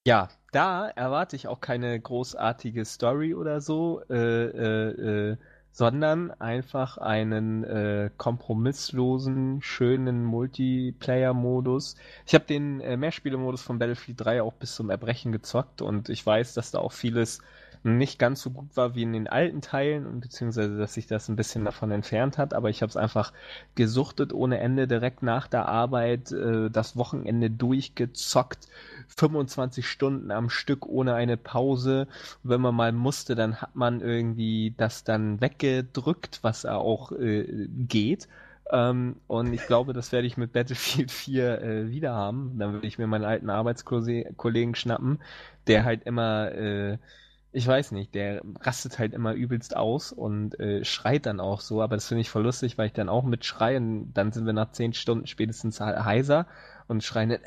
[0.05, 5.37] Ja, da erwarte ich auch keine großartige Story oder so, äh, äh, äh,
[5.71, 11.95] sondern einfach einen äh, kompromisslosen, schönen Multiplayer-Modus.
[12.25, 16.25] Ich habe den äh, Mehrspieler-Modus von Battlefield 3 auch bis zum Erbrechen gezockt und ich
[16.25, 17.39] weiß, dass da auch vieles
[17.83, 21.27] nicht ganz so gut war wie in den alten Teilen und beziehungsweise dass sich das
[21.27, 23.33] ein bisschen davon entfernt hat, aber ich habe es einfach
[23.75, 28.67] gesuchtet ohne Ende direkt nach der Arbeit äh, das Wochenende durchgezockt
[29.07, 32.07] 25 Stunden am Stück ohne eine Pause.
[32.43, 38.27] wenn man mal musste, dann hat man irgendwie das dann weggedrückt, was auch äh, geht.
[38.71, 42.57] Ähm, und ich glaube, das werde ich mit Battlefield 4 äh, wieder haben.
[42.57, 45.19] Dann würde ich mir meinen alten Arbeitskollegen schnappen,
[45.67, 46.97] der halt immer, äh,
[47.53, 51.83] ich weiß nicht, der rastet halt immer übelst aus und äh, schreit dann auch so.
[51.83, 54.53] Aber das finde ich voll lustig, weil ich dann auch mitschreie und dann sind wir
[54.53, 56.47] nach 10 Stunden spätestens heiser
[56.87, 57.39] und schreien dann,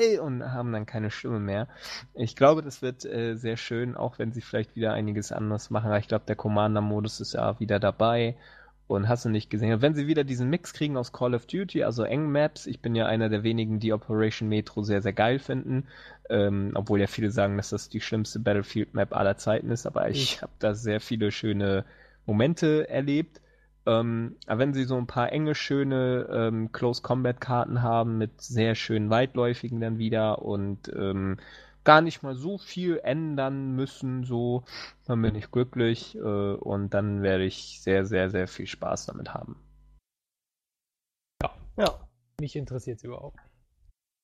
[0.00, 1.66] äh, und haben dann keine Stimme mehr.
[2.14, 5.88] Ich glaube, das wird äh, sehr schön, auch wenn sie vielleicht wieder einiges anders machen.
[5.88, 8.36] Aber ich glaube, der Commander-Modus ist ja wieder dabei.
[8.88, 9.82] Und hast du nicht gesehen?
[9.82, 12.94] Wenn sie wieder diesen Mix kriegen aus Call of Duty, also eng Maps, ich bin
[12.94, 15.86] ja einer der wenigen, die Operation Metro sehr, sehr geil finden.
[16.30, 20.08] Ähm, obwohl ja viele sagen, dass das die schlimmste Battlefield Map aller Zeiten ist, aber
[20.08, 21.84] ich habe da sehr viele schöne
[22.24, 23.42] Momente erlebt.
[23.84, 28.40] Ähm, aber wenn sie so ein paar enge, schöne ähm, Close Combat Karten haben mit
[28.40, 31.36] sehr schönen weitläufigen dann wieder und ähm,
[31.84, 34.64] gar nicht mal so viel ändern müssen, so,
[35.06, 39.34] dann bin ich glücklich äh, und dann werde ich sehr, sehr, sehr viel Spaß damit
[39.34, 39.56] haben.
[41.42, 41.54] Ja.
[41.76, 42.08] Ja.
[42.40, 43.38] Mich interessiert es überhaupt.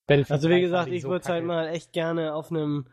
[0.09, 2.87] also wie gesagt, ich so würde es halt mal echt gerne auf einem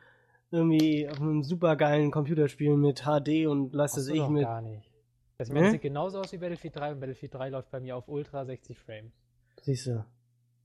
[0.51, 4.43] irgendwie auf einem super geilen Computer spielen mit HD und lass es ich mit.
[4.43, 4.91] Gar nicht.
[5.37, 5.71] Das hm?
[5.71, 8.77] sieht genauso aus wie Battlefield 3 und Battlefield 3 läuft bei mir auf Ultra 60
[8.77, 9.11] Frames.
[9.61, 10.05] Siehst du.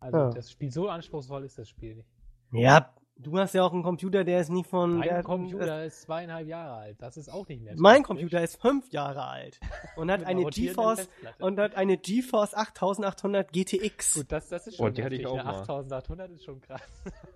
[0.00, 0.30] Also ja.
[0.30, 2.08] das Spiel so anspruchsvoll ist das Spiel nicht.
[2.52, 4.98] Ja, du hast ja auch einen Computer, der ist nicht von.
[4.98, 6.96] Mein Computer ist zweieinhalb Jahre alt.
[7.00, 7.74] Das ist auch nicht mehr.
[7.76, 9.60] Mein Computer ist fünf Jahre alt
[9.96, 11.08] und hat eine GeForce
[11.38, 14.14] und hat eine GeForce 8800 GTX.
[14.14, 14.86] Gut, das, das ist schon.
[14.86, 15.60] Oh, die hatte ich auch mal.
[15.60, 16.80] 8800 ist schon krass.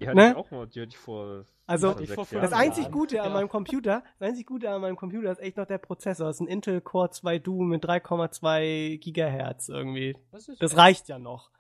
[0.01, 0.31] Die hatte ne?
[0.31, 0.67] ich auch mal.
[0.67, 4.81] Die hatte ich vor also, das einzig Gute an meinem Computer, das einzig Gute an
[4.81, 6.27] meinem Computer ist echt noch der Prozessor.
[6.27, 10.17] Das ist ein Intel Core 2 Duo mit 3,2 Gigahertz irgendwie.
[10.33, 11.51] Das, das reicht ja noch.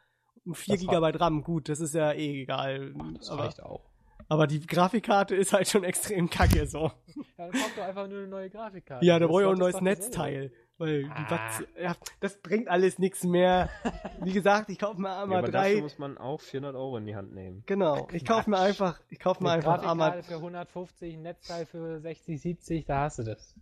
[0.52, 2.92] 4 GB RAM, gut, das ist ja eh egal.
[2.98, 3.89] Ach, das aber, reicht auch.
[4.30, 6.92] Aber die Grafikkarte ist halt schon extrem kacke so.
[7.06, 9.04] Ja, dann brauchst du einfach nur eine neue Grafikkarte.
[9.04, 10.52] Ja, da brauche ich auch ein neues Netzteil.
[10.78, 11.26] Weil ah.
[11.28, 13.68] Batz, ja, das bringt alles nichts mehr.
[14.22, 15.70] Wie gesagt, ich kaufe mir einmal ja, aber drei.
[15.70, 17.64] Dafür muss man auch 400 Euro in die Hand nehmen.
[17.66, 18.06] Genau.
[18.12, 20.22] Ich kaufe mir einfach, ich kaufe mir einfach einmal.
[20.22, 23.56] für 150, ein Netzteil für 60, 70, da hast du das.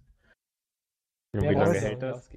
[1.35, 2.31] Ja, wie lange hält das?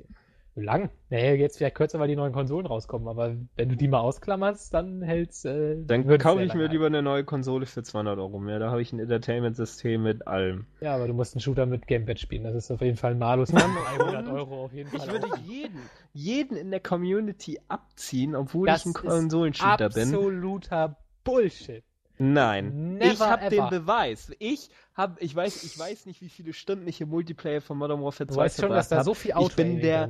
[0.55, 0.89] Lang?
[1.09, 4.73] Nee, jetzt vielleicht kürzer, weil die neuen Konsolen rauskommen, aber wenn du die mal ausklammerst,
[4.73, 5.45] dann hält's.
[5.45, 8.59] Äh, dann kaufe ich mir lieber eine neue Konsole für 200 Euro mehr.
[8.59, 10.65] Da habe ich ein Entertainment-System mit allem.
[10.81, 12.43] Ja, aber du musst einen Shooter mit Gamepad spielen.
[12.43, 13.53] Das ist auf jeden Fall ein Malus.
[13.99, 14.99] 100 Euro auf jeden Fall.
[14.99, 15.79] Ich würde jeden,
[16.11, 20.13] jeden in der Community abziehen, obwohl das ich ein Konsolenshooter bin.
[20.13, 21.83] Absoluter Bullshit.
[22.23, 24.31] Nein, Never ich habe den Beweis.
[24.37, 28.03] Ich habe, ich weiß, ich weiß nicht, wie viele Stunden ich im Multiplayer von Modern
[28.03, 30.07] Warfare 2 du weißt schon, dass da so viel Auto Ich bin der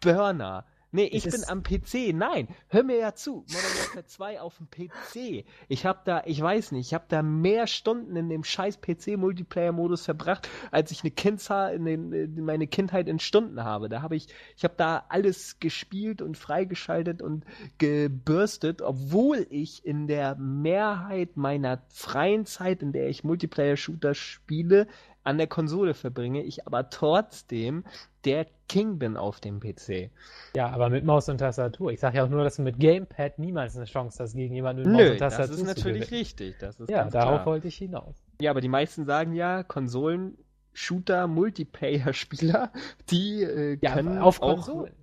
[0.00, 0.64] Burner.
[0.94, 2.12] Nee, ich bin am PC.
[2.12, 3.46] Nein, hör mir ja zu.
[3.48, 5.46] Modern Warfare 2 auf dem PC.
[5.68, 10.04] Ich habe da, ich weiß nicht, ich habe da mehr Stunden in dem scheiß PC-Multiplayer-Modus
[10.04, 13.88] verbracht, als ich eine Kindheit in, den, in meine Kindheit in Stunden habe.
[13.88, 17.46] Da habe ich, ich habe da alles gespielt und freigeschaltet und
[17.78, 24.86] gebürstet, obwohl ich in der Mehrheit meiner freien Zeit, in der ich Multiplayer-Shooter spiele,
[25.24, 27.84] an der Konsole verbringe, ich aber trotzdem
[28.24, 30.10] der King bin auf dem PC.
[30.56, 31.92] Ja, aber mit Maus und Tastatur.
[31.92, 34.82] Ich sage ja auch nur, dass du mit Gamepad niemals eine Chance hast, gegen jemanden
[34.82, 36.58] mit Maus Nö, und Tastatur das ist natürlich richtig.
[36.58, 37.46] Das ist ja, darauf klar.
[37.46, 38.16] wollte ich hinaus.
[38.40, 40.38] Ja, aber die meisten sagen ja, Konsolen
[40.72, 42.72] Shooter, Multiplayer-Spieler,
[43.10, 44.94] die äh, können ja, auf Konsolen.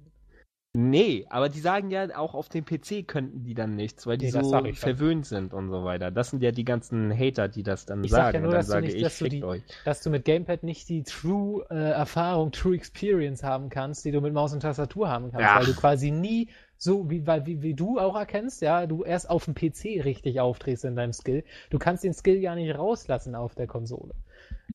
[0.74, 4.26] Nee, aber die sagen ja, auch auf dem PC könnten die dann nichts, weil die
[4.26, 6.11] nee, so verwöhnt sind und so weiter.
[6.11, 8.26] Das sind ja die ganzen Hater, die das dann ich sagen.
[8.26, 9.63] Sag ja nur, und dann sage nicht, ich, dass du, die, euch.
[9.84, 14.22] dass du mit Gamepad nicht die True äh, Erfahrung, True Experience haben kannst, die du
[14.22, 15.59] mit Maus und Tastatur haben kannst, Ach.
[15.59, 19.28] weil du quasi nie so wie, weil, wie, wie du auch erkennst, ja, du erst
[19.28, 21.43] auf dem PC richtig aufdrehst in deinem Skill.
[21.72, 24.13] Du kannst den Skill ja nicht rauslassen auf der Konsole.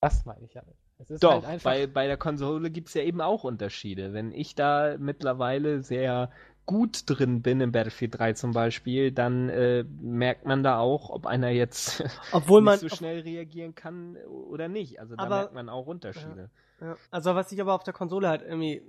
[0.01, 0.84] Das meine ich ja nicht.
[1.21, 4.13] Doch, halt bei, bei der Konsole gibt es ja eben auch Unterschiede.
[4.13, 6.31] Wenn ich da mittlerweile sehr
[6.67, 11.27] gut drin bin im Battlefield 3 zum Beispiel, dann äh, merkt man da auch, ob
[11.27, 12.03] einer jetzt
[12.33, 15.01] Obwohl nicht man, so schnell reagieren kann oder nicht.
[15.01, 16.51] Also da aber, merkt man auch Unterschiede.
[16.81, 16.97] Ja, ja.
[17.11, 18.83] Also was ich aber auf der Konsole halt irgendwie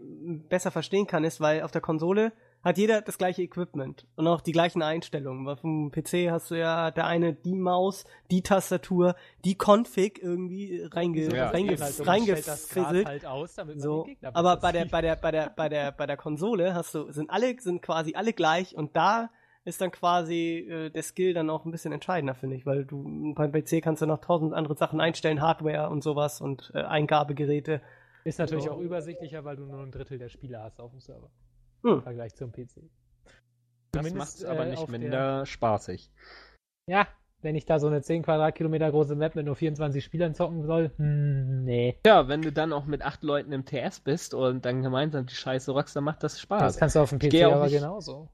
[0.48, 2.32] besser verstehen kann, ist, weil auf der Konsole
[2.66, 5.46] hat jeder das gleiche Equipment und auch die gleichen Einstellungen.
[5.46, 9.16] Weil vom PC hast du ja der eine die Maus, die Tastatur,
[9.46, 13.06] die Config irgendwie reinge Ja, reinge Halt reingefisselt.
[13.08, 16.18] halt aus, damit So, aber bei der, bei der, bei der, bei der, bei der
[16.18, 19.30] Konsole hast du, sind alle, sind quasi alle gleich und da
[19.64, 23.34] ist dann quasi äh, der Skill dann auch ein bisschen entscheidender, finde ich, weil du
[23.36, 27.82] beim PC kannst du noch tausend andere Sachen einstellen, Hardware und sowas und äh, Eingabegeräte.
[28.24, 28.72] Ist natürlich So.
[28.72, 31.30] auch übersichtlicher, weil du nur ein Drittel der Spieler hast auf dem Server.
[31.86, 31.94] Hm.
[31.94, 32.90] Im Vergleich zum PC.
[33.92, 36.12] Das macht es aber äh, nicht auf der- minder spaßig.
[36.90, 37.08] Ja,
[37.42, 40.92] wenn ich da so eine 10 Quadratkilometer große Map mit nur 24 Spielern zocken soll,
[40.98, 42.00] hm, nee.
[42.06, 45.36] Ja, wenn du dann auch mit acht Leuten im TS bist und dann gemeinsam die
[45.36, 46.62] Scheiße rockst, dann macht das Spaß.
[46.62, 48.30] Das kannst du auf dem PC aber nicht- genauso.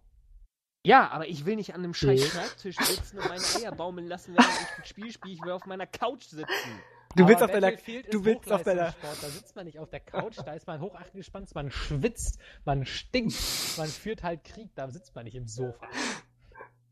[0.85, 2.25] ja, aber ich will nicht an einem scheiß.
[2.29, 5.33] Schreibtisch sitzen und meine Eier baumeln lassen, während ich ein Spiel spiele.
[5.35, 6.45] Ich will auf meiner Couch sitzen.
[7.15, 8.93] Du willst auf deiner, du willst auf deiner.
[9.01, 12.85] Da sitzt man nicht auf der Couch, da ist man hoch angespannt, man schwitzt, man
[12.85, 13.35] stinkt,
[13.77, 15.87] man führt halt Krieg, da sitzt man nicht im Sofa.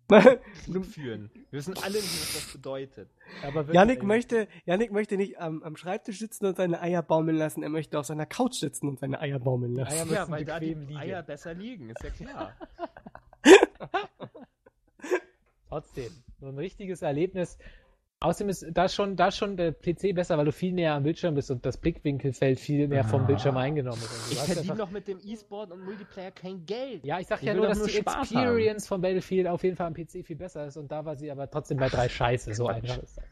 [0.67, 1.29] du, Führen.
[1.51, 3.11] Wir wissen alle nicht, was das bedeutet.
[3.43, 7.03] Aber wirklich, Yannick ey, möchte, Yannick möchte nicht am, am Schreibtisch sitzen und seine Eier
[7.03, 9.91] baumeln lassen, er möchte auf seiner Couch sitzen und seine Eier baumeln lassen.
[9.91, 10.97] Eier Ja, müssen weil da die liegen.
[10.97, 12.55] Eier besser liegen, ist ja klar.
[15.69, 17.59] Trotzdem, so ein richtiges Erlebnis.
[18.21, 21.35] Außerdem ist da schon, da schon der PC besser, weil du viel näher am Bildschirm
[21.35, 23.27] bist und das Blickwinkelfeld viel mehr vom Ah.
[23.27, 24.11] Bildschirm eingenommen ist.
[24.11, 27.05] Also Ich verdiene doch mit dem E-Sport und Multiplayer kein Geld.
[27.05, 29.77] Ja, ich sag Ich ja nur, dass nur die Spaß Experience von Battlefield auf jeden
[29.77, 32.53] Fall am PC viel besser ist und da war sie aber trotzdem bei drei Scheiße.
[32.53, 33.23] So einfach ist das.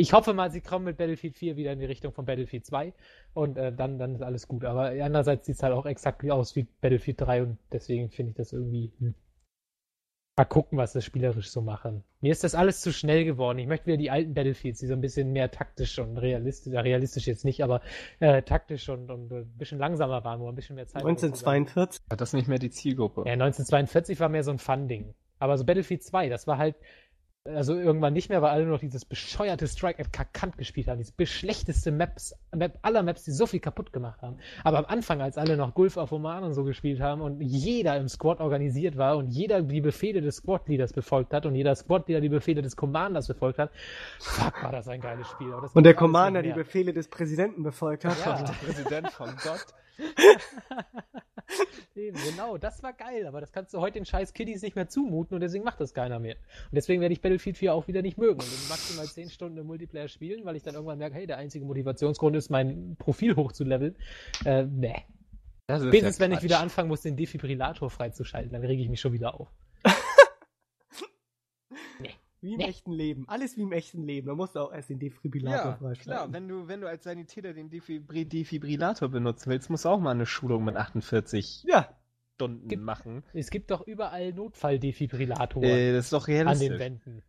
[0.00, 2.94] Ich hoffe mal, sie kommen mit Battlefield 4 wieder in die Richtung von Battlefield 2
[3.34, 4.64] und äh, dann, dann ist alles gut.
[4.64, 8.30] Aber andererseits sieht es halt auch exakt wie aus wie Battlefield 3 und deswegen finde
[8.30, 8.92] ich das irgendwie.
[9.00, 9.14] Hm.
[10.38, 12.04] Mal gucken, was das spielerisch so machen.
[12.20, 13.58] Mir ist das alles zu schnell geworden.
[13.58, 16.80] Ich möchte wieder die alten Battlefields, die so ein bisschen mehr taktisch und realistisch, ja,
[16.80, 17.80] realistisch jetzt nicht, aber
[18.20, 21.08] äh, taktisch und, und ein bisschen langsamer waren, wo ein bisschen mehr Zeit hatte.
[21.08, 22.02] 1942.
[22.08, 23.22] Hat das nicht mehr die Zielgruppe?
[23.26, 25.12] Ja, 1942 war mehr so ein Fun-Ding.
[25.40, 26.76] Aber so Battlefield 2, das war halt,
[27.54, 30.98] also irgendwann nicht mehr, weil alle nur noch dieses bescheuerte Strike at Kakant gespielt haben.
[30.98, 34.38] Diese beschlechteste Maps, Map aller Maps, die so viel kaputt gemacht haben.
[34.64, 37.96] Aber am Anfang, als alle noch Gulf auf Oman und so gespielt haben und jeder
[37.96, 42.20] im Squad organisiert war und jeder die Befehle des Squad-Leaders befolgt hat und jeder Squad-Leader
[42.20, 43.70] die Befehle des Commanders befolgt hat,
[44.18, 45.52] fuck, war das ein geiles Spiel.
[45.52, 46.52] Aber das Und der Commander die.
[46.52, 48.18] Befehle des Präsidenten befolgt hat.
[48.24, 48.42] Ja.
[48.42, 49.66] Der Präsident von Gott.
[51.94, 54.88] Eben, genau, das war geil, aber das kannst du heute den scheiß Kiddies nicht mehr
[54.88, 56.36] zumuten und deswegen macht das keiner mehr.
[56.36, 59.66] Und deswegen werde ich Battlefield 4 auch wieder nicht mögen und maximal 10 Stunden im
[59.66, 63.96] Multiplayer spielen, weil ich dann irgendwann merke, hey, der einzige Motivationsgrund ist, mein Profil hochzuleveln.
[64.44, 65.04] Äh, nee.
[65.66, 68.88] Das ist Spätestens, ja wenn ich wieder anfangen muss, den Defibrillator freizuschalten, dann rege ich
[68.88, 69.48] mich schon wieder auf.
[72.40, 72.66] Wie im Nee.
[72.66, 73.28] echten Leben.
[73.28, 74.28] Alles wie im echten Leben.
[74.28, 76.02] Da musst du auch erst den Defibrillator Ja, freischalten.
[76.04, 79.98] klar, wenn du, wenn du als Sanitäter den Defibri Defibrillator benutzen willst, musst du auch
[79.98, 81.88] mal eine Schulung mit 48 Ja,
[82.36, 83.24] Stunden Gibt- machen.
[83.32, 87.22] Es gibt doch überall Notfalldefibrillatoren Äh, das ist doch an den Wänden.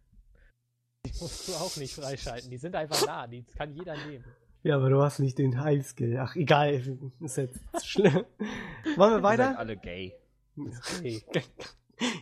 [1.06, 2.52] Die musst du auch nicht freischalten.
[2.52, 4.26] Die sind einfach da, die kann jeder nehmen.
[4.64, 6.18] ja, aber du hast nicht den Heilskill.
[6.20, 6.74] Ach, egal.
[7.22, 8.26] Ist jetzt schlimm.
[8.96, 9.58] Wollen wir Ihr seid weiter?
[9.60, 10.14] alle gay.
[10.56, 11.24] Okay.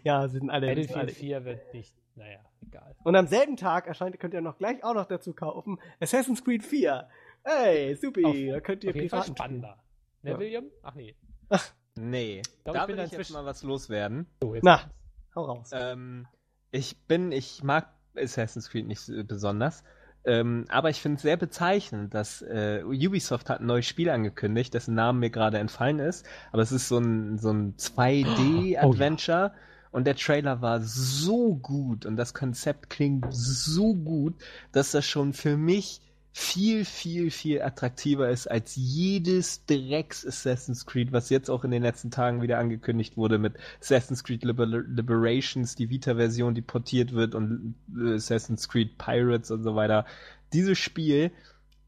[0.03, 0.67] Ja, sind alle.
[0.67, 1.11] Sind Battlefield alle.
[1.11, 2.95] 4 wird nicht, naja, egal.
[3.03, 6.63] Und am selben Tag erscheint, könnt ihr noch gleich auch noch dazu kaufen, Assassin's Creed
[6.63, 7.07] 4.
[7.43, 9.77] Hey, supi, Auf- da könnt ihr Auf jeden Fall spannender.
[10.23, 10.39] Ne, Ja.
[10.39, 10.65] William?
[10.83, 11.15] Ach nee.
[11.99, 14.27] Nee, glaub, da ich will ich jetzt inzwischen- mal was loswerden.
[14.43, 14.77] So, jetzt Na.
[14.77, 14.93] kommt's.
[15.35, 15.69] Hau raus.
[15.73, 16.27] Ähm,
[16.69, 19.83] ich bin, ich mag Assassin's Creed nicht so besonders.
[20.23, 24.73] Ähm, aber ich finde es sehr bezeichnend, dass äh, Ubisoft hat ein neues Spiel angekündigt,
[24.75, 26.23] dessen Name mir gerade entfallen ist.
[26.51, 29.53] Aber es ist so ein, so ein 2D-Adventure.
[29.91, 34.35] Und der Trailer war so gut und das Konzept klingt so gut,
[34.71, 36.01] dass das schon für mich
[36.39, 41.81] viel, viel, viel attraktiver ist als jedes Drecks Assassin's Creed, was jetzt auch in den
[41.81, 47.33] letzten Tagen wieder angekündigt wurde mit Assassin's Creed Liber Liberations, die Vita-Version, die portiert wird
[47.33, 50.05] und äh, Assassin's Creed Pirates und so weiter.
[50.53, 51.31] Dieses Spiel,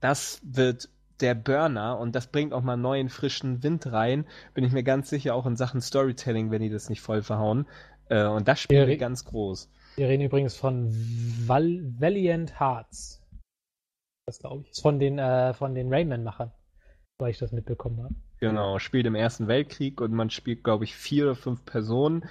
[0.01, 0.89] das wird
[1.21, 5.09] der Burner und das bringt auch mal neuen, frischen Wind rein, bin ich mir ganz
[5.09, 7.67] sicher, auch in Sachen Storytelling, wenn die das nicht voll verhauen.
[8.10, 9.69] Äh, und das Spiel Ja, wird re- ganz groß.
[9.95, 10.90] Wir reden übrigens von
[11.48, 13.22] Val Valiant Hearts.
[14.27, 14.72] Das glaube ich.
[14.72, 16.52] Ist von den, äh, von den Rayman-Machern,
[17.19, 18.15] weil ich das mitbekommen habe.
[18.40, 22.23] Genau, spielt im Ersten Weltkrieg und man spielt, glaube ich, vier oder fünf Personen,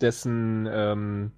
[0.00, 1.32] dessen, ähm,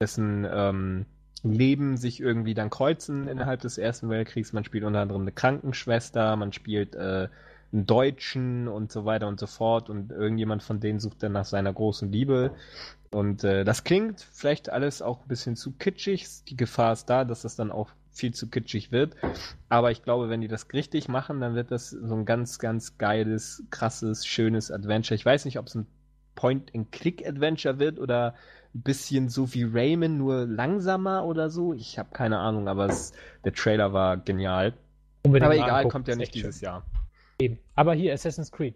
[0.00, 1.06] dessen ähm,
[1.42, 4.52] Leben sich irgendwie dann kreuzen innerhalb des Ersten Weltkriegs.
[4.52, 7.28] Man spielt unter anderem eine Krankenschwester, man spielt äh,
[7.76, 11.44] einen Deutschen und so weiter und so fort und irgendjemand von denen sucht dann nach
[11.44, 12.52] seiner großen Liebe.
[13.10, 16.26] Und äh, das klingt vielleicht alles auch ein bisschen zu kitschig.
[16.48, 19.14] Die Gefahr ist da, dass das dann auch viel zu kitschig wird.
[19.68, 22.96] Aber ich glaube, wenn die das richtig machen, dann wird das so ein ganz, ganz
[22.96, 25.14] geiles, krasses, schönes Adventure.
[25.14, 25.86] Ich weiß nicht, ob es ein
[26.34, 28.34] Point-and-Click-Adventure wird oder
[28.74, 31.74] ein bisschen so wie Rayman, nur langsamer oder so.
[31.74, 33.12] Ich habe keine Ahnung, aber es,
[33.44, 34.72] der Trailer war genial.
[35.24, 36.60] Unbedingt aber egal, angucken, kommt ja nicht dieses.
[36.60, 36.84] Jahr.
[37.38, 37.58] Eben.
[37.74, 38.74] Aber hier, Assassin's Creed.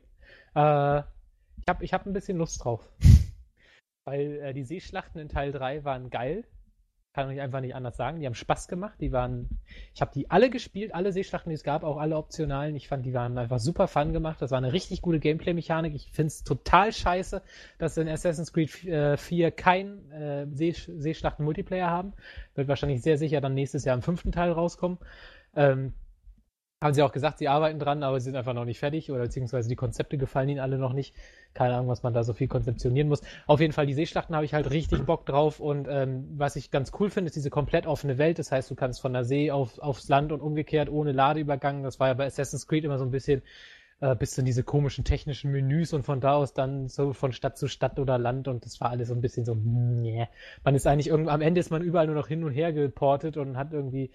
[0.54, 2.90] Äh, ich habe ich hab ein bisschen Lust drauf.
[4.04, 6.44] Weil äh, die Seeschlachten in Teil 3 waren geil.
[7.12, 8.20] Kann ich einfach nicht anders sagen.
[8.20, 9.00] Die haben Spaß gemacht.
[9.00, 9.58] Die waren.
[9.94, 12.76] Ich habe die alle gespielt, alle Seeschlachten, die es gab, auch alle optionalen.
[12.76, 14.40] Ich fand, die waren einfach super fun gemacht.
[14.40, 15.92] Das war eine richtig gute Gameplay-Mechanik.
[15.92, 17.42] Ich finde es total scheiße,
[17.78, 22.12] dass in Assassin's Creed äh, 4 kein äh, See Seeschlachten-Multiplayer haben.
[22.54, 24.98] Wird wahrscheinlich sehr sicher dann nächstes Jahr im fünften Teil rauskommen.
[25.56, 25.94] Ähm,
[26.82, 29.24] haben sie auch gesagt, sie arbeiten dran, aber sie sind einfach noch nicht fertig oder
[29.24, 31.14] beziehungsweise die Konzepte gefallen ihnen alle noch nicht.
[31.52, 33.20] Keine Ahnung, was man da so viel konzeptionieren muss.
[33.46, 36.70] Auf jeden Fall, die Seeschlachten habe ich halt richtig Bock drauf und ähm, was ich
[36.70, 38.38] ganz cool finde, ist diese komplett offene Welt.
[38.38, 41.82] Das heißt, du kannst von der See auf, aufs Land und umgekehrt ohne Ladeübergang.
[41.82, 43.42] Das war ja bei Assassin's Creed immer so ein bisschen
[44.00, 47.58] äh, bis in diese komischen technischen Menüs und von da aus dann so von Stadt
[47.58, 50.28] zu Stadt oder Land und das war alles so ein bisschen so, nee.
[50.64, 53.36] Man ist eigentlich irgendwie, am Ende ist man überall nur noch hin und her geportet
[53.36, 54.10] und hat irgendwie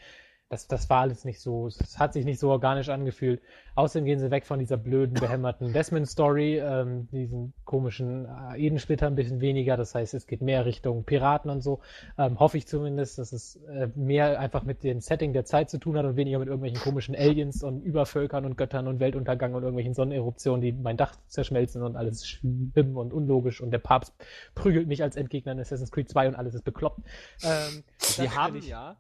[0.50, 3.42] das, das war alles nicht so, es hat sich nicht so organisch angefühlt.
[3.74, 9.16] Außerdem gehen sie weg von dieser blöden, behämmerten Desmond-Story, ähm, diesen komischen äh, Edensplitter ein
[9.16, 9.76] bisschen weniger.
[9.76, 11.82] Das heißt, es geht mehr Richtung Piraten und so.
[12.18, 15.80] Ähm, hoffe ich zumindest, dass es äh, mehr einfach mit dem Setting der Zeit zu
[15.80, 19.64] tun hat und weniger mit irgendwelchen komischen Aliens und Übervölkern und Göttern und Weltuntergang und
[19.64, 24.14] irgendwelchen Sonneneruptionen, die mein Dach zerschmelzen und alles schlimm und unlogisch und der Papst
[24.54, 27.00] prügelt mich als Endgegner in Assassin's Creed 2 und alles ist bekloppt.
[27.44, 28.96] Ähm, Sie das haben ja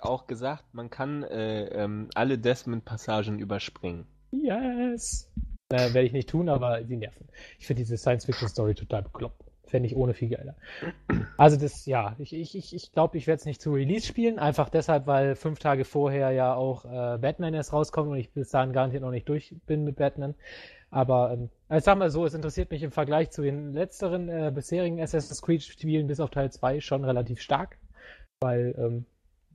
[0.00, 4.06] auch gesagt, man kann äh, ähm, alle Desmond-Passagen überspringen.
[4.30, 5.30] Yes.
[5.70, 7.28] Äh, Werde ich nicht tun, aber die nerven.
[7.58, 9.44] Ich finde diese Science-Fiction-Story total bekloppt.
[9.66, 10.56] Fände ich ohne viel geiler.
[11.36, 14.38] Also das, ja, ich glaube, ich, ich, glaub, ich werde es nicht zu Release spielen,
[14.38, 18.48] einfach deshalb, weil fünf Tage vorher ja auch äh, Batman erst rauskommt und ich bis
[18.48, 20.34] dahin garantiert noch nicht durch bin mit Batman.
[20.90, 24.50] Aber ähm, ich sag mal so, es interessiert mich im Vergleich zu den letzteren äh,
[24.54, 27.78] bisherigen Assassin's Creed-Spielen bis auf Teil 2 schon relativ stark,
[28.40, 29.04] weil ähm,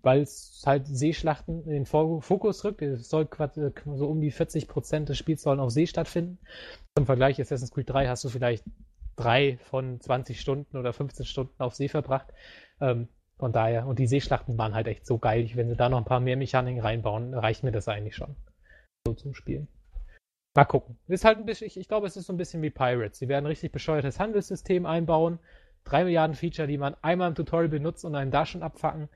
[0.03, 2.81] weil es halt Seeschlachten in den Fo- Fokus rückt.
[2.81, 3.27] Es soll
[3.95, 6.37] so um die 40 Prozent des Spiels sollen auf See stattfinden.
[6.97, 8.65] Im Vergleich Assassin's Creed 3 hast du vielleicht
[9.15, 12.27] drei von 20 Stunden oder 15 Stunden auf See verbracht.
[12.81, 13.07] Ähm,
[13.39, 15.49] von daher, und die Seeschlachten waren halt echt so geil.
[15.55, 18.35] Wenn sie da noch ein paar mehr Mechaniken reinbauen, reicht mir das eigentlich schon.
[19.07, 19.67] So zum Spielen.
[20.55, 20.97] Mal gucken.
[21.07, 23.17] Ist halt ein bisschen, ich, ich glaube, es ist so ein bisschen wie Pirates.
[23.19, 25.39] Sie werden ein richtig bescheuertes Handelssystem einbauen.
[25.83, 29.09] Drei Milliarden Feature, die man einmal im Tutorial benutzt und einen da schon abfacken.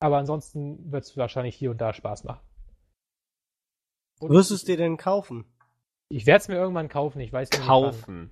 [0.00, 2.40] Aber ansonsten wird es wahrscheinlich hier und da Spaß machen.
[4.20, 5.44] Und Wirst du es dir denn kaufen?
[6.10, 7.20] ich werde es mir irgendwann kaufen.
[7.20, 7.66] Ich weiß nicht wann.
[7.66, 8.30] Kaufen.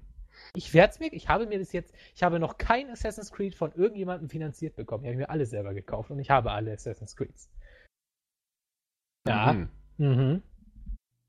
[0.54, 3.54] Ich werde es mir, ich habe mir das jetzt, ich habe noch kein Assassin's Creed
[3.54, 5.04] von irgendjemandem finanziert bekommen.
[5.04, 7.50] Ich habe mir alle selber gekauft und ich habe alle Assassin's Creeds.
[9.28, 9.52] Ja.
[9.52, 9.68] Mhm.
[9.98, 10.42] Mhm.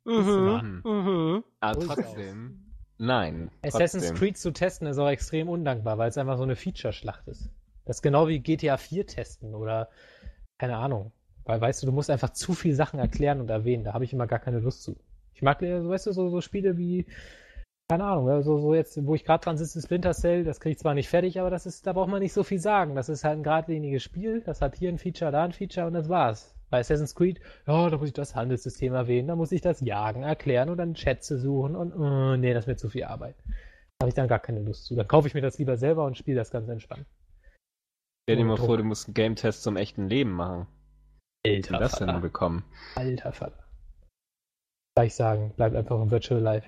[0.06, 0.82] Mhm.
[0.86, 1.44] Mhm.
[1.60, 2.74] Aber So sieht's trotzdem.
[2.98, 3.52] Nein.
[3.62, 4.16] Assassin's trotzdem.
[4.18, 7.50] Creed zu testen ist auch extrem undankbar, weil es einfach so eine Feature-Schlacht ist.
[7.86, 9.90] Das ist genau wie GTA 4 testen oder
[10.58, 11.12] keine Ahnung.
[11.46, 13.84] Weil weißt du, du musst einfach zu viel Sachen erklären und erwähnen.
[13.84, 14.98] Da habe ich immer gar keine Lust zu.
[15.34, 17.06] Ich mag, äh, weißt du, so, so Spiele wie,
[17.90, 20.80] keine Ahnung, ja, so, jetzt, wo ich gerade dran sitze, Splinter Cell, das kriege ich
[20.80, 22.96] zwar nicht fertig, aber das ist, da braucht man nicht so viel sagen.
[22.96, 25.94] Das ist halt ein geradliniges Spiel, das hat hier ein Feature, da ein Feature und
[25.94, 26.54] das war's.
[26.70, 30.24] Bei Assassin's Creed, ja, da muss ich das Handelssystem erwähnen, da muss ich das Jagen
[30.24, 33.36] erklären und dann Schätze suchen und, oh, nee, das ist mir zu viel Arbeit.
[34.00, 34.96] Da habe ich dann gar keine Lust zu.
[34.96, 37.06] Dann kaufe ich mir das lieber selber und spiele das ganz entspannt.
[38.30, 40.68] Stell dir mal vor, du musst einen Game-Test zum echten Leben machen.
[41.46, 42.66] Wie Alter, das denn bekommen?
[42.96, 43.64] Alter Vater.
[44.98, 46.68] Gleich sagen, bleibt einfach im Virtual Life.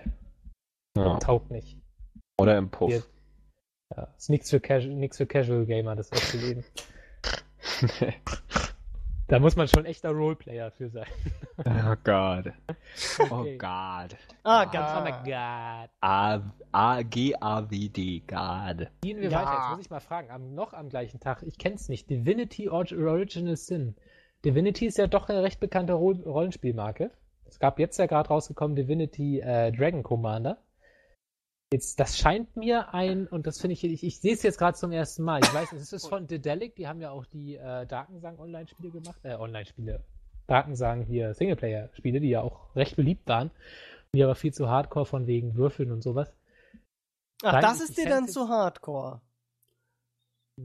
[0.96, 1.18] Ja.
[1.18, 1.78] Taugt nicht.
[2.40, 2.90] Oder im Puff.
[2.90, 3.04] Hier.
[3.94, 6.64] Ja, ist nichts für, Casu für Casual Gamer, das echte Leben.
[9.30, 11.06] Da muss man schon echter Roleplayer für sein.
[11.60, 12.52] oh Gott.
[13.30, 13.58] Oh Okay.
[13.58, 14.16] Gott.
[14.44, 15.90] Ah, Oh ganz my God.
[16.02, 16.40] A,
[16.72, 18.22] A, G, A, W, D.
[18.28, 18.88] God.
[19.02, 19.40] Gehen wir Ja.
[19.40, 19.54] weiter.
[19.54, 20.32] Jetzt muss ich mal fragen.
[20.32, 22.10] Am, noch am gleichen Tag, ich kenn's nicht.
[22.10, 23.96] Divinity Or- Original Sin.
[24.44, 27.12] Divinity ist ja doch eine recht bekannte Ro Rollenspielmarke.
[27.46, 30.58] Es gab jetzt ja gerade rausgekommen Divinity äh, Dragon Commander.
[31.72, 34.76] Jetzt, das scheint mir ein, und das finde ich, ich, ich sehe es jetzt gerade
[34.76, 35.40] zum ersten Mal.
[35.44, 39.20] Ich weiß, es ist von Dedelic, die haben ja auch die äh, Darkensang Online-Spiele gemacht,
[39.22, 40.04] äh, Online-Spiele.
[40.48, 43.52] Darkensang hier Singleplayer-Spiele, die ja auch recht beliebt waren.
[44.16, 46.34] Die aber viel zu hardcore von wegen Würfeln und sowas.
[47.44, 49.22] Ach, Nein, das ist dir dann zu hardcore.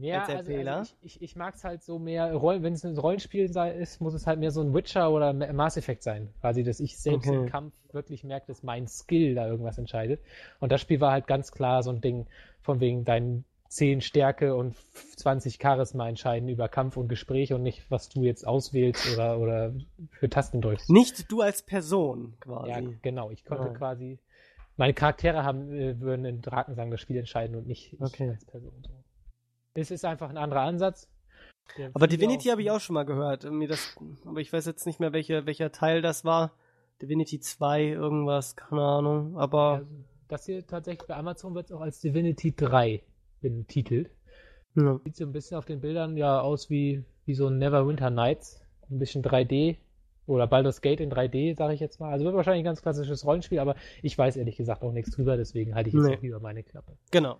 [0.01, 0.81] Ja, als also, also Erzähler.
[0.83, 4.27] ich, ich, ich mag es halt so mehr, wenn es ein Rollenspiel ist, muss es
[4.27, 6.29] halt mehr so ein Witcher oder Ma- Mass Effect sein.
[6.41, 7.35] Quasi, dass ich selbst Okay.
[7.37, 10.19] im Kampf wirklich merke, dass mein Skill da irgendwas entscheidet.
[10.59, 12.25] Und das Spiel war halt ganz klar so ein Ding
[12.61, 14.75] von wegen deinen 10 Stärke und
[15.17, 19.73] 20 Charisma entscheiden über Kampf und Gespräch und nicht, was du jetzt auswählst oder, oder
[20.11, 20.89] für Tasten drückst.
[20.89, 22.69] Nicht du als Person quasi.
[22.69, 23.31] Ja, genau.
[23.31, 23.73] Ich konnte Ja.
[23.73, 24.19] quasi
[24.77, 28.29] Meine Charaktere haben, äh, würden in Drakensang das Spiel entscheiden und nicht ich Okay.
[28.31, 28.73] als Person.
[29.75, 31.07] Es ist einfach ein anderer Ansatz.
[31.77, 33.43] der Aber Divinity habe ich auch schon mal gehört.
[33.43, 33.95] Das,
[34.25, 36.53] aber ich weiß jetzt nicht mehr, welche, welcher Teil das war.
[37.01, 39.37] Divinity 2, irgendwas, keine Ahnung.
[39.37, 39.87] Aber Also,
[40.29, 43.03] das hier tatsächlich bei Amazon wird es auch als Divinity 3
[43.41, 44.09] betitelt.
[44.75, 44.99] ja.
[45.03, 48.61] Sieht so ein bisschen auf den Bildern ja aus wie, wie so ein Neverwinter Nights.
[48.89, 49.77] Ein bisschen 3D.
[50.27, 52.11] Oder Baldur's Gate in 3D, sage ich jetzt mal.
[52.11, 55.37] Also wird wahrscheinlich ein ganz klassisches Rollenspiel, aber ich weiß ehrlich gesagt auch nichts drüber,
[55.37, 56.17] deswegen halte ich jetzt Nee.
[56.17, 56.97] auch lieber meine Klappe.
[57.11, 57.39] genau.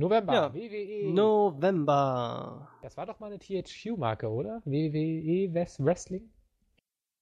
[0.00, 0.54] November, Ja.
[0.54, 1.12] WWE.
[1.12, 2.68] November.
[2.82, 4.62] Das war doch mal eine THQ-Marke, oder?
[4.64, 6.30] WWE West Wrestling?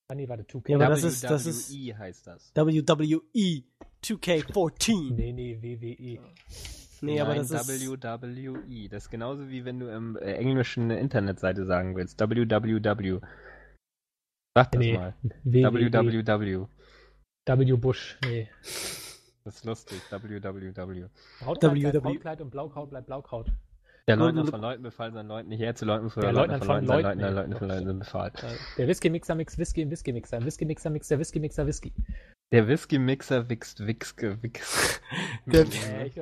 [0.09, 0.69] Ah, nee, warte, 2K.
[0.71, 2.51] Ja, aber das ist- das ist- WWE heißt das.
[2.55, 3.63] WWE
[4.03, 5.11] 2K14.
[5.15, 6.19] Nee, nee, WWE.
[7.01, 7.67] Nee, aber Nein, das ist.
[7.67, 8.89] WWE.
[8.89, 12.19] Das ist genauso wie wenn du im äh, englischen eine Internetseite sagen willst.
[12.19, 13.19] www.
[14.55, 15.13] Sag das Nee, mal.
[15.43, 15.91] WWE.
[15.91, 16.67] www.
[17.45, 17.73] W.
[17.77, 18.17] Bush.
[18.25, 18.49] Nee.
[19.47, 20.01] Das ist lustig.
[20.09, 21.05] www.
[21.39, 21.99] Brautkleid bleibt WW.
[22.01, 23.49] Brautkleid und Blaukraut bleibt Blaukraut.
[24.05, 26.85] Der Leutnant von Leuten befahl seinen Leuten nicht her zu Leuten von Der Leutnant von
[26.85, 27.31] Leuten, sein Leuten, Leutnant der.
[27.31, 28.31] Leutnant von Leuten befahl.
[28.35, 30.43] Äh, Der Whisky-Mixer mixt Whisky im Whisky-Mixer.
[30.43, 31.93] Whisky-Mixer mixt der Whisky-Mixer Whisky.
[32.53, 35.01] Der Whisky-Mixer wichst, wichst, wichst.
[35.45, 35.65] Der-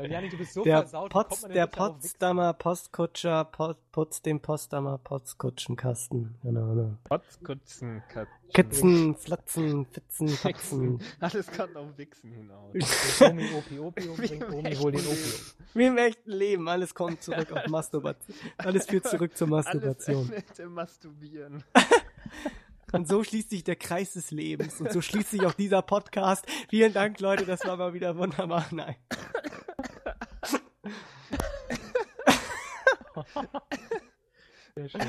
[0.07, 1.13] Janik, du bist so Der, versaut.
[1.43, 6.35] denn der Potsdamer Postkutscher pot, putzt den Potsdamer Potzkutschenkasten.
[6.41, 6.97] Keine Ahnung.
[7.03, 8.33] Potzkutzen, Katzen.
[8.53, 10.99] Kitzen, Flatzen, Fitzen, Katzen.
[11.19, 12.73] Alles kommt auf Wichsen hinaus.
[13.21, 15.39] Omi, Opi, Opium, bringt Omi wohl den Opium.
[15.75, 16.67] Wie im echten Leben.
[16.67, 18.35] Alles kommt zurück auf Masturbation.
[18.57, 20.31] Alles führt zurück zur Masturbation.
[20.31, 21.63] Alles Masturbieren.
[22.95, 24.79] Und so schließt sich der Kreis des Lebens.
[24.79, 26.45] Und so schließt sich auch dieser Podcast.
[26.69, 27.45] Vielen Dank, Leute.
[27.45, 28.65] Das war mal wieder wunderbar.
[28.71, 28.95] Nein.
[34.75, 35.01] Sehr schön.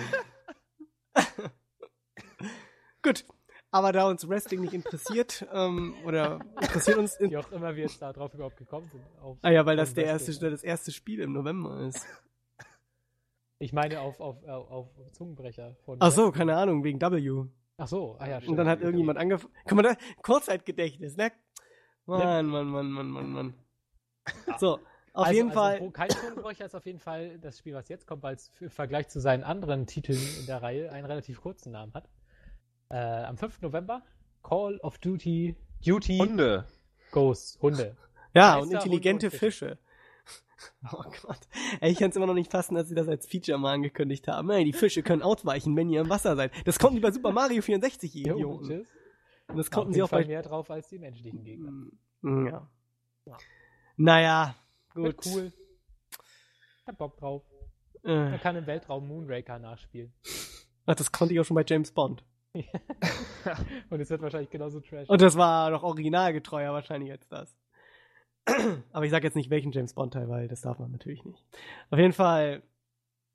[3.03, 3.25] Gut.
[3.71, 7.17] Aber da uns Wrestling nicht interessiert, ähm, oder interessiert uns.
[7.17, 9.05] In Wie auch immer wir jetzt da drauf überhaupt gekommen sind.
[9.43, 12.05] Ah ja, weil das der erste, das erste Spiel im November ist.
[13.59, 15.77] Ich meine auf, auf, auf, auf Zungenbrecher.
[15.85, 17.49] Von Ach so, keine Ahnung, wegen W.
[17.79, 19.53] Ach so, ah ja, Und dann hat irgendjemand angefangen.
[19.65, 21.25] Guck mal, da, Kurzzeitgedächtnis, ne?
[22.07, 22.19] Ne?
[22.19, 23.55] Mann, Mann, Mann, Mann, Mann, Mann.
[24.59, 24.81] So,
[25.13, 25.81] auf also, jeden also, Fall.
[25.81, 28.71] wo Kein Zungenbrecher ist auf jeden Fall das Spiel, was jetzt kommt, weil es im
[28.71, 32.09] Vergleich zu seinen anderen Titeln in der Reihe einen relativ kurzen Namen hat.
[32.91, 33.63] Äh, am 5.
[33.63, 34.03] November
[34.43, 36.67] Call of Duty Duty Hunde.
[37.13, 37.97] Ghosts, Hunde.
[38.35, 39.79] Ja, Geister, und intelligente Hunde und Fische.
[40.93, 41.41] Oh Gott.
[41.81, 44.29] Ey, ich kann es immer noch nicht fassen, dass sie das als Feature mal angekündigt
[44.29, 44.51] haben.
[44.51, 46.53] Ey, die Fische können ausweichen, wenn ihr im Wasser seid.
[46.67, 48.87] Das konnten die bei Super Mario 64, ihr Jo, Idioten.
[49.49, 50.29] Und das Auf konnten jeden sie auch Fall bei...
[50.29, 51.71] mehr drauf als die menschlichen Gegner.
[52.23, 52.71] Mm, Ja.
[53.27, 53.37] Ja.
[53.97, 54.55] Naja,
[54.95, 55.05] gut.
[55.05, 55.53] Wird cool.
[56.87, 57.43] Hab Bock drauf.
[58.05, 60.13] Äh, Man kann im Weltraum Moonraker nachspielen.
[60.87, 62.25] ach, das konnte ich auch schon bei James Bond.
[63.91, 65.09] Und es wird wahrscheinlich genauso trash.
[65.09, 67.57] Und das war doch originalgetreuer wahrscheinlich als das.
[68.93, 71.45] Aber ich sag jetzt nicht welchen James Bond Teil, weil das darf man natürlich nicht.
[71.91, 72.63] Auf jeden Fall,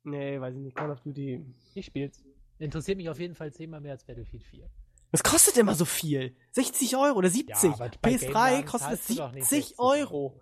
[0.04, 1.44] nee, weiß ich nicht, Call of Duty.
[1.74, 2.24] Ich spiel's.
[2.58, 4.70] Interessiert mich auf jeden Fall zehnmal mehr als Battlefield 4.
[5.10, 6.34] Das kostet immer so viel.
[6.52, 7.62] 60 Euro oder 70.
[7.62, 10.40] Ja, aber bei PS3 Game-Laden kostet es zahlst du doch nicht 70 60 Euro.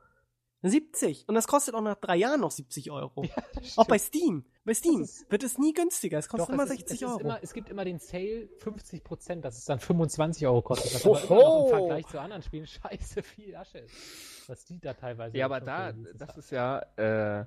[0.62, 1.26] 70.
[1.28, 3.24] Und das kostet auch nach drei Jahren noch 70 Euro.
[3.76, 4.44] auch bei Steam.
[4.64, 6.18] Bei Steam Das ist- wird es nie günstiger.
[6.18, 7.20] Es kostet Doch, immer es ist, 60 es ist Euro.
[7.20, 10.94] Immer, es gibt immer den Sale 50%, dass es dann 25 Euro kostet.
[10.94, 11.14] Was Hoho!
[11.14, 14.48] aber immer noch im Vergleich zu anderen Spielen scheiße viel Asche ist.
[14.48, 15.36] Was die da teilweise.
[15.36, 17.46] Ja, aber da, das ist ja äh,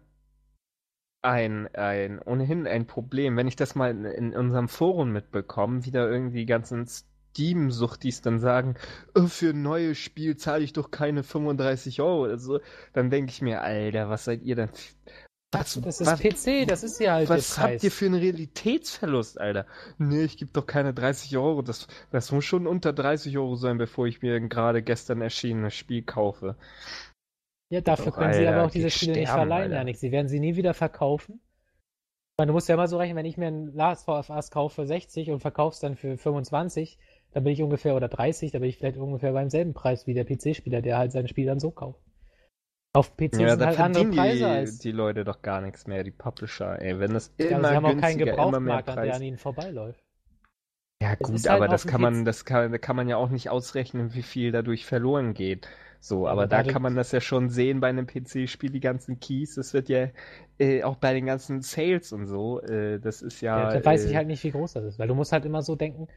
[1.22, 3.38] ein, ein, ohnehin ein Problem.
[3.38, 6.88] Wenn ich das mal in, in unserem Forum mitbekomme, wieder irgendwie die ganzen
[7.34, 8.76] Steam-Suchtis dann sagen,
[9.16, 12.60] "Oh, für ein neues Spiel zahle ich doch keine 35 Euro oder so,
[12.94, 14.70] dann denke ich mir, Alter, was seid ihr denn?
[15.52, 17.84] Was, Das ist was, PC, das ist ja halt was habt Preis.
[17.84, 19.68] ihr für einen Realitätsverlust, Alter?
[20.00, 21.62] Nee, ich gebe doch keine 30 Euro.
[21.62, 26.02] Das, das muss schon unter 30 Euro sein, bevor ich mir gerade gestern erschienenes Spiel
[26.04, 26.56] kaufe.
[27.72, 29.76] Ja, dafür Doch, können sie Alter, aber auch diese Spiele nicht sterben, verleihen, Alter.
[29.76, 30.00] ja nicht.
[30.00, 31.40] Sie werden sie nie wieder verkaufen.
[32.40, 34.88] Du musst ja immer so rechnen, wenn ich mir ein Last of Us kaufe für
[34.88, 36.98] 60 und verkauf's dann für 25,
[37.34, 40.14] dann bin ich ungefähr, oder 30, da bin ich vielleicht ungefähr beim selben Preis wie
[40.14, 42.02] der PC-Spieler, der halt sein Spiel dann so kauft.
[42.94, 44.82] Auf PC Ja, sind da halt andere Preise die, als.
[44.82, 47.00] die Leute doch gar nichts mehr, die Publisher, ey.
[47.00, 50.04] Wenn das Ja, immer sie haben auch keinen immer Gebrauchtmarkt, an der an ihnen vorbeiläuft.
[51.02, 53.50] Ja gut, halt aber das kann man, das kann, da kann man ja auch nicht
[53.50, 55.68] ausrechnen, wie viel dadurch verloren geht.
[56.00, 59.20] So, aber aber da kann man das ja schon sehen bei einem PC-Spiel, die ganzen
[59.20, 60.10] Keys, das wird ja
[60.60, 63.54] äh, auch bei den ganzen Sales und so, äh, das ist ja.
[63.54, 65.46] Ja, da weiß äh, ich halt nicht, wie groß das ist, weil du musst halt
[65.46, 66.08] immer so denken,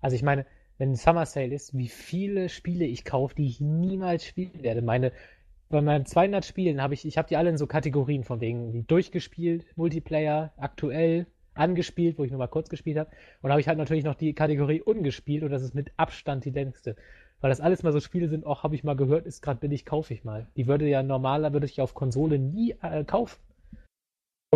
[0.00, 0.46] also ich meine,
[0.78, 4.82] wenn Summer Sale ist, wie viele Spiele ich kaufe, die ich niemals spielen werde.
[4.82, 5.12] Meine,
[5.68, 8.86] bei meinen 200 Spielen habe ich, ich habe die alle in so Kategorien von wegen
[8.86, 13.10] durchgespielt, Multiplayer, aktuell, angespielt, wo ich nur mal kurz gespielt habe.
[13.42, 16.50] Und habe ich halt natürlich noch die Kategorie ungespielt und das ist mit Abstand die
[16.50, 16.96] längste.
[17.40, 19.84] Weil das alles mal so Spiele sind, auch habe ich mal gehört, ist gerade billig,
[19.84, 20.46] kaufe ich mal.
[20.56, 23.38] Die würde ja normaler, würde ich auf Konsole nie äh, kaufen.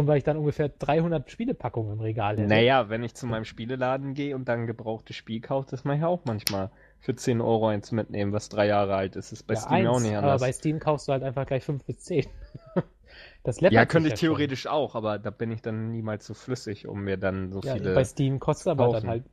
[0.06, 2.46] Weil ich dann ungefähr 300 Spielepackungen im Regal hätte.
[2.48, 5.98] Naja, wenn ich zu meinem Spieleladen gehe und dann ein gebrauchtes Spiel kaufe, das mache
[5.98, 9.30] ich auch manchmal für 10 Euro eins mitnehmen, was drei Jahre alt ist.
[9.32, 10.40] Das ist bei ja, Steam eins, auch nicht aber anders.
[10.40, 12.26] bei Steam kaufst du halt einfach gleich 5 bis 10.
[13.42, 14.18] das läppert ja, könnte ich schon.
[14.20, 17.74] theoretisch auch, aber da bin ich dann niemals so flüssig, um mir dann so Ja,
[17.74, 17.94] viele.
[17.94, 19.00] bei Steam kostet aber kaufen.
[19.02, 19.24] dann halt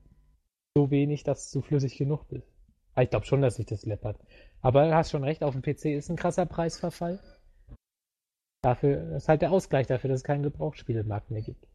[0.76, 2.48] so wenig, dass du flüssig genug bist.
[2.94, 4.18] Aber ich glaube schon, dass sich das läppert.
[4.62, 7.20] Aber du hast schon recht, auf dem PC ist ein krasser Preisverfall.
[8.68, 11.66] Dafür ist halt der Ausgleich dafür, dass es keinen Gebrauchsspielmarkt mehr gibt.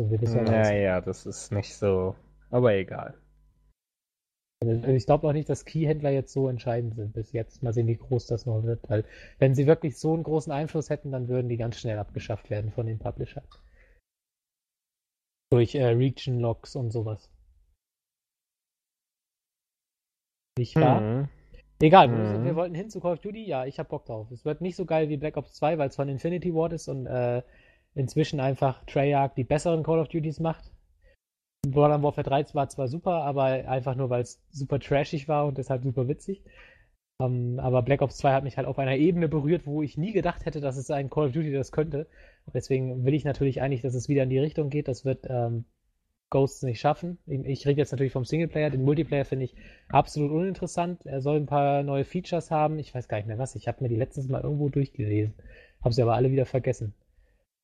[0.00, 2.16] So wie das ja Naja, das ist nicht so.
[2.48, 3.20] Aber egal.
[4.62, 7.62] Also Ich glaube auch nicht, dass Keyhändler jetzt so entscheidend sind bis jetzt.
[7.62, 8.88] Mal sehen, wie groß das noch wird.
[8.88, 9.04] Weil
[9.38, 12.72] wenn sie wirklich so einen großen Einfluss hätten, dann würden die ganz schnell abgeschafft werden
[12.72, 13.44] von den Publishern.
[15.52, 17.30] Durch äh, Region-Logs und sowas.
[20.56, 21.02] Nicht wahr?
[21.02, 21.28] Mhm.
[21.84, 22.44] Egal, Mhm.
[22.46, 23.44] wir wollten hin zu Call of Duty.
[23.44, 24.30] Ja, ich hab Bock drauf.
[24.30, 26.88] Es wird nicht so geil wie Black Ops 2, weil es von Infinity Ward ist
[26.88, 27.42] und äh,
[27.94, 30.72] inzwischen einfach Treyarch die besseren Call of Duties macht.
[31.66, 35.58] Modern Warfare 3 war zwar super, aber einfach nur, weil es super trashig war und
[35.58, 36.42] deshalb super witzig.
[37.22, 40.12] Ähm, aber Black Ops 2 hat mich halt auf einer Ebene berührt, wo ich nie
[40.12, 42.06] gedacht hätte, dass es ein Call of Duty das könnte.
[42.46, 44.88] Und deswegen will ich natürlich eigentlich, dass es wieder in die Richtung geht.
[44.88, 45.66] Das wird ähm,
[46.30, 47.18] Ghosts nicht schaffen.
[47.26, 48.70] Ich, rede jetzt natürlich vom Singleplayer.
[48.70, 49.54] Den Multiplayer finde ich
[49.88, 51.06] absolut uninteressant.
[51.06, 52.78] Er soll ein paar neue Features haben.
[52.78, 53.54] Ich weiß gar nicht mehr was.
[53.54, 55.34] Ich habe mir die letztes Mal irgendwo durchgelesen.
[55.82, 56.94] Habe sie aber alle wieder vergessen.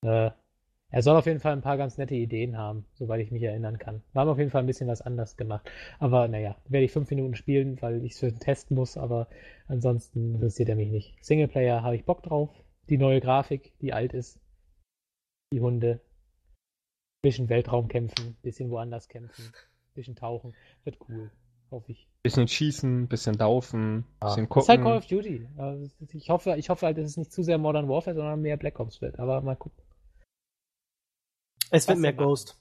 [0.04, 0.30] Äh,
[0.92, 3.78] er soll auf jeden Fall ein paar ganz nette Ideen haben, soweit ich mich erinnern
[3.78, 4.02] kann.
[4.12, 5.70] Wir haben auf jeden Fall ein bisschen was anders gemacht.
[6.00, 9.28] Aber naja, werde ich fünf Minuten spielen, weil ich es für den Test muss, aber
[9.68, 11.24] ansonsten interessiert er mich nicht.
[11.24, 12.50] Singleplayer habe ich Bock drauf.
[12.88, 14.40] Die neue Grafik, die alt ist.
[15.52, 16.00] Die Hunde.
[17.22, 19.52] Bisschen Weltraum kämpfen, bisschen woanders kämpfen,
[19.94, 20.54] bisschen tauchen.
[20.84, 21.30] Wird cool,
[21.70, 22.08] hoffe ich.
[22.22, 24.98] Bisschen schießen, bisschen laufen, bisschen Das ist halt Call gucken.
[24.98, 25.48] of Duty.
[25.58, 28.56] Also, Ich hoffe, ich hoffe halt, dass es nicht zu sehr Modern Warfare, sondern mehr
[28.56, 29.18] Black Ops wird.
[29.18, 29.82] Aber mal gucken.
[31.70, 32.12] Es wird Was mehr?
[32.14, 32.58] Ghost.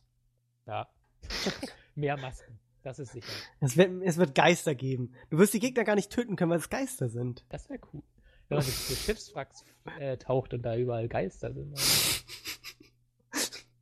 [0.67, 0.87] Ja.
[1.95, 2.59] mehr Masken.
[2.83, 3.31] Das ist sicher.
[3.59, 5.13] Es wird, es wird Geister geben.
[5.29, 7.45] Du wirst die Gegner gar nicht töten können, weil es Geister sind.
[7.49, 8.03] Das wäre cool.
[8.47, 9.63] Wenn man durch durch Schiffswracks
[9.99, 11.77] äh, taucht und da überall Geister sind.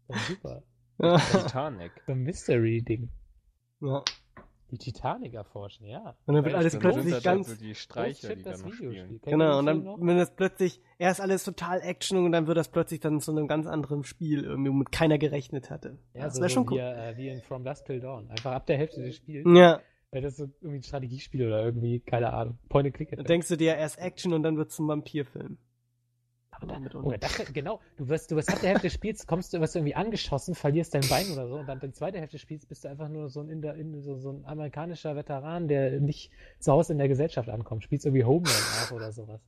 [0.08, 0.64] Wär super.
[1.32, 1.92] Titanic.
[2.06, 3.10] So ein Mystery-Ding.
[3.82, 4.04] ja.
[4.70, 6.18] Die Titanic erforschen, ja.
[6.26, 7.48] Und dann wird alles plötzlich sind das ganz.
[7.50, 9.06] Also die Streicher, die da das noch Videospiel.
[9.06, 9.22] spielen.
[9.24, 13.00] Genau, und dann, wenn das plötzlich, erst alles total Action und dann wird das plötzlich
[13.00, 15.98] dann zu einem ganz anderen Spiel, irgendwie, womit keiner gerechnet hatte.
[16.14, 16.80] Ja, das so, wäre so schon wie, cool.
[16.82, 18.30] äh, wie in From Dusk Till Dawn.
[18.30, 19.46] Einfach ab der Hälfte des Spiels.
[19.48, 19.80] Ja,
[20.12, 22.60] Weil das so irgendwie ein Strategiespiel oder irgendwie, keine Ahnung.
[22.68, 23.12] Point and Click.
[23.16, 25.60] dann denkst du dir erst Action und dann wird es zum Vampirfilm.
[26.60, 29.60] Da, oder das, genau, du wirst, du wirst ab der Hälfte des Spiels, kommst du,
[29.60, 32.42] wirst du irgendwie angeschossen, verlierst dein Bein oder so und dann die zweite Hälfte des
[32.42, 36.00] Spiels bist du einfach nur so ein, Inder, in, so, so ein amerikanischer Veteran, der
[36.00, 37.84] nicht zu Hause in der Gesellschaft ankommt.
[37.84, 39.40] Spielst irgendwie Homeland nach oder sowas.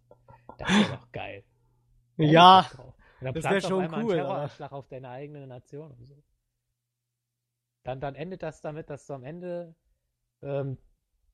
[0.58, 1.44] Das wäre doch geil.
[2.18, 2.70] Da Ja,
[3.22, 6.22] das plant wär auf schon cool, Ein aber- Terroranschlag auf deine eigene Nation und so.
[7.84, 9.74] Dann, dann endet das damit, dass du am Ende
[10.42, 10.78] ähm,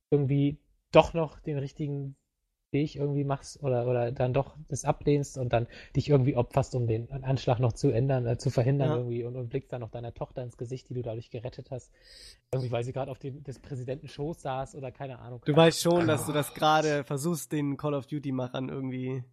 [0.10, 0.60] irgendwie
[0.92, 2.16] doch noch den richtigen
[2.76, 6.86] Weg irgendwie machst oder, oder dann doch das ablehnst und dann dich irgendwie opferst, um
[6.88, 8.98] den Anschlag noch zu ändern, äh, zu verhindern Ja.
[8.98, 11.92] irgendwie und, und blickst dann noch deiner Tochter ins Gesicht, die du dadurch gerettet hast.
[12.54, 15.42] Irgendwie, weil sie gerade auf dem des Präsidenten Schoß saß oder keine Ahnung.
[15.46, 19.24] du weißt schon, dass du das gerade versuchst, den Call of Duty-Machern irgendwie.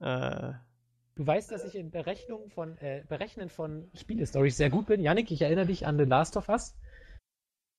[0.00, 0.52] Äh,
[1.16, 5.00] Du weißt, dass ich in Berechnung von, äh, Berechnen von Spielestories sehr gut bin.
[5.00, 6.76] Yannick, ich erinnere dich an The Last of Us,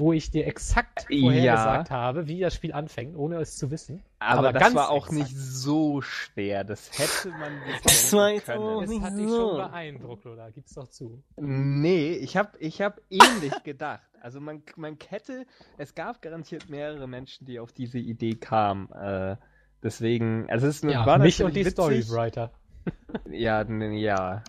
[0.02, 1.56] wo ich dir exakt vorher Ja.
[1.56, 4.02] gesagt habe, wie das Spiel anfängt, ohne es zu wissen.
[4.20, 5.20] Aber, Aber das war auch exakt.
[5.20, 6.64] nicht so schwer.
[6.64, 8.64] Das hätte man sich Das war jetzt können.
[8.64, 10.52] auch Das nicht hat dich schon beeindruckt, oder?
[10.52, 11.22] Gib's doch zu.
[11.38, 14.02] Nee, ich habe ich hab ähnlich gedacht.
[14.22, 15.46] Also man, man hätte,
[15.78, 18.90] es gab garantiert mehrere Menschen, die auf diese Idee kamen.
[18.94, 19.36] Äh,
[19.84, 21.74] deswegen, also es ist Ja, war mich und die witzig.
[21.74, 22.52] Storywriter.
[23.30, 24.44] Ja, ja.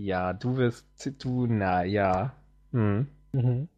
[0.00, 0.86] Ja, du wirst,
[1.24, 2.34] du, na, ja.
[2.72, 3.08] Hm.
[3.32, 3.68] Mhm.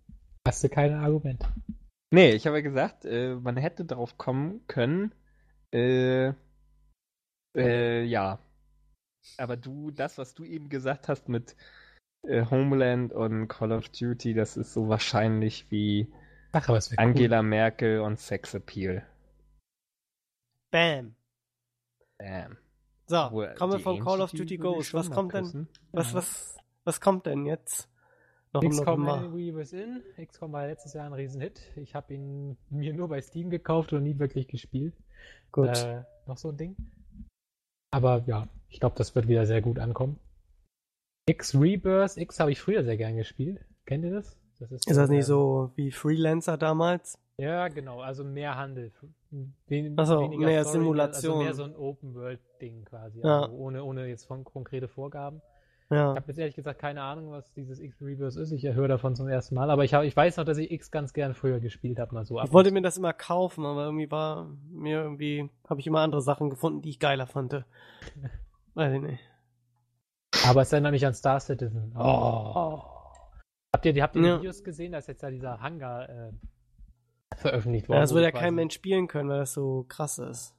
[0.50, 1.46] Hast du keine Argumente?
[2.10, 5.14] Nee, ich habe ja gesagt, äh, man hätte drauf kommen können,
[5.72, 6.32] äh,
[7.56, 8.40] äh, ja.
[9.38, 11.54] Aber du, das, was du eben gesagt hast mit
[12.24, 16.12] äh, Homeland und Call of Duty, das ist so wahrscheinlich wie
[16.50, 19.06] Ach, Angela Merkel und Sexappeal.
[20.72, 21.14] bam.
[22.18, 22.56] Bam.
[23.06, 24.94] So, kommen wir von Call of Duty Ghost.
[24.94, 25.68] Was kommt denn?
[25.92, 27.88] Was, was, was kommt denn jetzt?
[28.52, 29.18] Noch XCOM November.
[29.18, 30.02] Enemy Within.
[30.20, 31.60] XCOM war letztes Jahr ein Riesenhit.
[31.76, 34.94] Ich habe ihn mir nur bei Steam gekauft und nie wirklich gespielt.
[35.52, 35.68] Gut.
[35.68, 36.76] Äh, noch so ein Ding.
[37.92, 40.18] Aber ja, ich glaube, das wird wieder sehr gut ankommen.
[41.26, 43.64] X Rebirth, X habe ich früher sehr gern gespielt.
[43.86, 44.36] Kennt ihr das?
[44.58, 47.18] das ist das nicht so wie Freelancer damals?
[47.36, 48.92] Ja, genau, also mehr Handel.
[49.66, 51.32] Wen, Achso, mehr Story, Simulation.
[51.32, 53.20] Also mehr so ein Open-World-Ding quasi.
[53.20, 53.42] Ja.
[53.42, 55.40] Also ohne, ohne jetzt von konkrete Vorgaben.
[55.90, 56.12] Ja.
[56.12, 58.52] Ich habe jetzt ehrlich gesagt keine Ahnung, was dieses X-Reverse ist.
[58.52, 60.92] Ich höre davon zum ersten Mal, aber ich, hab, ich weiß noch, dass ich X
[60.92, 62.40] ganz gern früher gespielt habe, mal so.
[62.40, 66.22] Ich wollte mir das immer kaufen, aber irgendwie war mir irgendwie, habe ich immer andere
[66.22, 67.52] Sachen gefunden, die ich geiler fand.
[68.74, 69.20] weiß ich nicht.
[70.46, 71.92] Aber es erinnert mich an Star Citizen.
[71.96, 72.52] Oh.
[72.54, 72.82] oh.
[73.74, 74.34] Habt ihr, habt ihr ja.
[74.34, 74.92] die Videos gesehen?
[74.92, 76.32] Da ist jetzt ja dieser Hangar äh,
[77.36, 77.96] veröffentlicht worden.
[77.96, 80.54] Ja, das wird ja kein Mensch spielen können, weil das so krass ist.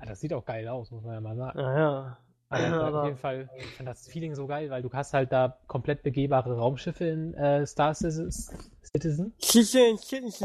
[0.00, 1.58] Ja, das sieht auch geil aus, muss man ja mal sagen.
[1.58, 2.18] Ja, ja.
[2.50, 5.32] Also aber auf jeden Fall, ich fand das Feeling so geil, weil du hast halt
[5.32, 9.34] da komplett begehbare Raumschiffe in äh, Star Citizen.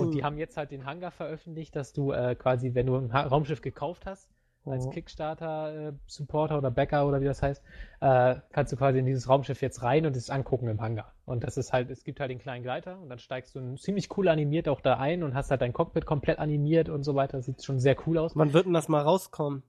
[0.04, 3.12] Und die haben jetzt halt den Hangar veröffentlicht, dass du äh, quasi, wenn du ein
[3.12, 4.30] Raumschiff gekauft hast,
[4.66, 4.90] als.
[4.90, 7.62] Kickstarter-Supporter äh, oder Backer oder wie das heißt,
[8.02, 11.14] äh, kannst du quasi in dieses Raumschiff jetzt rein und es angucken im Hangar.
[11.26, 14.16] Und das ist halt, es gibt halt den kleinen Gleiter und dann steigst du ziemlich
[14.18, 17.38] cool animiert auch da ein und hast halt dein Cockpit komplett animiert und so weiter.
[17.38, 18.36] Das sieht schon sehr cool aus.
[18.36, 19.64] Wann wird denn das mal rauskommen?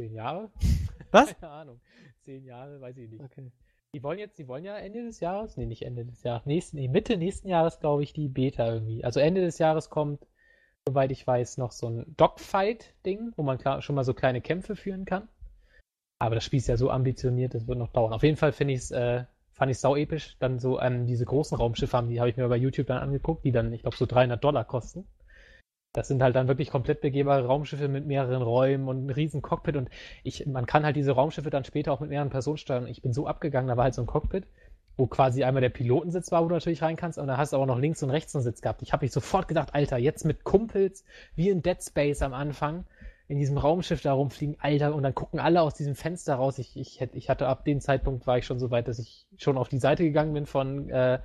[0.00, 0.50] Zehn Jahre?
[1.10, 1.34] Was?
[1.40, 1.80] Keine Ahnung.
[2.24, 3.20] Zehn Jahre, weiß ich nicht.
[3.20, 3.50] Okay.
[3.94, 6.76] Die wollen jetzt, die wollen ja Ende des Jahres, nee, nicht Ende des Jahres, nächsten,
[6.76, 9.02] nee, Mitte nächsten Jahres, glaube ich, die Beta irgendwie.
[9.02, 10.24] Also Ende des Jahres kommt,
[10.86, 14.76] soweit ich weiß, noch so ein Dogfight-Ding, wo man klar, schon mal so kleine Kämpfe
[14.76, 15.26] führen kann.
[16.20, 18.12] Aber das Spiel ist ja so ambitioniert, das wird noch dauern.
[18.12, 20.36] Auf jeden Fall finde ich es, äh, fand ich sau episch.
[20.38, 23.44] Dann so ähm, diese großen Raumschiffe haben, die habe ich mir bei YouTube dann angeguckt,
[23.44, 25.08] die dann, ich glaube, so 300 Dollar kosten.
[25.92, 29.76] Das sind halt dann wirklich komplett begehbare Raumschiffe mit mehreren Räumen und einem riesen Cockpit
[29.76, 29.88] und
[30.22, 32.86] ich, man kann halt diese Raumschiffe dann später auch mit mehreren Personen steuern.
[32.86, 34.46] Ich bin so abgegangen, da war halt so ein Cockpit,
[34.98, 37.56] wo quasi einmal der Pilotensitz war, wo du natürlich rein kannst, und dann hast du
[37.56, 38.82] aber noch links und rechts einen Sitz gehabt.
[38.82, 41.04] Ich habe mich sofort gedacht, Alter, jetzt mit Kumpels,
[41.36, 42.84] wie in Dead Space am Anfang,
[43.28, 46.58] in diesem Raumschiff da rumfliegen, Alter, und dann gucken alle aus diesem Fenster raus.
[46.58, 49.56] Ich, ich, ich hatte ab dem Zeitpunkt war ich schon so weit, dass ich schon
[49.56, 51.20] auf die Seite gegangen bin von äh,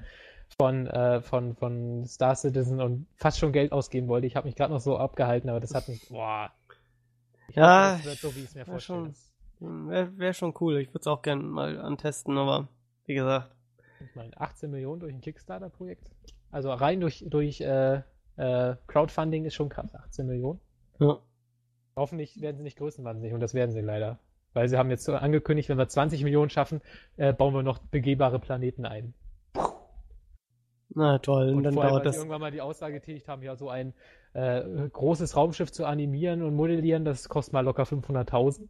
[0.53, 4.27] von, äh, von, von Star Citizen und fast schon Geld ausgeben wollte.
[4.27, 6.51] Ich habe mich gerade noch so abgehalten, aber das hat mich, boah.
[7.49, 9.13] Ich ja, hoffe, das wird so, wie ich es mir vorstelle.
[9.59, 10.77] Wäre wär schon cool.
[10.79, 12.67] Ich würde es auch gerne mal antesten, aber
[13.05, 13.55] wie gesagt.
[13.99, 16.11] Ich meine, 18 Millionen durch ein Kickstarter-Projekt.
[16.51, 18.01] Also rein durch, durch äh,
[18.35, 19.95] äh, Crowdfunding ist schon krass.
[19.95, 20.59] 18 Millionen.
[20.99, 21.19] Ja.
[21.95, 24.19] Hoffentlich werden sie nicht größenwahnsinnig und das werden sie leider.
[24.53, 26.81] Weil sie haben jetzt so angekündigt, wenn wir 20 Millionen schaffen,
[27.17, 29.13] äh, bauen wir noch begehbare Planeten ein.
[30.95, 32.17] Na toll, und, und dann dauert das.
[32.17, 33.93] irgendwann mal die Aussage getätigt haben, ja, so ein
[34.33, 38.67] äh, großes Raumschiff zu animieren und modellieren, das kostet mal locker 500.000.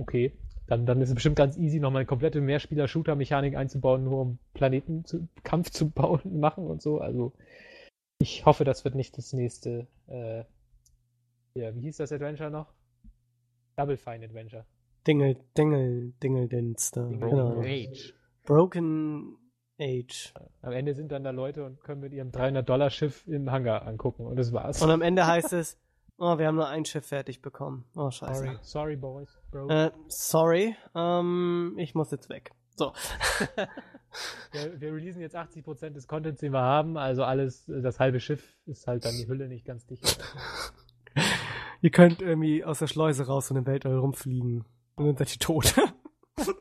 [0.00, 0.32] Okay,
[0.66, 5.70] dann, dann ist es bestimmt ganz easy, nochmal eine komplette Mehrspieler-Shooter-Mechanik einzubauen, nur um Planetenkampf
[5.70, 6.98] zu bauen, machen und so.
[6.98, 7.32] Also,
[8.18, 10.44] ich hoffe, das wird nicht das nächste, äh,
[11.54, 12.72] ja, wie hieß das Adventure noch?
[13.76, 14.66] Double Fine Adventure.
[15.06, 17.08] Dingel, Dingel, Dingeldinster.
[17.08, 17.60] Dingle, genau.
[17.60, 18.14] Age.
[18.44, 19.36] Broken
[19.78, 20.32] Age.
[20.62, 24.36] Am Ende sind dann da Leute und können mit ihrem 300-Dollar-Schiff im Hangar angucken und
[24.36, 24.82] das war's.
[24.82, 25.78] Und am Ende heißt es,
[26.18, 27.84] oh, wir haben nur ein Schiff fertig bekommen.
[27.94, 28.42] Oh, scheiße.
[28.42, 29.68] Sorry, sorry boys, bro.
[29.68, 32.52] Äh, sorry, ähm, ich muss jetzt weg.
[32.76, 32.92] So.
[34.52, 38.56] wir, wir releasen jetzt 80% des Contents, den wir haben, also alles, das halbe Schiff
[38.66, 40.18] ist halt dann die Hülle nicht ganz dicht.
[41.82, 44.64] ihr könnt irgendwie aus der Schleuse raus und im Weltall rumfliegen.
[44.96, 45.74] Und dann seid ihr tot.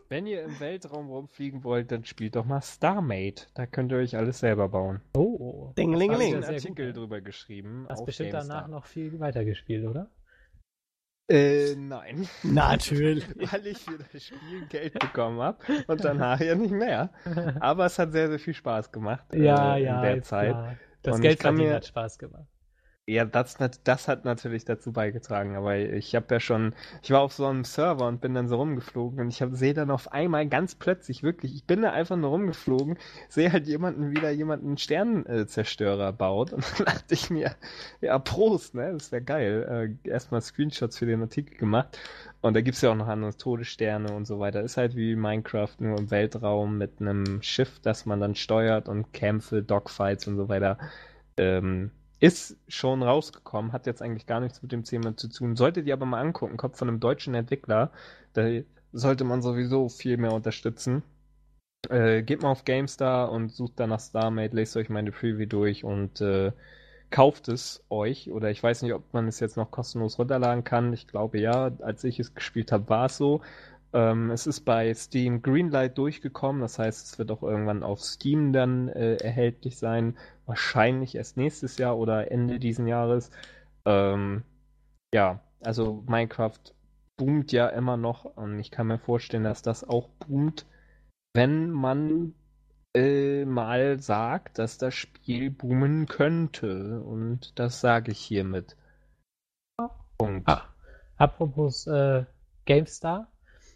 [0.07, 3.47] Wenn ihr im Weltraum rumfliegen wollt, dann spielt doch mal Starmate.
[3.55, 5.01] Da könnt ihr euch alles selber bauen.
[5.15, 6.41] Oh, Dingelingeling.
[6.41, 7.87] Da einen Artikel gut, drüber geschrieben.
[7.89, 8.57] Hast bestimmt GameStar.
[8.57, 10.11] danach noch viel weitergespielt, oder?
[11.27, 12.27] Äh, nein.
[12.43, 13.27] Natürlich.
[13.51, 15.57] Weil ich für das Spiel Geld bekommen habe
[15.87, 17.09] und danach ja nicht mehr.
[17.59, 19.25] Aber es hat sehr, sehr viel Spaß gemacht.
[19.33, 19.95] Ja, äh, ja.
[19.97, 20.51] In der Zeit.
[20.51, 20.77] Klar.
[21.01, 22.47] Das und Geld verdienen hat Spaß gemacht.
[23.07, 26.73] Ja, das, das hat natürlich dazu beigetragen, aber ich habe ja schon,
[27.03, 29.91] ich war auf so einem Server und bin dann so rumgeflogen und ich sehe dann
[29.91, 32.97] auf einmal ganz plötzlich wirklich, ich bin da einfach nur rumgeflogen,
[33.29, 37.55] sehe halt jemanden wieder jemanden Sternenzerstörer baut und dann dachte ich mir,
[38.01, 39.97] ja Prost, ne, das wäre geil.
[40.03, 41.99] Äh, erstmal Screenshots für den Artikel gemacht
[42.41, 44.61] und da gibt's ja auch noch andere Todessterne und so weiter.
[44.61, 49.13] Ist halt wie Minecraft nur im Weltraum mit einem Schiff, das man dann steuert und
[49.13, 50.79] Kämpfe, Dogfights und so weiter.
[51.37, 55.55] Ähm, ist schon rausgekommen, hat jetzt eigentlich gar nichts mit dem Thema zu tun.
[55.55, 57.91] Solltet ihr aber mal angucken, kommt von einem deutschen Entwickler,
[58.33, 58.47] da
[58.93, 61.03] sollte man sowieso viel mehr unterstützen.
[61.89, 66.21] Äh, geht mal auf GameStar und sucht danach StarMate, lest euch meine Preview durch und
[66.21, 66.51] äh,
[67.11, 68.31] kauft es euch.
[68.31, 70.93] Oder ich weiß nicht, ob man es jetzt noch kostenlos runterladen kann.
[70.93, 73.41] Ich glaube ja, als ich es gespielt habe, war es so.
[73.93, 78.51] Ähm, es ist bei Steam Greenlight durchgekommen, das heißt, es wird auch irgendwann auf Steam
[78.51, 80.17] dann äh, erhältlich sein.
[80.45, 83.31] Wahrscheinlich erst nächstes Jahr oder Ende diesen Jahres.
[83.85, 84.43] Ähm,
[85.13, 86.59] ja, also Minecraft
[87.17, 90.65] boomt ja immer noch und ich kann mir vorstellen, dass das auch boomt,
[91.33, 92.33] wenn man
[92.95, 97.01] äh, mal sagt, dass das Spiel boomen könnte.
[97.01, 98.77] Und das sage ich hiermit.
[100.17, 100.47] Punkt.
[100.47, 100.63] Ah.
[101.17, 102.25] Apropos äh,
[102.65, 103.31] GameStar,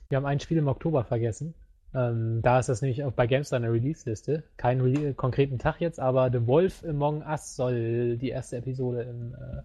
[0.08, 1.54] wir haben ein Spiel im Oktober vergessen.
[1.94, 4.44] Ähm, da ist das nämlich auch bei GameStar eine Release-Liste.
[4.57, 9.34] Keinen Re konkreten Tag jetzt, aber The Wolf Among Us soll die erste Episode im
[9.34, 9.64] äh,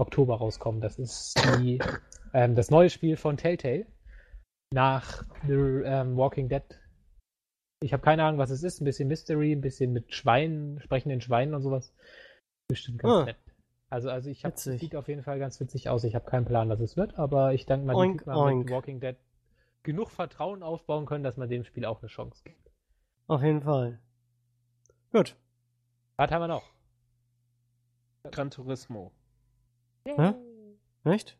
[0.00, 0.80] Oktober rauskommen.
[0.80, 1.80] Das ist die,
[2.32, 3.86] ähm, das neue Spiel von Telltale
[4.72, 5.54] nach The
[5.84, 6.62] ähm, Walking Dead.
[7.82, 8.80] Ich habe keine Ahnung, was es ist.
[8.80, 11.92] Ein bisschen Mystery, ein bisschen mit Schweinen, sprechenden Schweinen und sowas.
[12.68, 13.24] Bestimmt ganz Ah.
[13.24, 13.36] nett.
[13.90, 16.04] Also, also ich habe sieht auf jeden Fall ganz witzig aus.
[16.04, 18.70] Ich habe keinen Plan, was es wird, aber ich denke mal, die Oink, haben mit.
[18.70, 19.16] Walking Dead
[19.88, 22.70] genug Vertrauen aufbauen können, dass man dem Spiel auch eine Chance gibt.
[23.26, 24.00] Auf jeden Fall.
[25.12, 25.34] Gut.
[26.16, 26.62] Was haben wir noch?
[28.30, 29.12] Gran Turismo.
[30.04, 30.34] Hä?
[31.04, 31.38] Echt?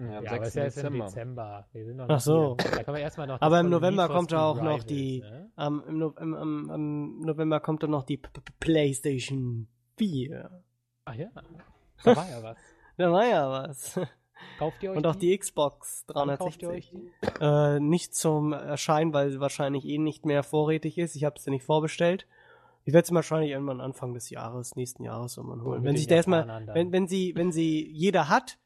[0.00, 0.76] Ja, am Ja, aber es 6.
[0.76, 1.04] ist ja Dezember.
[1.06, 1.68] Dezember.
[1.72, 2.56] Wir sind noch Ach so.
[2.60, 2.70] hier.
[2.70, 5.50] Da können wir erstmal noch das Aber im November kommt Speed auch noch die- Ne?
[5.56, 8.18] Am, im, November kommt dann noch die
[8.60, 9.66] PlayStation
[9.98, 10.62] 4.
[11.06, 11.28] Ach ja.
[12.04, 12.58] Da war ja was.
[12.96, 13.98] Da war ja was.
[14.58, 16.66] Kauft ihr euch Und auch die Xbox kauft ihr 360.
[16.68, 17.10] euch die?
[17.40, 21.16] Äh, nicht zum Erscheinen, weil sie wahrscheinlich eh nicht mehr vorrätig ist.
[21.16, 22.26] Ich habe sie nicht vorbestellt.
[22.84, 25.84] Ich werde sie wahrscheinlich irgendwann Anfang des Jahres, nächsten Jahres irgendwann holen.
[25.84, 28.58] Wenn sich der erstmal, wenn, wenn sie, wenn sie jeder hat,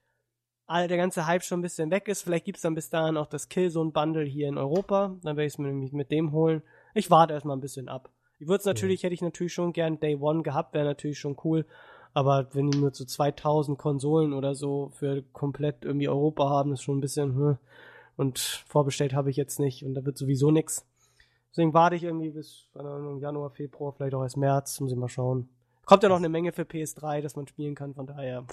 [0.67, 3.27] all der ganze Hype schon ein bisschen weg ist, vielleicht gibt's dann bis dahin auch
[3.27, 5.17] das Killzone-Bundle hier in Europa.
[5.23, 6.63] Dann werde ich es mir nämlich mit dem holen.
[6.95, 8.11] Ich warte erstmal ein bisschen ab.
[8.39, 11.37] Ich würde es natürlich, hätte ich natürlich schon gern Day One gehabt, wäre natürlich schon
[11.45, 11.67] cool.
[12.15, 16.83] Aber wenn die nur zu 2000 Konsolen oder so für komplett irgendwie Europa haben, ist
[16.83, 17.59] schon ein bisschen, hm.
[18.17, 18.39] Und
[18.69, 20.87] vorbestellt habe ich jetzt nicht und da wird sowieso nix.
[21.51, 24.99] Deswegen warte ich irgendwie bis, keine Ahnung, Januar, Februar, vielleicht auch erst März, muss ich
[24.99, 25.49] mal schauen.
[25.85, 28.45] Kommt ja noch eine Menge für PS3, dass man spielen kann, von daher.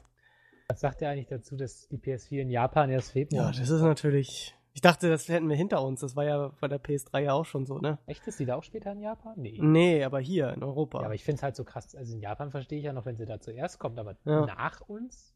[0.68, 3.52] Was sagt ihr eigentlich dazu, dass die PS4 in Japan erst Februar?
[3.52, 4.56] Ja, das ist natürlich.
[4.74, 6.00] Ich dachte, das hätten wir hinter uns.
[6.00, 7.98] Das war ja bei der PS3 ja auch schon so, ne?
[8.06, 8.26] Echt?
[8.28, 9.34] Ist die da auch später in Japan?
[9.36, 9.60] Nee.
[9.62, 11.00] Nee, aber hier in Europa.
[11.00, 11.94] Ja, aber ich finde es halt so krass.
[11.96, 14.46] Also in Japan verstehe ich ja noch, wenn sie da zuerst kommt, aber Ja.
[14.46, 15.36] nach uns?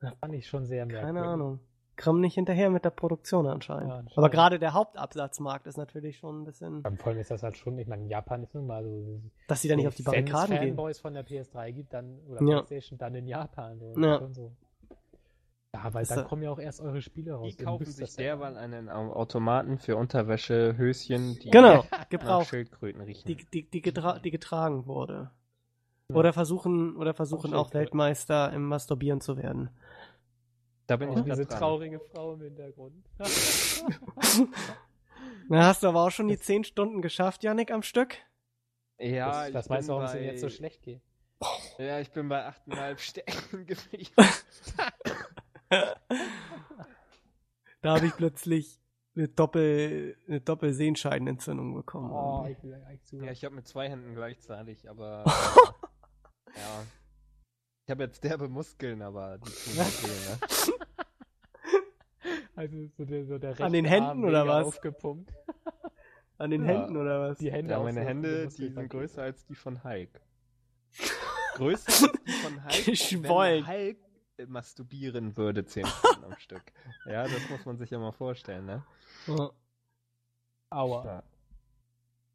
[0.00, 1.14] Das fand ich schon sehr merkwürdig.
[1.14, 1.60] Keine Ahnung.
[1.96, 3.88] Kommen nicht hinterher mit der Produktion anscheinend.
[3.88, 4.18] Ja, anscheinend.
[4.18, 7.78] aber gerade der Hauptabsatzmarkt ist natürlich schon ein bisschen, Beim Vollem ist das halt schon,
[7.78, 9.20] ich meine, Japan ist nun mal so.
[9.46, 10.68] dass sie da nicht auf die Barrikaden Fans, gehen.
[10.70, 12.62] Fanboys von der PS3 gibt, dann, oder Ja.
[12.62, 13.78] PlayStation, dann in Japan.
[13.78, 13.94] So.
[13.96, 14.26] Ja.
[14.32, 14.50] So.
[15.74, 17.56] Ja, weil dann da- kommen ja auch erst eure Spiele raus.
[17.56, 22.46] Die kaufen sich derweil einen Au- Automaten für Unterwäsche, Höschen, die Genau, gebraucht.
[22.48, 23.26] Schildkröten riechen.
[23.26, 25.30] Die, die, die, getra die getragen wurde.
[26.12, 27.80] Oder versuchen, oder versuchen auch Schildkröten.
[27.80, 29.70] Weltmeister im Masturbieren zu werden.
[30.86, 31.58] da bin Oh, ich diese dran.
[31.58, 33.04] traurige Frau im Hintergrund.
[35.48, 38.16] Na, hast du aber auch schon die 10 Stunden geschafft, Janik, am Stück?
[38.98, 41.02] Ja, das, ich das bin weißt du, warum es bei, ihm jetzt so schlecht geht.
[41.78, 44.10] Ja, ich bin bei 8,5 Sternen geblieben.
[47.82, 48.80] Da habe ich plötzlich
[49.16, 52.10] eine Doppel, eine Doppelsehenscheidenentzündung bekommen.
[52.10, 53.16] Oh, ich will eigentlich zu.
[53.16, 55.30] ja, ich habe mit zwei Händen gleichzeitig, aber äh,
[56.58, 56.82] ja.
[57.86, 60.74] Ich habe jetzt derbe Muskeln, aber die tun nicht weh, ne?
[62.56, 64.66] Also so der, so der An den Händen Arm oder was?
[64.66, 65.32] Aufgepumpt.
[66.38, 66.68] An den Ja.
[66.68, 67.38] Händen oder was?
[67.38, 70.20] Die Hände Ja, auch meine Hände, die sind größer als die von Hulk.
[71.54, 73.66] größer als die von Hulk, Geschwollen.
[73.66, 74.03] wenn Hulk
[74.46, 76.62] masturbieren würde 10 Stunden am Stück.
[77.06, 78.84] Ja, das muss man sich ja mal vorstellen, ne?
[79.26, 79.50] Ja.
[80.70, 81.04] Aua.
[81.04, 81.22] Ja.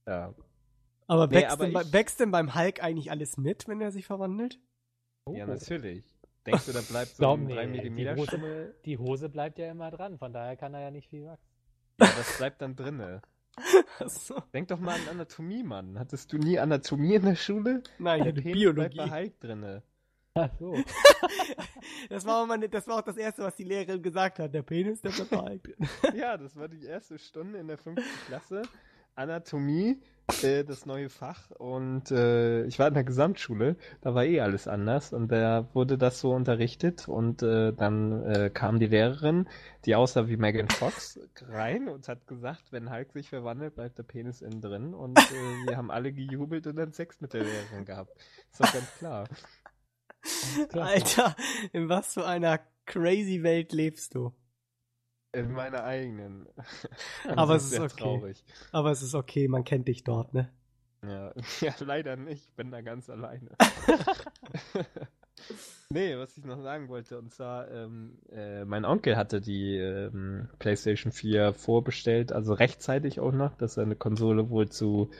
[0.07, 0.33] Ja.
[1.07, 3.91] Aber, Nee, wächst, aber denn, ich- wächst denn beim Hulk eigentlich alles mit, wenn er
[3.91, 4.59] sich verwandelt?
[5.27, 5.47] ja, Oh.
[5.47, 6.03] natürlich.
[6.45, 8.75] Denkst du, da bleibt so ein mir, 3 die mm Hose, Schimmel?
[8.85, 11.45] die Hose bleibt ja immer dran, von daher kann er ja nicht viel wachsen.
[11.99, 13.21] Ja, das bleibt dann drinne.
[13.99, 14.39] Achso.
[14.53, 15.99] Denk doch mal an Anatomie, Mann.
[15.99, 17.83] Hattest du nie Anatomie in der Schule?
[17.99, 18.95] Nein, ich hatte Biologie.
[18.95, 19.83] bleibt bei Hulk drinne.
[20.35, 20.75] Ach so.
[22.09, 24.53] Das war, auch meine, das war auch das Erste, was die Lehrerin gesagt hat.
[24.53, 25.77] Der Penis, der bleibt Hulk.
[26.15, 28.63] Ja, das war die erste Stunde in der fünften Klasse.
[29.15, 29.99] Anatomie,
[30.43, 31.51] äh, das neue Fach.
[31.51, 35.11] Und äh, ich war in der Gesamtschule, da war eh alles anders.
[35.11, 37.07] Und da wurde das so unterrichtet.
[37.07, 39.49] Und äh, dann äh, kam die Lehrerin,
[39.85, 41.19] die aussah wie Megan Fox,
[41.49, 44.93] rein und hat gesagt, wenn Hulk sich verwandelt, bleibt der Penis innen drin.
[44.93, 48.15] Und äh, wir haben alle gejubelt und dann Sex mit der Lehrerin gehabt.
[48.51, 49.27] Ist doch ganz klar.
[50.73, 51.35] Alter,
[51.73, 54.33] in was für einer crazy Welt lebst du?
[55.31, 56.47] In meiner eigenen.
[57.25, 58.03] Und Aber das es ist okay.
[58.03, 58.43] traurig.
[58.71, 60.51] Aber es ist okay, man kennt dich dort, ne?
[61.03, 62.47] Ja, ja, leider nicht.
[62.47, 63.51] Ich bin da ganz alleine.
[65.89, 70.49] nee, was ich noch sagen wollte, und zwar, ähm, äh, mein Onkel hatte die ähm,
[70.59, 75.11] PlayStation 4 vorbestellt, also rechtzeitig auch noch, dass er eine Konsole wohl zu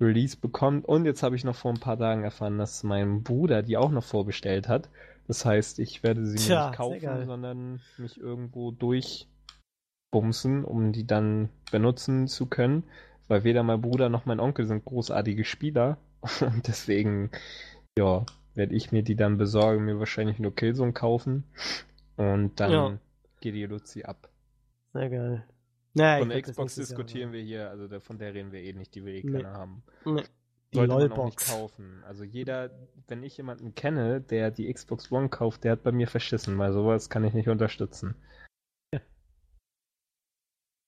[0.00, 0.84] Release bekommt.
[0.86, 3.90] Und jetzt habe ich noch vor ein paar Tagen erfahren, dass mein Bruder die auch
[3.90, 4.88] noch vorbestellt hat.
[5.26, 11.06] Das heißt, ich werde sie mir Tja, nicht kaufen, sondern mich irgendwo durchbumsen, um die
[11.06, 12.84] dann benutzen zu können.
[13.26, 15.96] weil weder mein Bruder noch mein Onkel sind großartige Spieler.
[16.40, 17.30] Und deswegen,
[17.98, 21.44] ja, werde ich mir die dann besorgen, mir wahrscheinlich nur Killzone kaufen.
[22.16, 22.98] Und dann Ja.
[23.40, 24.28] geht die Luzi ab.
[24.92, 25.44] Sehr geil.
[25.94, 28.94] Naja, Von der Xbox diskutieren wir hier, also der, von der reden wir eh nicht,
[28.94, 29.42] die will eh Nee.
[29.42, 29.82] keiner haben.
[30.04, 30.24] Nee.
[30.72, 32.02] Die Sollte man auch nicht kaufen.
[32.04, 32.70] Also jeder,
[33.06, 36.72] wenn ich jemanden kenne, der die Xbox One kauft, der hat bei mir verschissen, weil
[36.72, 38.16] sowas kann ich nicht unterstützen.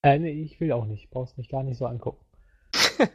[0.02, 1.10] Äh, nee, ich will auch nicht.
[1.10, 2.24] Brauchst mich gar nicht so angucken.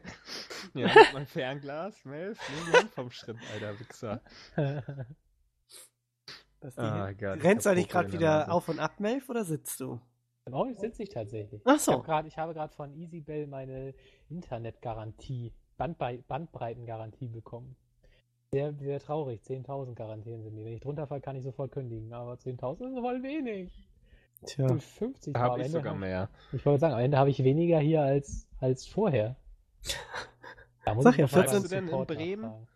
[0.73, 4.21] Ja, meinem Fernglas, Melf, nimm die Hand vom Schritt, alter Wichser.
[6.61, 9.79] Das Ding- Ah, Gott, Rennst du eigentlich gerade wieder auf und ab, Melf, oder sitzt
[9.81, 9.99] du?
[10.49, 11.61] Oh, jetzt sitze ich tatsächlich.
[11.65, 11.93] Ach Ich, so.
[11.93, 13.93] hab grad, ich habe gerade von EasyBell meine
[14.29, 17.75] Internetgarantie, Bandbrei Bandbreitengarantie bekommen.
[18.53, 19.41] Sehr, sehr traurig.
[19.43, 20.65] 10.000 garantieren sie mir.
[20.65, 22.11] Wenn ich drunter fall, kann ich sofort kündigen.
[22.11, 23.87] Aber 10.000 ist voll wenig.
[24.45, 24.67] Tja.
[24.67, 26.29] 50 Da war am habe ich sogar mehr.
[26.51, 29.35] Ich wollte sagen, am Ende habe ich weniger hier als, als vorher.
[30.83, 32.41] Da muss Sag ich ja, noch mal 14 beim Bleibst du denn in Bremen?
[32.41, 32.67] nachfragen.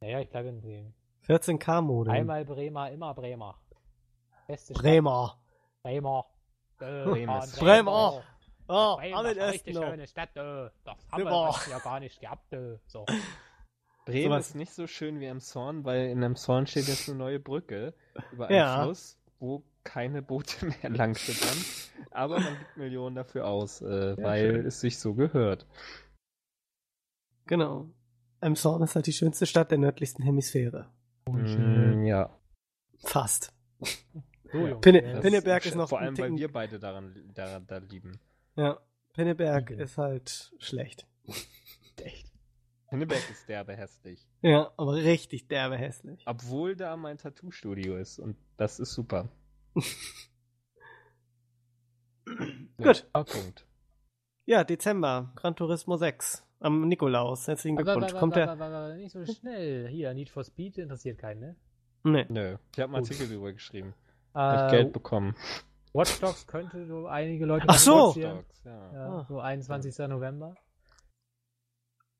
[0.00, 0.94] Naja, ich bleibe in Bremen.
[1.26, 2.10] 14K-Mode.
[2.10, 3.58] Einmal Bremer, immer Bremer.
[4.48, 4.82] Beste Stadt.
[4.82, 5.38] Bremer.
[5.82, 6.24] Bremer.
[6.80, 7.42] Äh, Bremer.
[7.42, 8.22] fahren Bremer.
[8.66, 9.90] Oh, Bremen, ist eine richtig Östner.
[9.90, 10.30] schöne Stadt.
[10.36, 10.70] Äh.
[10.84, 12.52] Das haben wir ja gar nicht gehabt.
[12.52, 12.78] Äh.
[12.86, 13.04] So.
[14.06, 17.40] Bremen Sowas- ist nicht so schön wie Emshorn, weil in Emshorn steht jetzt eine neue
[17.40, 17.94] Brücke
[18.32, 18.82] über einen Ja.
[18.84, 21.56] Fluss, wo keine Boote mehr lang schippern.
[22.10, 24.66] Aber man gibt Millionen dafür aus, äh, weil schön.
[24.66, 25.66] es sich so gehört.
[27.46, 27.88] Genau.
[28.40, 30.90] Emshorn ist halt die schönste Stadt der nördlichsten Hemisphäre.
[31.28, 32.30] Mm, ja.
[33.04, 33.52] Fast.
[34.54, 37.78] So, Jungs, Pinne- Das Pinneberg ist noch Vor allem, weil wir beide daran, daran da
[37.78, 38.20] lieben.
[38.54, 38.78] Ja.
[39.12, 39.82] Pinneberg Liebe.
[39.82, 41.08] ist halt schlecht.
[42.02, 42.30] echt.
[42.88, 44.24] Pinneberg ist derbe hässlich.
[44.42, 46.22] Ja, aber richtig derbe hässlich.
[46.26, 49.28] Obwohl da mein Tattoo-Studio ist und das ist super.
[52.76, 53.08] Gut.
[53.14, 53.66] Ja, Punkt.
[54.46, 55.32] Ja, Dezember.
[55.34, 56.44] Gran Turismo 6.
[56.60, 57.48] Am Nikolaus.
[57.48, 58.14] Herzlichen Glückwunsch.
[58.14, 58.94] Kommt der.
[58.96, 59.88] nicht so schnell.
[59.88, 61.56] Hier, Need for Speed interessiert keinen, ne?
[62.04, 62.26] Nee.
[62.28, 63.04] Nö, ich habe einen.
[63.04, 63.94] Artikel drüber geschrieben.
[64.34, 65.34] Äh, Geld bekommen.
[65.92, 68.12] Watch Dogs könnte so einige Leute Ach so!
[68.12, 68.42] Dogs, ja.
[68.64, 69.24] Ja, Ah.
[69.28, 69.96] so 21.
[70.08, 70.54] November.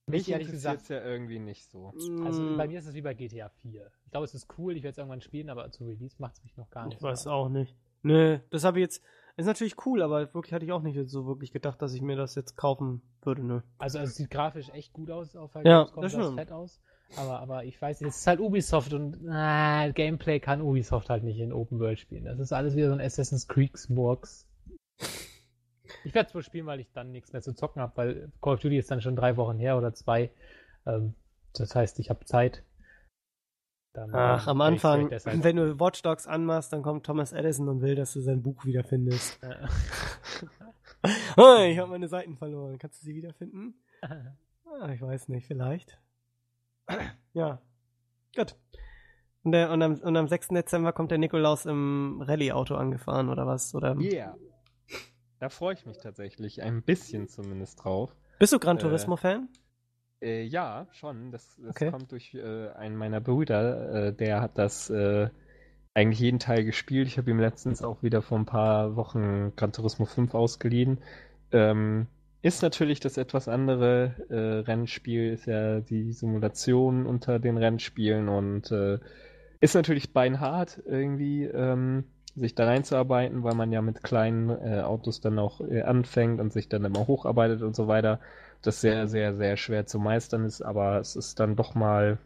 [0.06, 1.92] Mich Mich ehrlich gesagt, ja irgendwie nicht so.
[2.24, 3.90] also bei mir ist es wie bei GTA 4.
[4.04, 6.42] Ich glaube, es ist cool, ich werde es irgendwann spielen, aber zu Release macht es
[6.44, 6.98] mich noch gar nicht.
[6.98, 7.74] Ich weiß so auch nicht.
[8.02, 9.02] Nö, das habe ich jetzt.
[9.36, 12.16] Ist natürlich cool, aber wirklich hatte ich auch nicht so wirklich gedacht, dass ich mir
[12.16, 13.60] das jetzt kaufen würde, nö.
[13.78, 16.34] Also, also es sieht grafisch echt gut aus auf der Ja, Gamescom, das stimmt.
[16.38, 16.80] fett aus.
[17.16, 21.22] Aber, aber ich weiß nicht, es ist halt Ubisoft und ah, Gameplay kann Ubisoft halt
[21.22, 22.24] nicht in Open World spielen.
[22.24, 24.48] Das ist alles wieder so ein Assassin's Creed Murks.
[26.04, 28.54] Ich werde es wohl spielen, weil ich dann nichts mehr zu zocken habe, weil Call
[28.54, 30.30] of Duty ist dann schon drei Wochen her oder zwei.
[30.86, 31.14] Ähm,
[31.54, 32.64] das heißt, ich habe Zeit.
[33.92, 37.94] Dann, Ach, am Anfang, wenn du Watch Dogs anmachst, dann kommt Thomas Edison und will,
[37.94, 39.40] dass du sein Buch wiederfindest.
[39.42, 39.66] Äh,
[41.36, 42.78] Oh, ich habe meine Seiten verloren.
[42.78, 43.74] Kannst du sie wiederfinden?
[44.80, 46.00] Ah, ich weiß nicht, vielleicht.
[47.32, 47.60] Ja.
[48.36, 48.56] Gut.
[49.42, 50.48] Und, der, und, am, und am 6.
[50.48, 53.74] Dezember kommt der Nikolaus im Rallye-Auto angefahren, oder was?
[53.74, 54.36] Oder Yeah.
[55.38, 58.14] Da freue ich mich tatsächlich ein bisschen zumindest drauf.
[58.38, 59.48] Bist du Gran Äh, Turismo-Fan?
[60.22, 61.30] Äh, ja, schon.
[61.32, 61.90] Das, das Okay.
[61.90, 64.06] kommt durch äh, einen meiner Brüder.
[64.06, 65.28] Äh, der hat das äh,
[65.92, 67.08] eigentlich jeden Teil gespielt.
[67.08, 70.98] Ich habe ihm letztens auch wieder vor ein paar Wochen Gran Turismo 5 ausgeliehen.
[71.52, 72.06] Ähm,
[72.44, 78.70] ist natürlich das etwas andere äh, Rennspiel, ist ja die Simulation unter den Rennspielen und
[78.70, 78.98] äh,
[79.60, 82.04] ist natürlich beinhart irgendwie, ähm,
[82.36, 86.52] sich da reinzuarbeiten, weil man ja mit kleinen äh, Autos dann auch äh, anfängt und
[86.52, 88.20] sich dann immer hocharbeitet und so weiter.
[88.60, 92.18] Das sehr, sehr, sehr schwer zu meistern ist, aber es ist dann doch mal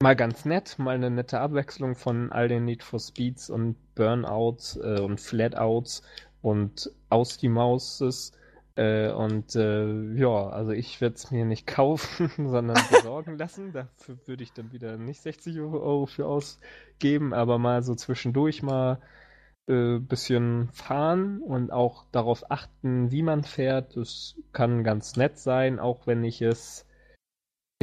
[0.00, 4.76] mal ganz nett, mal eine nette Abwechslung von all den Need for Speeds und Burnouts
[4.76, 6.02] äh, und Flatouts
[6.42, 8.37] und aus die Mauses.
[8.78, 13.72] Äh, und äh, ja, also ich werde es mir nicht kaufen, sondern besorgen lassen.
[13.72, 19.00] Dafür würde ich dann wieder nicht 60 Euro für ausgeben, aber mal so zwischendurch mal
[19.66, 23.96] äh, bisschen fahren und auch darauf achten, wie man fährt.
[23.96, 26.86] Das kann ganz nett sein, auch wenn ich es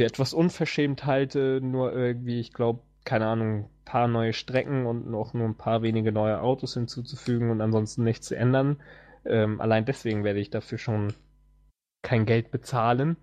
[0.00, 5.10] für etwas unverschämt halte, nur irgendwie, ich glaube, keine Ahnung, ein paar neue Strecken und
[5.10, 8.78] noch nur ein paar wenige neue Autos hinzuzufügen und ansonsten nichts zu ändern.
[9.28, 11.12] Ähm, allein deswegen werde ich dafür schon
[12.02, 13.16] kein Geld bezahlen.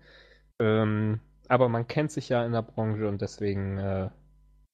[0.60, 4.10] Ähm, aber man kennt sich ja in der Branche und deswegen äh,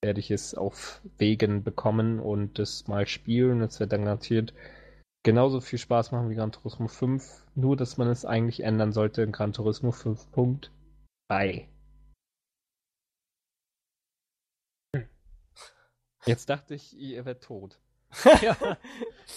[0.03, 3.61] werde ich es auf Wegen bekommen und es mal spielen.
[3.63, 4.55] Es wird dann garantiert
[5.23, 9.23] genauso viel Spaß machen wie Gran Turismo 5, nur dass man es eigentlich ändern sollte
[9.23, 11.67] in Gran Turismo 5.3.
[16.27, 17.79] Jetzt dachte ich, ihr werdet tot.
[18.43, 18.57] ja.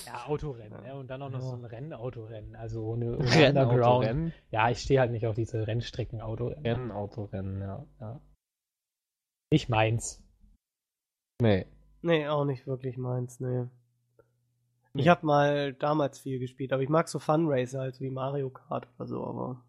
[0.06, 0.84] ja, Autorennen.
[0.86, 0.94] Ja.
[0.96, 1.46] Und dann auch noch Ja.
[1.48, 2.56] so ein Rennautorennen.
[2.56, 3.84] Also ohne, ohne Rennen, Underground.
[4.06, 4.34] Autorennen.
[4.52, 6.66] Ja, ich stehe halt nicht auf diese Rennstrecken-Autorennen.
[6.66, 7.86] Rennen, Autorennen, ja.
[8.00, 8.22] ja.
[9.52, 10.24] Nicht meins.
[11.42, 11.66] Nee.
[12.02, 13.66] Nee, auch nicht wirklich meins, nee.
[14.96, 15.10] Ich Nee.
[15.10, 19.08] habe mal damals viel gespielt, aber ich mag so Funracer, also wie Mario Kart oder
[19.08, 19.64] so, aber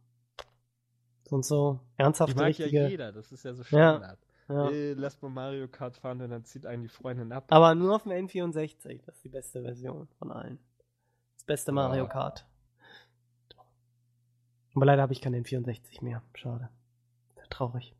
[1.26, 2.82] sonst so Die ernsthaft mag richtige.
[2.82, 3.64] ja jeder, das ist ja so.
[3.64, 4.18] Standard.
[4.20, 4.33] ja.
[4.48, 7.46] Äh, lass mal Mario Kart fahren und dann zieht einen die Freundin ab.
[7.48, 10.58] Aber nur auf dem N64, das ist die beste Version von allen.
[11.36, 12.10] Das beste Mario Ja.
[12.10, 12.46] Kart.
[14.74, 16.22] Aber leider habe ich keinen N64 mehr.
[16.34, 16.68] Schade.
[17.36, 17.94] Sehr traurig.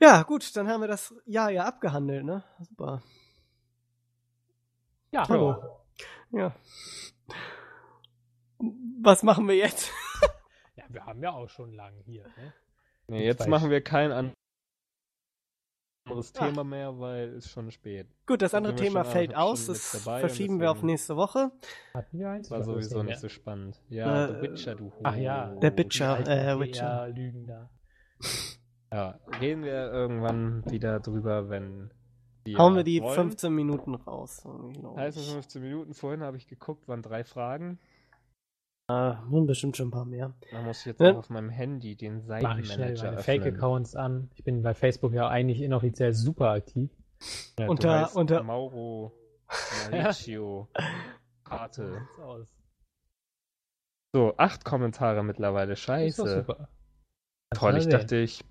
[0.00, 2.44] Ja, gut, dann haben wir das Jahr ja abgehandelt, ne?
[2.60, 3.02] Super.
[5.12, 5.80] Ja, Hallo.
[6.32, 6.54] Ja.
[9.02, 9.90] Was machen wir jetzt?
[10.76, 12.24] Ja, wir haben ja auch schon lange hier.
[12.36, 12.52] Ne?
[13.08, 14.34] Nee, jetzt machen wir kein
[16.04, 16.46] anderes Ah.
[16.46, 18.08] Thema mehr, weil es schon spät.
[18.26, 19.66] Gut, das andere Thema schon fällt aus.
[19.66, 21.50] Das verschieben wir auf nächste Woche.
[21.94, 22.50] Hatten wir eins?
[22.50, 23.80] War sowieso nicht nicht so spannend.
[23.88, 26.22] Ja, Äh, The Witcher, du Ach ja, Der Witcher.
[26.22, 27.08] Die äh, Witcher.
[27.08, 27.70] Lügen da.
[28.92, 31.92] Ja, reden wir irgendwann wieder drüber, wenn
[32.44, 33.14] wir Hauen wir die wollen.
[33.14, 34.42] 15 Minuten raus.
[34.74, 34.96] Genau.
[34.96, 35.94] Heißt es 15 Minuten?
[35.94, 37.78] Vorhin habe ich geguckt, waren drei Fragen.
[38.90, 40.34] Äh, nun bestimmt schon ein paar mehr.
[40.50, 41.12] Da muss ich jetzt Ja.
[41.12, 43.22] auch auf meinem Handy den Mache ich schnell Seitenmanager meine.
[43.22, 44.30] Fake-Accounts an.
[44.34, 46.90] Ich bin bei Facebook ja eigentlich inoffiziell super aktiv.
[47.58, 49.12] Ja, Unter- unter- Mauro
[49.90, 50.68] Mauricio
[51.44, 52.06] Karte.
[54.14, 55.74] So, acht Kommentare mittlerweile.
[55.74, 56.38] Ist Scheiße.
[56.40, 56.56] super.
[56.56, 57.90] Kannst Toll, mal ich sehen.
[57.92, 58.44] dachte, ich.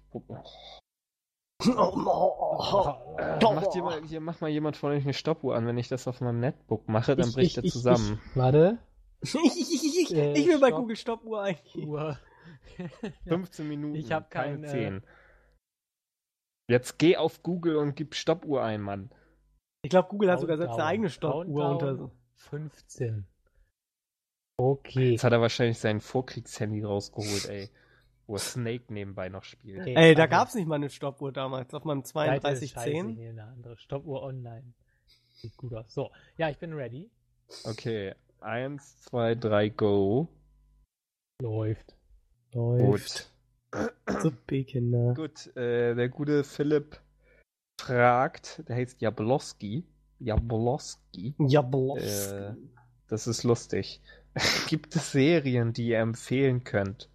[1.64, 5.68] Äh, macht jemand, hier macht mal jemand von euch eine Stoppuhr an.
[5.68, 8.20] Wenn ich das auf meinem Netbook mache, dann Ich- bricht ich- er zusammen.
[8.32, 8.80] Ich, warte.
[9.34, 10.72] ich, ich, ich, Äh, ich will bei.
[10.72, 11.88] Google Stoppuhr eingeben.
[11.90, 12.20] Uhr.
[13.28, 13.96] 15 Minuten.
[13.96, 15.04] Ich hab keine kein, äh, 10.
[16.68, 19.12] Jetzt geh auf Google und gib Stoppuhr ein, Mann.
[19.84, 20.82] Ich glaube, Google hat sogar selbst Countdown.
[20.88, 22.16] eine eigene Stoppuhr Countdown unter.
[22.36, 23.28] 15.
[24.58, 25.12] Okay.
[25.12, 27.70] Jetzt hat er wahrscheinlich sein Vorkriegshandy rausgeholt, ey.
[28.28, 29.82] Wo Snake nebenbei noch spielt.
[29.82, 31.74] Okay, Ey, da also, gab's nicht mal eine Stoppuhr damals.
[31.74, 33.16] Auf meinem Seite ist scheiße, 3210.
[33.18, 34.74] hier eine andere Stoppuhr online.
[35.34, 35.94] Sieht gut aus.
[35.94, 37.10] So, ja, ich bin ready.
[37.66, 38.14] Okay.
[38.42, 40.28] Eins, zwei, drei, go.
[41.44, 41.96] Läuft.
[42.52, 43.30] Gut.
[44.20, 45.14] Supi, Kinder.
[45.14, 47.00] Gut, äh, der gute Philipp
[47.80, 49.86] fragt, der heißt Jablowski.
[50.18, 51.36] Jablowski.
[51.38, 52.32] Ja, bloß.
[52.32, 52.56] Äh,
[53.08, 54.02] das ist lustig.
[54.68, 57.10] Gibt es Serien, die ihr empfehlen könnt?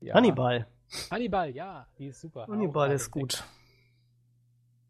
[0.00, 0.14] Ja.
[0.14, 0.66] Hannibal.
[1.10, 2.46] Hannibal, ja, die ist super.
[2.48, 3.44] Hannibal Auch ist gut.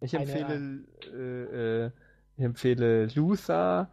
[0.00, 1.90] Ich empfehle, äh, äh,
[2.36, 3.88] ich empfehle Luther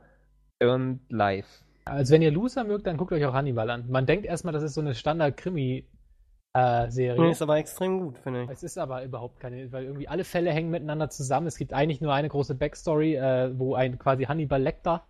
[0.70, 1.64] und Live.
[1.86, 3.86] Also wenn ihr Loser mögt, dann guckt euch auch Hannibal an.
[3.90, 7.22] Man denkt erstmal, das ist so eine Standard-Krimi-Serie.
[7.22, 8.50] Nee, ist aber extrem gut, finde ich.
[8.50, 11.48] es ist aber überhaupt keine, weil irgendwie alle Fälle hängen miteinander zusammen.
[11.48, 15.06] Es gibt eigentlich nur eine große Backstory, äh, wo ein quasi Hannibal Lecter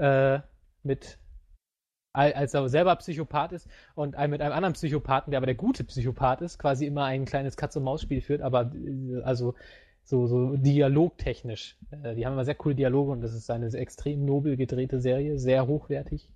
[0.00, 0.40] äh,
[0.82, 1.18] mit
[2.14, 5.54] al- als er selber Psychopath ist und ein, mit einem anderen Psychopathen, der aber der
[5.54, 9.54] gute Psychopath ist, quasi immer ein kleines Katz-und-Maus-Spiel führt, aber äh, also
[10.04, 11.78] so, so dialogtechnisch.
[11.90, 15.38] Äh, die haben immer sehr coole Dialoge und das ist eine extrem nobel gedrehte Serie,
[15.38, 16.28] sehr hochwertig.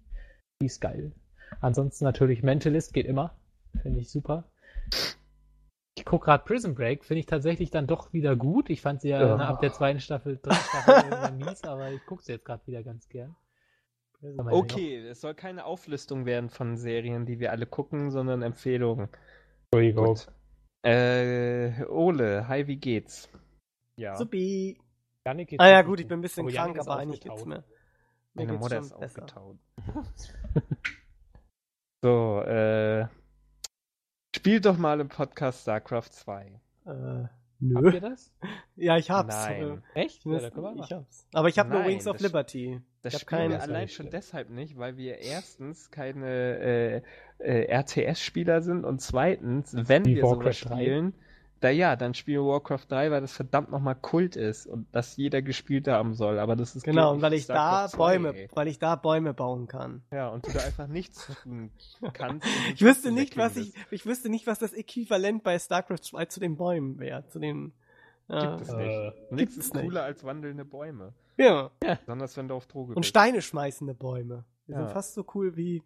[0.61, 1.13] Die ist geil.
[1.61, 3.37] Ansonsten natürlich Mentalist geht immer.
[3.83, 4.45] Finde ich super.
[5.99, 8.71] Ich gucke gerade Prison Break, finde ich tatsächlich dann doch wieder gut.
[8.71, 9.37] Ich fand sie ja, Ja.
[9.37, 12.67] ne, ab der zweiten Staffel, dritten Staffel irgendwann mies, aber ich gucke sie jetzt gerade
[12.67, 13.35] wieder ganz gern.
[14.23, 19.09] Okay, es soll keine Auflistung werden von Serien, die wir alle gucken, sondern Empfehlungen.
[19.71, 20.19] Entschuldigung.
[20.83, 23.29] Äh, Ole, hi, wie geht's?
[23.97, 24.17] Ja.
[24.17, 24.79] Supi.
[25.25, 27.65] Janik Ah ja, gut, ich bin ein bisschen Oh, krank, aber eigentlich geht's mir.
[28.35, 29.23] Meine geht's Mutter ist besser.
[29.23, 29.59] aufgetaut.
[32.03, 33.07] so, äh.
[34.35, 36.45] Spielt doch mal im Podcast StarCraft 2.
[36.85, 37.91] Äh, Habt nö.
[37.95, 38.33] ihr das?
[38.77, 39.35] Ja, ich hab's.
[39.35, 39.83] Nein.
[39.95, 40.19] Echt?
[40.19, 40.39] Ich, Ja,
[40.75, 41.27] ich hab's.
[41.33, 42.83] Aber ich habe nur Nein, Wings of Liberty.
[43.01, 47.03] Das Ich hab spielen keinen- wir allein schon deshalb nicht, weil wir erstens keine äh,
[47.39, 51.13] äh, RTS-Spieler sind und zweitens, wenn Wie wir sowas Warcraft 3?
[51.61, 55.17] Da ja, dann spielen wir Warcraft 3, weil das verdammt nochmal Kult ist und das
[55.17, 56.39] jeder gespielt haben soll.
[56.39, 57.55] Aber das ist Genau, und weil nicht ich da
[57.89, 58.49] StarCraft 2, Bäume, ey.
[58.55, 60.03] weil ich da Bäume bauen kann.
[60.13, 61.71] Ja, und du da einfach nichts tun
[62.13, 62.47] kannst.
[62.47, 66.27] und Ich wüsste nicht, was ich, ich wüsste nicht, was das Äquivalent bei StarCraft 2
[66.27, 67.73] zu den Bäumen wäre, zu den,
[68.29, 68.57] ja.
[68.57, 69.15] Gibt es Äh, nicht.
[69.33, 69.85] Nichts gibt's ist nicht.
[69.85, 71.15] cooler als wandelnde Bäume.
[71.39, 71.71] Ja.
[71.81, 73.11] Besonders wenn du auf Droge Und bist.
[73.11, 74.45] Steine schmeißende Bäume.
[74.67, 74.79] Die Ja.
[74.79, 75.83] sind fast so cool wie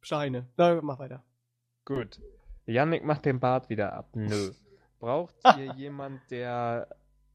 [0.00, 0.46] Steine.
[0.56, 1.24] Na, mach weiter.
[1.84, 2.20] Gut.
[2.66, 4.10] Yannick macht den Bart wieder ab.
[4.14, 4.52] Nö.
[4.98, 6.88] Braucht ihr jemand, der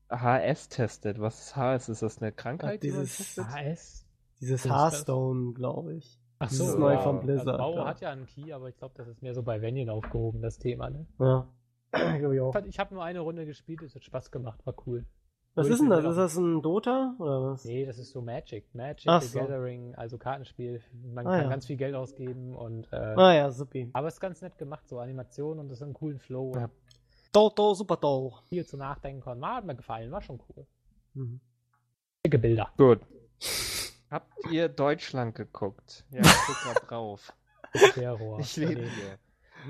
[0.09, 1.19] HS testet?
[1.19, 1.89] Was ist HS?
[1.89, 2.81] Ist das eine Krankheit?
[2.83, 3.37] man dieses-?
[3.37, 4.05] HS?
[4.41, 4.71] Dieses das?
[4.71, 6.19] Hearthstone, glaube ich.
[6.39, 6.99] Ach Das so, ist neu ja.
[6.99, 7.85] von Blizzard, Also Bau ja.
[7.85, 10.57] hat ja einen Key, aber ich glaube, das ist mehr so bei Vanian aufgehoben, das
[10.59, 10.89] Thema.
[10.89, 11.07] Ne?
[11.19, 11.47] Ja.
[12.19, 12.55] Glaub ich auch.
[12.65, 15.05] Ich habe nur eine Runde gespielt, es hat Spaß gemacht, war cool.
[15.55, 16.03] Was Würde ist denn das?
[16.03, 17.63] Ist das ein Dota oder was?
[17.63, 18.73] Nee, das ist so Magic.
[18.73, 19.39] Magic Ach the so.
[19.39, 20.81] Gathering, also Kartenspiel.
[21.13, 21.49] Man Ah, kann ja.
[21.49, 23.91] ganz viel Geld ausgeben und äh, Ah ja, supi.
[23.93, 26.69] aber es ist ganz nett gemacht, so Animationen und das ist einen coolen Flow Ja.
[27.33, 28.31] Dodo, super Doll.
[28.47, 29.41] viel zu nachdenken konnten.
[29.41, 30.67] War, hat mir gefallen, war schon cool.
[31.15, 31.41] Mhm.
[32.23, 32.71] Schicke Bilder.
[32.77, 33.01] Gut.
[34.09, 36.05] Habt ihr Deutschland geguckt?
[36.11, 37.33] Ja, ich guck grad drauf.
[37.95, 38.39] Terror.
[38.39, 39.17] Ich lebe hier.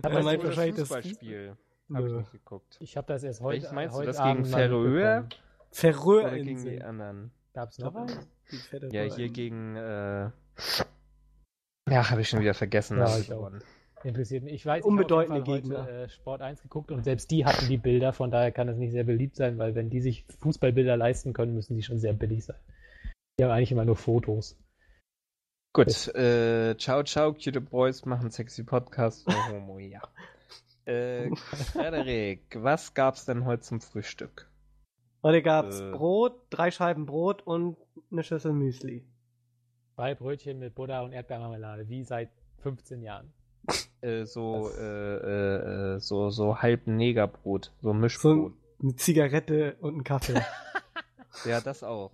[0.02, 1.58] Er Das meint ist das wahrscheinlich das Fußballspiel.
[1.94, 2.78] Hab ich nicht geguckt.
[2.82, 3.62] Ich habe das erst heute.
[3.62, 5.30] Welches meinst du, heute das gegen Abend mal Färöer?
[5.72, 7.32] Färöer gegen die anderen?
[7.54, 7.94] Gab's noch
[8.44, 9.76] fette Ja, hier gegen.
[9.78, 10.32] Äh...
[11.90, 12.98] Ja, habe ich schon wieder vergessen.
[12.98, 13.52] Ja, ich auch.
[14.04, 14.54] Interessiert mich.
[14.54, 17.78] Ich weiß, Unbedeutende ich habe heute äh, Sport 1 geguckt und selbst die hatten die
[17.78, 21.34] Bilder, von daher kann es nicht sehr beliebt sein, weil wenn die sich Fußballbilder leisten
[21.34, 22.58] können, müssen die schon sehr billig sein.
[23.40, 24.60] Die haben eigentlich immer nur Fotos.
[25.74, 29.26] Gut, äh, ciao, ciao, cute Boys machen sexy Podcast.
[29.28, 30.02] Oh, Homo, ja.
[30.86, 34.52] Äh, Frederik, was gab's denn heute zum Frühstück?
[35.24, 35.92] Heute gab's Äh.
[35.92, 37.78] Brot, drei Scheiben Brot und
[38.12, 39.06] eine Schüssel Müsli.
[39.96, 43.32] Zwei Brötchen mit Butter und Erdbeermarmelade, wie seit 15 Jahren.
[44.02, 48.52] Äh, so, äh, äh, äh, so, so halb Negerbrot, so So Mischbrot.
[48.52, 50.42] ein, eine Zigarette und ein Kaffee.
[51.46, 52.12] Ja, das auch.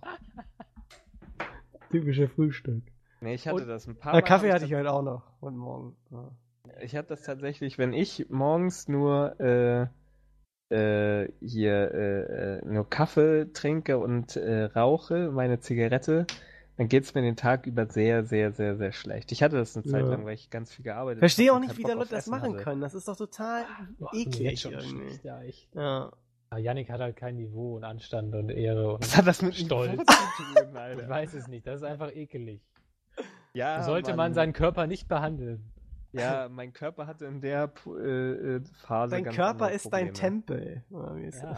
[1.90, 2.82] Typische Frühstück.
[3.20, 4.22] Nee, ich hatte Und- das ein paar Ah, Mal.
[4.22, 5.22] Kaffee hatte ich heute auch noch.
[5.42, 5.96] Heute Morgen.
[6.10, 6.30] Ja.
[6.80, 9.86] Ich hatte das tatsächlich, wenn ich morgens nur äh,
[10.74, 16.26] äh, hier äh, äh, nur Kaffee trinke und äh, rauche, meine Zigarette,
[16.80, 19.32] dann geht's mir den Tag über sehr, sehr, sehr, sehr schlecht.
[19.32, 20.08] Ich hatte das eine Zeit Ja.
[20.08, 22.26] lang, weil ich ganz viel gearbeitet Verstehe hab auch nicht, wie da Bock Leute das
[22.26, 22.64] machen hatte.
[22.64, 22.80] können.
[22.80, 23.64] Das ist doch total
[23.98, 25.68] Boah, eklig jetzt schon schlecht, ja, echt.
[25.74, 26.10] Ja.
[26.56, 29.94] Yannick hat halt kein Niveau und Anstand und Ehre und Was hat das mit Stolz.
[29.94, 30.06] Tun,
[30.76, 31.02] Alter?
[31.02, 32.62] Ich weiß es nicht, das ist einfach ekelig.
[33.52, 34.34] Ja, So sollte man Mann.
[34.34, 35.62] seinen Körper nicht behandeln.
[36.12, 38.00] Ja, mein Körper hatte in der äh,
[38.56, 40.14] äh, Phase Dein ganz Körper ist dein.
[40.14, 40.82] Tempel.
[40.90, 41.56] Oder wie ist Ja.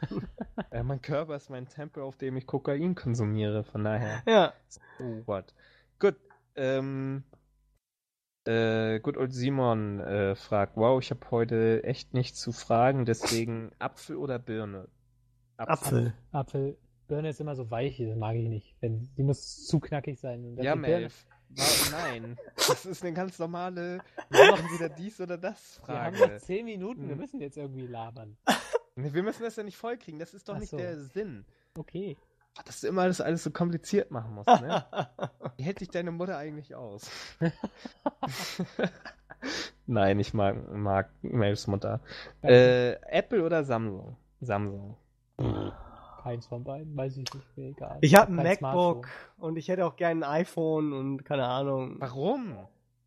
[0.72, 4.22] Ja, mein Körper ist mein Tempel, auf dem ich Kokain konsumiere, von daher.
[4.26, 4.52] Ja.
[5.00, 5.52] Oh, what?
[5.98, 6.14] Gut.
[6.54, 7.24] Ähm,
[8.46, 13.72] äh, gut, und Simon äh, fragt, wow, ich habe heute echt nichts zu fragen, deswegen
[13.78, 14.88] Apfel oder Birne?
[15.56, 16.14] Apfel.
[16.32, 16.78] Apfel,
[17.08, 18.76] Birne ist immer so weich, das mag ich nicht.
[18.80, 20.56] Wenn, die muss zu knackig sein.
[20.60, 21.26] Ja, Melf.
[21.90, 24.00] Nein, das ist eine ganz normale,
[24.30, 26.34] wir machen wieder dies oder das Wir haben Frage.
[26.34, 28.36] noch 10 Minuten, wir müssen jetzt irgendwie labern.
[28.96, 30.76] Nee, Wir müssen das ja nicht vollkriegen, das ist doch Ach nicht so.
[30.76, 31.44] der Sinn.
[31.76, 32.16] Okay.
[32.64, 34.84] Dass du immer das alles so kompliziert machen musst, ne?
[35.56, 37.08] Wie hält dich deine Mutter eigentlich aus?
[39.86, 42.00] Nein, ich mag, mag Melfs Mutter.
[42.42, 44.16] Äh, Apple oder Samsung?
[44.40, 44.96] Samsung.
[46.22, 47.98] Keins von beiden, weiß ich nicht, mir egal.
[48.02, 48.58] Ich habe ein MacBook
[49.06, 49.10] Smartphone.
[49.38, 51.96] und ich hätte auch gerne ein iPhone und keine Ahnung.
[51.98, 52.58] Warum?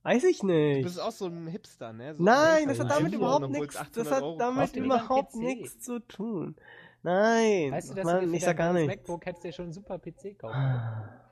[0.04, 0.84] Weiß ich Du nicht.
[0.84, 2.14] bist auch so ein Hipster, ne?
[2.16, 3.76] So Nein, ein das hat damit überhaupt nichts.
[3.78, 6.56] 800 Das hat Euro damit überhaupt nichts zu tun.
[7.04, 8.88] Nein, Weißt du, dass Mann, du ich sag gar nicht.
[8.88, 10.56] MacBook hättest du dir schon einen super PC kaufen.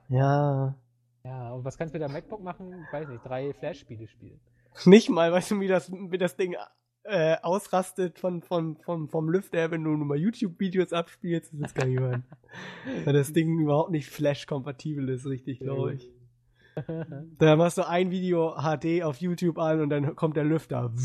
[0.10, 0.76] Ja,
[1.24, 2.84] Ja, und was kannst du mit deinem MacBook machen?
[2.88, 4.40] Ich weiß nicht, drei Flash-Spiele spielen.
[4.86, 6.56] nicht mal, weißt du, wie das, wie das Ding
[7.04, 11.52] äh, ausrastet von, von, von, vom Lüfter, wenn du nur mal YouTube-Videos abspielst.
[11.54, 12.00] Das ist gar nicht.
[13.06, 16.10] Weil das Ding überhaupt nicht Flash-kompatibel ist, richtig, glaube ich.
[17.38, 20.92] Da machst du ein Video HD auf YouTube an und dann kommt der Lüfter.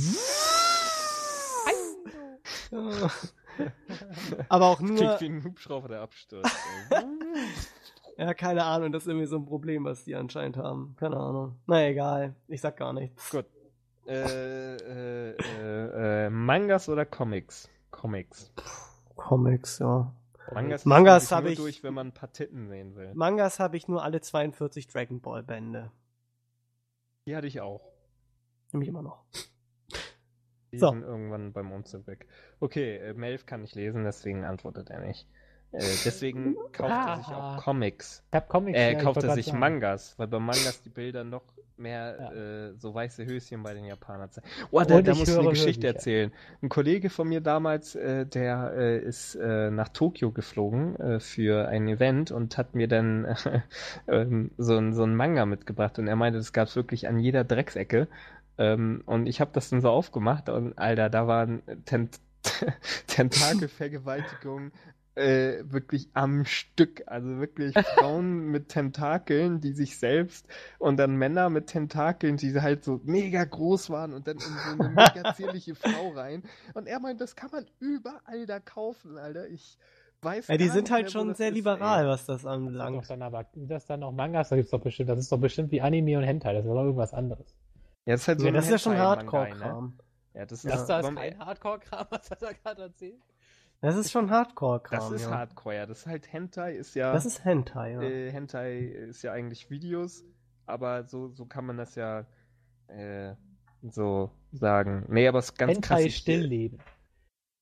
[4.48, 6.54] Aber auch Klingt nur, wie ein Hubschrauber, der abstürzt.
[8.18, 10.94] ja, keine Ahnung, das ist irgendwie so ein Problem, was die anscheinend haben.
[10.98, 11.56] Keine Ahnung.
[11.66, 13.30] Na egal, ich sag gar nichts.
[13.30, 13.46] Gut.
[14.06, 17.68] äh, äh, äh, äh, Mangas oder Comics?
[17.90, 18.52] Comics.
[19.16, 20.12] Comics, ja.
[20.54, 22.94] Mangas, Mangas liest man hab sich ich- nur durch, wenn man ein paar Titten sehen
[22.96, 23.12] will.
[23.14, 25.90] Mangas habe ich nur alle 42 Dragon Ball Bände.
[27.26, 27.92] Die hatte ich auch.
[28.72, 29.24] Nämlich immer noch.
[30.72, 30.90] Die So.
[30.90, 32.26] sind irgendwann beim Umzug weg.
[32.60, 35.28] Okay, äh, Melf kann nicht lesen, deswegen antwortet er nicht.
[35.72, 38.22] Äh, deswegen kauft er sich auch Comics.
[38.30, 38.78] Ich hab Comics.
[38.78, 39.58] Äh, ja, kauft er sich sagen.
[39.58, 41.42] Mangas, weil bei Mangas die Bilder noch
[41.78, 42.32] mehr Ja.
[42.32, 44.46] äh, so weiße Höschen bei den Japanern zeigen.
[44.70, 46.32] Oh, da, da muss ich eine Geschichte erzählen.
[46.62, 51.68] Ein Kollege von mir damals, äh, der äh, ist äh, nach Tokio geflogen äh, für
[51.68, 53.60] ein Event und hat mir dann äh,
[54.08, 57.18] ähm, so, ein, so ein Manga mitgebracht und er meinte, das gab es wirklich an
[57.18, 58.08] jeder Drecksecke.
[58.58, 62.18] Ähm, und ich habe das dann so aufgemacht und Alter, da waren Tent
[63.08, 64.70] Tentakelvergewaltigung
[65.16, 67.02] äh, wirklich am Stück.
[67.06, 70.46] Also wirklich Frauen mit Tentakeln, die sich selbst
[70.78, 74.70] und dann Männer mit Tentakeln, die halt so mega groß waren und dann in so
[74.72, 76.42] eine mega zierliche Frau rein.
[76.74, 79.48] Und er meint, das kann man überall da kaufen, Alter.
[79.48, 79.78] Ich
[80.22, 82.06] weiß Ja, die sind halt mehr, schon das sehr ist, liberal, ey.
[82.06, 83.10] was das Das ist doch anbelangt.
[83.10, 85.80] dann aber, das dann noch Mangas, da gibt's doch bestimmt, das ist doch bestimmt wie
[85.80, 87.54] Anime und Hentai, das ist doch irgendwas anderes.
[88.06, 89.84] Ja, das ist halt so Ja, das ist ja schon Hentai-Manga, Hardcore-Kram.
[89.86, 90.40] Ne?
[90.40, 90.70] Ja, das ist Ja.
[90.72, 93.22] Das da ist kein Hardcore-Kram, was hat er gerade erzählt?
[93.80, 94.98] Das ist schon Hardcore-Kram.
[94.98, 95.30] Das ist ja.
[95.30, 95.86] Hardcore, ja.
[95.86, 97.12] Das ist halt Hentai, ist ja.
[97.12, 98.02] Das ist Hentai, ja.
[98.02, 100.24] äh, Hentai ist ja eigentlich Videos,
[100.66, 102.26] aber so, so kann man das ja
[102.88, 103.34] äh,
[103.82, 105.04] so sagen.
[105.08, 105.98] Nee, aber es ist ganz krass.
[105.98, 106.80] Hentai ich- Stillleben.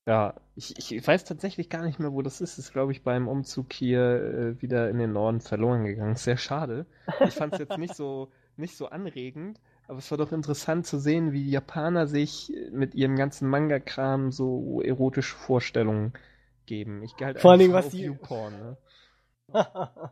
[0.07, 2.59] Ja, ich, ich weiß tatsächlich gar nicht mehr, wo das ist.
[2.59, 6.17] Das ist, glaube ich, beim Umzug hier äh, wieder in den Norden verloren gegangen.
[6.17, 6.85] Sehr schade.
[7.27, 10.99] Ich fand es jetzt nicht so, nicht so anregend, aber es war doch interessant zu
[10.99, 16.13] sehen, wie die Japaner sich mit ihrem ganzen Manga-Kram so erotische Vorstellungen
[16.67, 17.03] geben.
[17.03, 18.77] Ich gehe halt Vor allen Dingen, einfach was die- YouPorn, ne?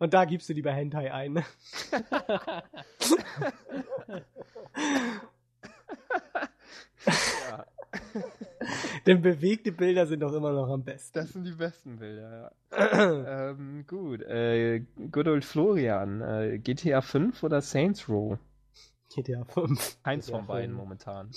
[0.00, 1.34] Und da gibst du die bei Hentai ein.
[1.34, 1.44] ne?
[7.06, 7.64] Ja,
[9.06, 11.18] Denn bewegte Bilder sind doch immer noch am besten.
[11.18, 13.50] das sind die besten Bilder, ja.
[13.50, 14.80] ähm, gut, äh,
[15.10, 18.38] Good Old Florian, äh, GTA 5 oder Saints Row?
[19.14, 20.02] GTA 5.
[20.02, 20.78] Keins GTA von beiden 5.
[20.78, 21.30] momentan.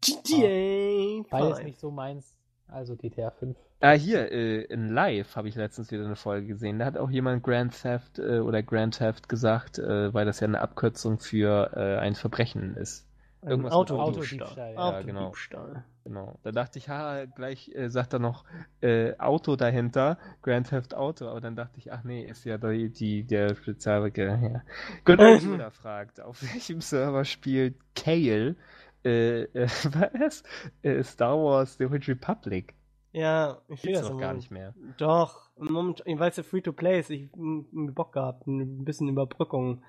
[0.00, 1.64] GTA Beides 5.
[1.64, 2.34] nicht so meins.
[2.68, 3.56] Also GTA 5.
[3.80, 6.78] Ah, hier, äh, in Live habe ich letztens wieder eine Folge gesehen.
[6.78, 10.46] Da hat auch jemand Grand Theft äh, oder Grand Theft gesagt, äh, weil das ja
[10.46, 13.06] eine Abkürzung für äh, ein Verbrechen ist.
[13.44, 14.48] Ein Irgendwas mit Autodiebstahl.
[14.48, 15.20] Autodiebstahl, ja, genau.
[15.20, 15.84] Autodiebstahl.
[16.04, 16.38] Genau.
[16.42, 18.44] Da dachte ich, ha, gleich äh, sagt er noch
[18.80, 22.88] äh, Auto dahinter, Grand Theft Auto, aber dann dachte ich, ach nee, ist ja die,
[22.88, 24.40] die der Spezialbegriff.
[24.40, 24.62] Ja.
[25.06, 28.56] Old Yoda fragt, auf welchem Server spielt Kale
[29.04, 29.68] äh, äh,
[30.18, 30.42] was?
[30.82, 32.74] Äh, Star Wars The Old Republic?
[33.12, 34.74] Ja, ich Gibt's das doch im gar nicht mehr.
[34.96, 39.82] Doch, im Moment, weil es ja Free-to-Play ist, ich hab Bock gehabt, ein bisschen Überbrückung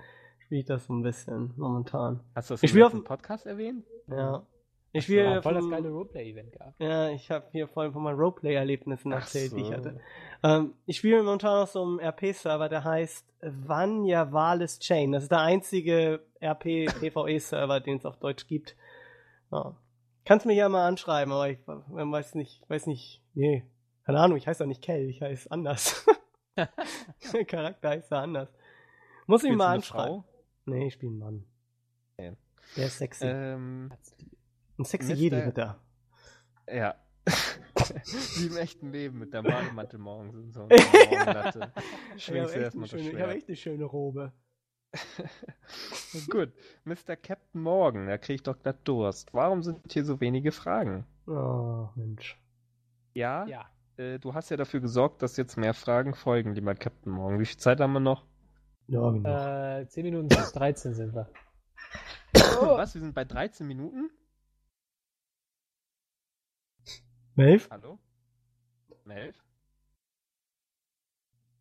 [0.46, 2.20] spiele ich das so ein bisschen momentan.
[2.34, 3.84] Hast du das Ich im auf dem- Podcast erwähnt?
[4.08, 4.46] Ja.
[4.92, 6.74] Ich Ja, spiele voll das geile Roleplay-Event gehabt.
[6.80, 9.74] Ja, ich habe hier vorhin von meinen Roleplay-Erlebnissen erzählt, die ich so.
[9.74, 10.00] hatte.
[10.42, 15.12] Ähm, ich spiele momentan auf so einem RP-Server, der heißt Vanya Vales Chain.
[15.12, 18.76] Das ist der einzige RP-PvE-Server, den es auf Deutsch gibt.
[19.50, 19.76] Ja.
[20.24, 23.64] Kannst mich ja mal anschreiben, aber ich weiß nicht, weiß nicht, nee,
[24.04, 26.06] keine Ahnung, ich heiße doch nicht Kell, ich heiße anders.
[27.32, 28.48] Der Charakter heißt ja anders.
[29.26, 30.24] Muss ich mal eine Frau?
[30.66, 31.44] Nee, ich spiele einen Mann.
[32.18, 32.36] Okay.
[32.76, 33.24] Der ist sexy.
[33.26, 33.92] Ähm,
[34.78, 35.16] Ein sexy Mr.
[35.18, 35.80] Jedi wird er.
[36.70, 36.94] ja.
[38.38, 40.60] Wie im echten Leben mit der Bademantel morgens und so.
[40.60, 41.72] Morgenlatte.
[42.16, 43.36] Schwingst habe du echt, erstmal schöne- ich hab Schwert.
[43.36, 44.32] echt eine schöne Robe.
[46.30, 46.52] Gut.
[46.84, 47.16] Mr.
[47.16, 49.32] Captain Morgan, da kriege ich doch glatt Durst.
[49.34, 51.04] Warum sind hier so wenige Fragen?
[51.26, 52.40] Oh, Mensch.
[53.14, 53.66] Ja, Ja.
[53.96, 57.40] Äh, du hast ja dafür gesorgt, dass jetzt mehr Fragen folgen, lieber Captain Morgan.
[57.40, 58.24] Wie viel Zeit haben wir noch?
[58.88, 59.78] Ja, genau.
[59.80, 61.28] Äh, 10 Minuten bis 13 sind wir.
[62.32, 62.94] Was?
[62.94, 64.10] Wir sind bei 13 Minuten?
[67.34, 67.68] Melf?
[67.70, 67.98] Hallo?
[69.04, 69.36] Melf?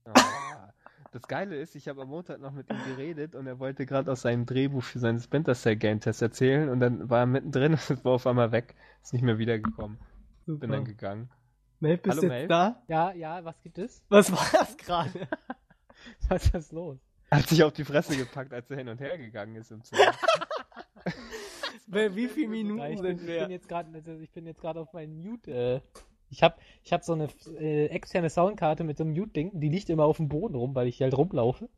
[0.06, 0.72] Ah,
[1.12, 4.12] das Geile ist, ich habe am Montag noch mit ihm geredet und er wollte gerade
[4.12, 7.74] aus seinem Drehbuch für seinen Splinter Cell Game Test erzählen und dann war er mittendrin
[7.90, 8.76] und war auf einmal weg.
[9.02, 9.98] Ist nicht mehr wiedergekommen.
[10.46, 10.68] Bin Super.
[10.68, 11.30] dann gegangen.
[11.80, 12.48] Melf, bist Hallo, du Melf?
[12.48, 12.84] da?
[12.88, 14.04] Ja, ja, was gibt es?
[14.10, 15.28] Was war das gerade?
[16.30, 17.00] Was ist los?
[17.36, 19.84] Er hat sich auf die Fresse gepackt, als er hin und her gegangen ist im
[19.84, 20.12] Zimmer.
[21.88, 23.50] Wie viele Minuten ich, bin, sind ich bin wir?
[23.50, 25.52] jetzt gerade, also ich bin jetzt gerade auf meinen Mute.
[25.52, 25.82] Äh,
[26.30, 27.28] ich habe, ich habe so eine
[27.60, 30.88] äh, externe Soundkarte mit so einem Mute-Ding, die liegt immer auf dem Boden rum, weil
[30.88, 31.70] ich hier halt rumlaufe.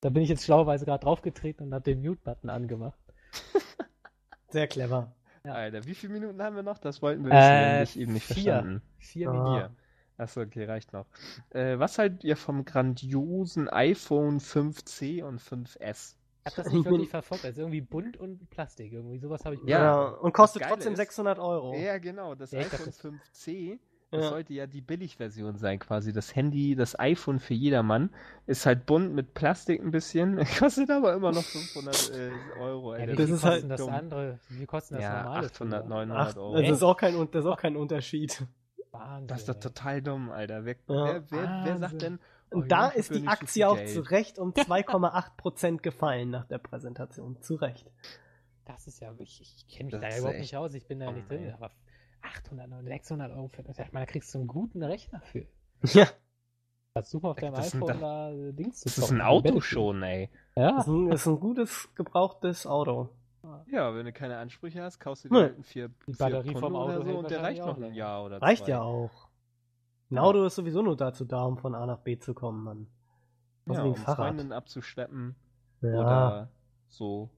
[0.00, 2.98] Da bin ich jetzt schlauerweise gerade draufgetreten und habe den Mute-Button angemacht.
[4.48, 5.14] Sehr clever.
[5.44, 5.52] Ja.
[5.54, 6.78] Alter, wie viele Minuten haben wir noch?
[6.78, 8.34] Das wollten wir wissen, Äh, eben nicht vier.
[8.54, 8.82] verstanden.
[8.98, 9.32] Vier Ah.
[9.32, 9.54] Minuten.
[9.54, 9.70] Hier.
[10.18, 11.06] Achso, okay, reicht noch.
[11.50, 16.14] Äh, was haltet ihr vom grandiosen iPhone 5C und 5S?
[16.48, 17.44] Ich habe das nicht wirklich verfolgt.
[17.44, 18.92] Also irgendwie bunt und Plastik.
[18.92, 19.78] Irgendwie sowas habe ich Ja.
[19.82, 21.74] Ja, und kostet Das trotzdem ist- 600 Euro.
[21.76, 22.34] Ja, genau.
[22.34, 23.78] Das Ja, iPhone das- 5C,
[24.10, 24.28] das Ja.
[24.30, 26.12] sollte ja die Billigversion sein, quasi.
[26.14, 28.08] Das Handy, das iPhone für jedermann.
[28.46, 30.36] Ist halt bunt mit Plastik ein bisschen.
[30.58, 32.30] Kostet aber immer noch 500 äh,
[32.60, 32.94] Euro.
[32.96, 33.92] Ja, Das viel ist kostet halt das dumm.
[33.92, 34.38] andere?
[34.48, 35.46] Wie kostet das Ja, normale?
[35.48, 35.88] 800, früher?
[35.90, 36.48] 900 Ach, Euro.
[36.54, 36.72] also Echt?
[36.72, 38.42] ist auch, kein, das ist auch kein Unterschied.
[38.98, 39.28] Wahnsinn.
[39.28, 40.64] Das ist doch total dumm, Alter.
[40.64, 41.04] Wer, Ja.
[41.04, 42.18] wer, wer, wer sagt denn.
[42.50, 43.90] oh, Und da ist die Aktie auch Geld.
[43.90, 47.40] zu Recht um 2,8% gefallen nach der Präsentation.
[47.42, 47.90] Zu Recht.
[48.64, 50.86] Das ist ja, ich, ich kenne mich Das da ja überhaupt echt nicht aus, ich
[50.88, 51.70] bin da dumm, nicht drin, aber
[52.22, 55.46] 800, 900, 600 Euro für das, ich meine, da kriegst du einen guten Rechner für.
[55.84, 56.06] Ja.
[56.94, 59.60] Versuch mal auf deinem Das iPhone da- da äh, Dings zu Das ist ein Auto
[59.60, 60.30] schon, ey.
[60.56, 63.10] Ja, Das ist ein, das ist ein gutes, gebrauchtes Auto.
[63.70, 66.76] Ja, wenn du keine Ansprüche hast, kaufst du dir halt einen 4 Die Batterie vom
[66.76, 67.94] Auto oder so und der reicht noch ein.
[67.94, 68.70] Jahr oder Reicht zwei.
[68.72, 69.28] ja auch.
[70.10, 70.22] Ein Ja.
[70.22, 72.86] Auto ist sowieso nur dazu da, um von A nach B zu kommen, Mann.
[73.64, 74.16] Was Ja, um ein Fahrrad.
[74.16, 75.34] Freundinnen abzuschleppen
[75.80, 76.50] Ja, oder
[76.88, 77.30] so.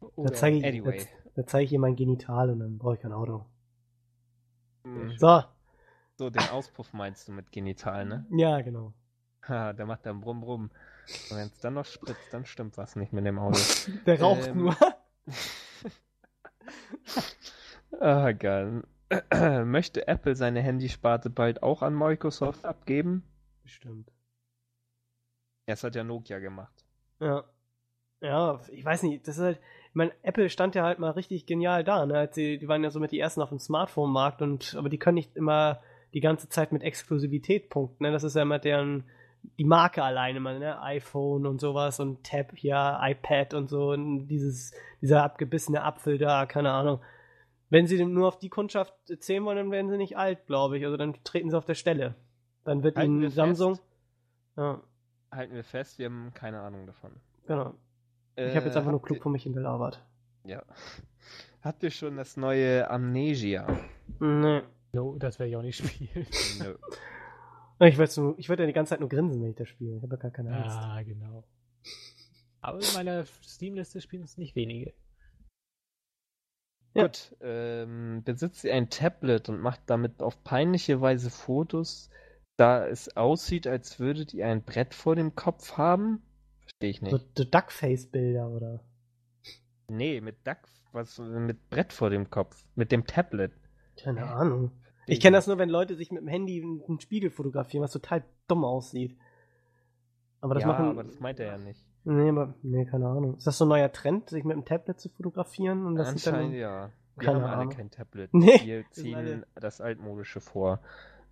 [0.00, 1.06] da oder zeige ich, Anyway.
[1.34, 3.46] da, da zeig ich ihr mein Genital und dann brauche ich kein Auto.
[4.84, 5.16] Mhm.
[5.16, 5.44] So,
[6.16, 8.26] So, den Auspuff meinst du mit genital, ne?
[8.30, 8.92] ja, genau.
[9.48, 10.70] Ha, der macht dann brumm brumm.
[11.30, 13.58] Und wenn es dann noch spritzt, dann stimmt was nicht mit dem Auto.
[14.06, 14.76] Der raucht Ähm, nur.
[18.00, 18.82] ah, geil.
[19.64, 23.24] möchte Apple seine Handysparte bald auch an Microsoft abgeben?
[23.62, 24.10] Bestimmt.
[25.66, 26.84] Das hat ja Nokia gemacht.
[27.20, 27.44] Ja.
[28.20, 29.58] Ja, ich weiß nicht, das ist halt,
[29.88, 32.28] ich meine, Apple stand ja halt mal richtig genial da, ne?
[32.30, 35.36] Sie, die waren ja somit die ersten auf dem Smartphone-Markt und aber die können nicht
[35.36, 35.82] immer
[36.14, 38.12] die ganze Zeit mit Exklusivität punkten, ne?
[38.12, 39.04] Das ist ja immer deren
[39.58, 40.80] die Marke alleine mal, ne?
[40.82, 46.46] iPhone und sowas und Tab hier, iPad und so und dieses, dieser abgebissene Apfel da,
[46.46, 47.00] keine Ahnung.
[47.70, 50.84] Wenn sie nur auf die Kundschaft zählen wollen, dann werden sie nicht alt, glaube ich.
[50.84, 52.14] Also dann treten sie auf der Stelle.
[52.64, 53.76] Dann wird Halten ihnen wir Samsung.
[53.76, 53.86] fest.
[54.56, 54.80] Ja,
[55.30, 57.12] Halten wir fest, wir haben keine Ahnung davon.
[57.46, 57.74] genau.
[58.36, 60.02] Ich habe jetzt einfach nur klug vor mich hingelabert.
[60.44, 60.62] Ja.
[61.62, 63.66] Habt ihr schon das neue Amnesia?
[64.20, 64.62] Nee.
[64.92, 66.26] No, das werde ich auch nicht spielen.
[66.58, 66.74] Nö.
[67.84, 69.96] Ich werde nur, ich werde ja die ganze Zeit nur grinsen, wenn ich das spiele.
[69.96, 70.76] Ich habe ja gar keine Angst.
[70.76, 71.44] ah, genau.
[72.60, 74.94] Aber in meiner Steam-Liste spielen es nicht wenige.
[76.94, 77.04] Ja.
[77.04, 82.10] Gut, ähm, besitzt ihr ein Tablet und macht damit auf peinliche Weise Fotos,
[82.56, 86.22] da es aussieht, als würdet ihr ein Brett vor dem Kopf haben?
[86.60, 87.38] Verstehe ich So, nicht.
[87.38, 88.84] so Duckface-Bilder oder.
[89.88, 90.58] Nee, mit Duck,
[90.92, 93.52] was, mit Brett vor dem Kopf, mit dem Tablet.
[93.96, 94.70] Keine Ahnung.
[95.06, 98.24] Ich kenne das nur, wenn Leute sich mit dem Handy einen Spiegel fotografieren, was total
[98.48, 99.16] dumm aussieht.
[100.40, 100.86] Aber das ja, machen.
[100.90, 101.84] aber das meint er ja nicht.
[102.04, 103.36] Nee, aber, nee, keine Ahnung.
[103.36, 105.86] Ist das so ein neuer Trend, sich mit dem Tablet zu fotografieren?
[105.86, 106.90] Und das Anscheinend dann, ja.
[107.16, 107.72] Wir Keine haben alle Ahnung.
[107.74, 108.30] kein Tablet.
[108.34, 110.80] Nee, Wir ziehen alle- das altmodische vor,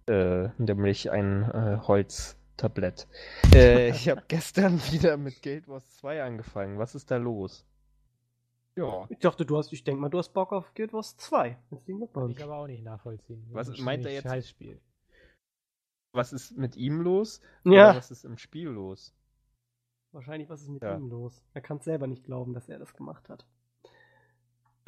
[0.06, 3.08] äh, nämlich ein äh, Holztablett.
[3.54, 6.78] Äh, ich habe gestern wieder mit Guild Wars 2 angefangen.
[6.78, 7.64] Was ist da los?
[8.76, 9.06] Ja.
[9.10, 11.58] Ich dachte, du hast, ich denke mal, du hast Bock auf Guild Wars 2.
[11.70, 12.38] Herzlichen Kann Glückwunsch.
[12.38, 13.46] ich aber auch nicht nachvollziehen.
[13.52, 14.22] Was Das ist meint ein er jetzt?
[14.24, 14.80] Scheißspiel.
[16.12, 17.40] Was ist mit ihm los?
[17.64, 19.14] Ja, Oder was ist im Spiel los?
[20.12, 20.96] wahrscheinlich, was ist mit Ja.
[20.96, 21.40] ihm los?
[21.54, 23.46] Er kann es selber nicht glauben, dass er das gemacht hat.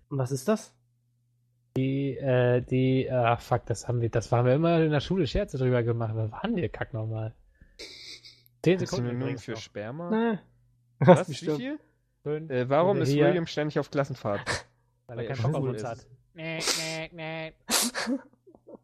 [0.09, 0.75] Und was ist das?
[1.77, 5.27] Die, äh, die, ach fuck, das haben wir, das haben wir immer in der Schule
[5.27, 6.13] Scherze drüber gemacht.
[6.15, 7.35] Was war denn der Kack nochmal?
[8.63, 9.59] Zehn Sekunden übrigens für noch.
[9.59, 10.11] Sperma?
[10.11, 10.39] Nee.
[11.01, 11.29] Was?
[11.29, 11.81] Wie viel?
[12.23, 14.41] Fünf, Äh, warum ist hier, William ständig auf Klassenfahrt?
[15.07, 16.07] Weil er keinen Bock auf uns hat.
[16.33, 17.53] Nee, nee, nee.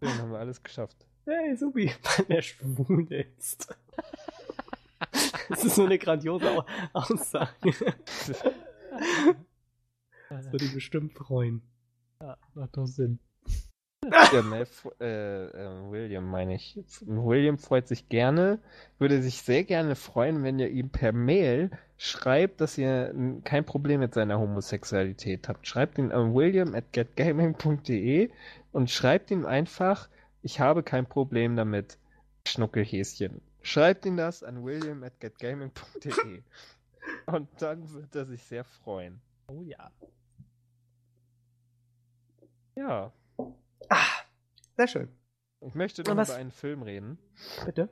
[0.02, 0.96] Den haben wir alles geschafft.
[1.26, 3.74] Hey, Subi, weil er schwul ist.
[5.48, 7.72] Das ist so eine grandiose Au- Aussage.
[10.28, 11.62] Das würde ihn bestimmt freuen.
[12.22, 13.18] Ja, macht doch Sinn.
[14.32, 16.78] Ja, Malf äh, äh, William meine ich.
[17.02, 18.58] William freut sich gerne,
[18.98, 23.14] würde sich sehr gerne freuen, wenn ihr ihm per Mail schreibt, dass ihr
[23.44, 25.66] kein Problem mit seiner Homosexualität habt.
[25.66, 28.30] Schreibt ihn an william at getgaming.de
[28.72, 30.08] und schreibt ihm einfach,
[30.42, 31.98] ich habe kein Problem damit,
[32.46, 33.42] Schnuckelhäschen.
[33.60, 36.42] Schreibt ihn das an william at getgaming.de
[37.26, 39.20] und dann wird er sich sehr freuen.
[39.48, 39.90] Oh ja.
[42.80, 43.12] Ja,
[44.78, 45.08] Sehr schön.
[45.60, 47.18] ich möchte noch über einen Film reden.
[47.66, 47.90] Bitte.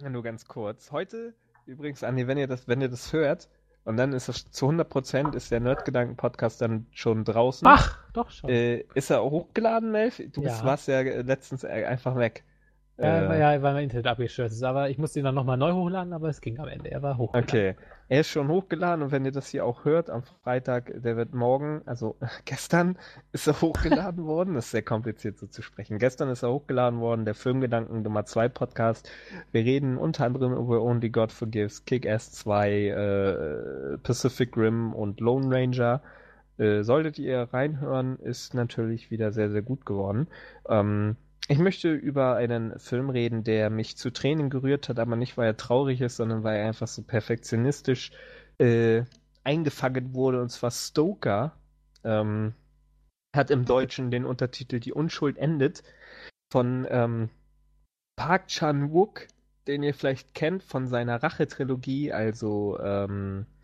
[0.00, 0.90] Ja, Nur ganz kurz.
[0.90, 1.34] Heute,
[1.66, 3.50] übrigens, Andi, wenn ihr das, wenn ihr das hört,
[3.84, 7.68] und dann ist es zu 100% ist der Nerdgedanken-Podcast dann schon draußen.
[7.68, 8.48] Ach, doch schon.
[8.48, 10.16] Äh, ist er hochgeladen, Melf?
[10.32, 10.64] Du bist, Ja.
[10.64, 12.44] warst ja letztens äh, einfach weg.
[13.02, 14.62] Ja, Äh, weil, ja, weil mein Internet abgestürzt ist.
[14.62, 16.90] Aber ich musste ihn dann nochmal neu hochladen, aber es ging am Ende.
[16.90, 17.48] Er war hochgeladen.
[17.48, 17.76] Okay.
[18.08, 21.32] Er ist schon hochgeladen und wenn ihr das hier auch hört, am Freitag, der wird
[21.32, 22.98] morgen, also gestern
[23.32, 24.54] ist er hochgeladen worden.
[24.54, 25.98] Das ist sehr kompliziert so zu sprechen.
[25.98, 29.08] Gestern ist er hochgeladen worden, der Filmgedanken Nummer 2 Podcast.
[29.52, 35.46] Wir reden unter anderem über Only God Forgives, Kick-Ass 2, äh, Pacific Rim und Lone
[35.54, 36.02] Ranger.
[36.58, 40.26] Äh, solltet ihr reinhören, ist natürlich wieder sehr, sehr gut geworden.
[40.68, 41.16] Ähm,
[41.48, 45.48] ich möchte über einen Film reden, der mich zu Tränen gerührt hat, aber nicht, weil
[45.48, 48.12] er traurig ist, sondern weil er einfach so perfektionistisch
[48.58, 49.04] äh,
[49.42, 51.56] eingefangen wurde, und zwar Stoker.
[52.04, 52.54] Ähm,
[53.34, 55.82] hat im Deutschen den Untertitel Die Unschuld endet
[56.50, 57.30] von ähm,
[58.16, 59.28] Park Chan-wook,
[59.66, 63.59] den ihr vielleicht kennt von seiner Rache-Trilogie, also ähm, äh,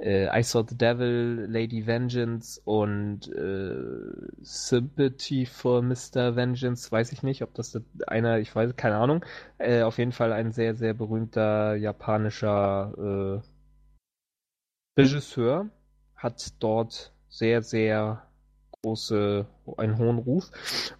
[0.00, 6.34] I Saw the Devil, Lady Vengeance und äh, Sympathy for Mr.
[6.36, 9.24] Vengeance, weiß ich nicht, ob das einer, ich weiß, keine Ahnung.
[9.58, 13.42] Äh, auf jeden Fall ein sehr, sehr berühmter japanischer
[14.96, 15.70] äh, Regisseur,
[16.16, 18.26] hat dort sehr, sehr
[18.84, 19.46] große,
[19.78, 20.50] einen hohen Ruf.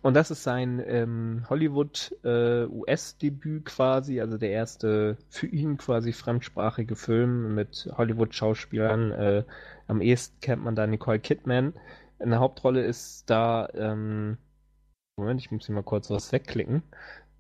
[0.03, 7.55] Und das ist sein ähm, Hollywood-US-Debüt quasi, also der erste für ihn quasi fremdsprachige Film
[7.55, 9.13] mit Hollywood-Schauspielern.
[9.13, 9.45] Äh,
[9.87, 11.75] am ehesten kennt man da Nicole Kidman.
[12.19, 14.39] In der Hauptrolle ist da, ähm,
[15.17, 16.83] Moment, ich muss hier mal kurz was wegklicken.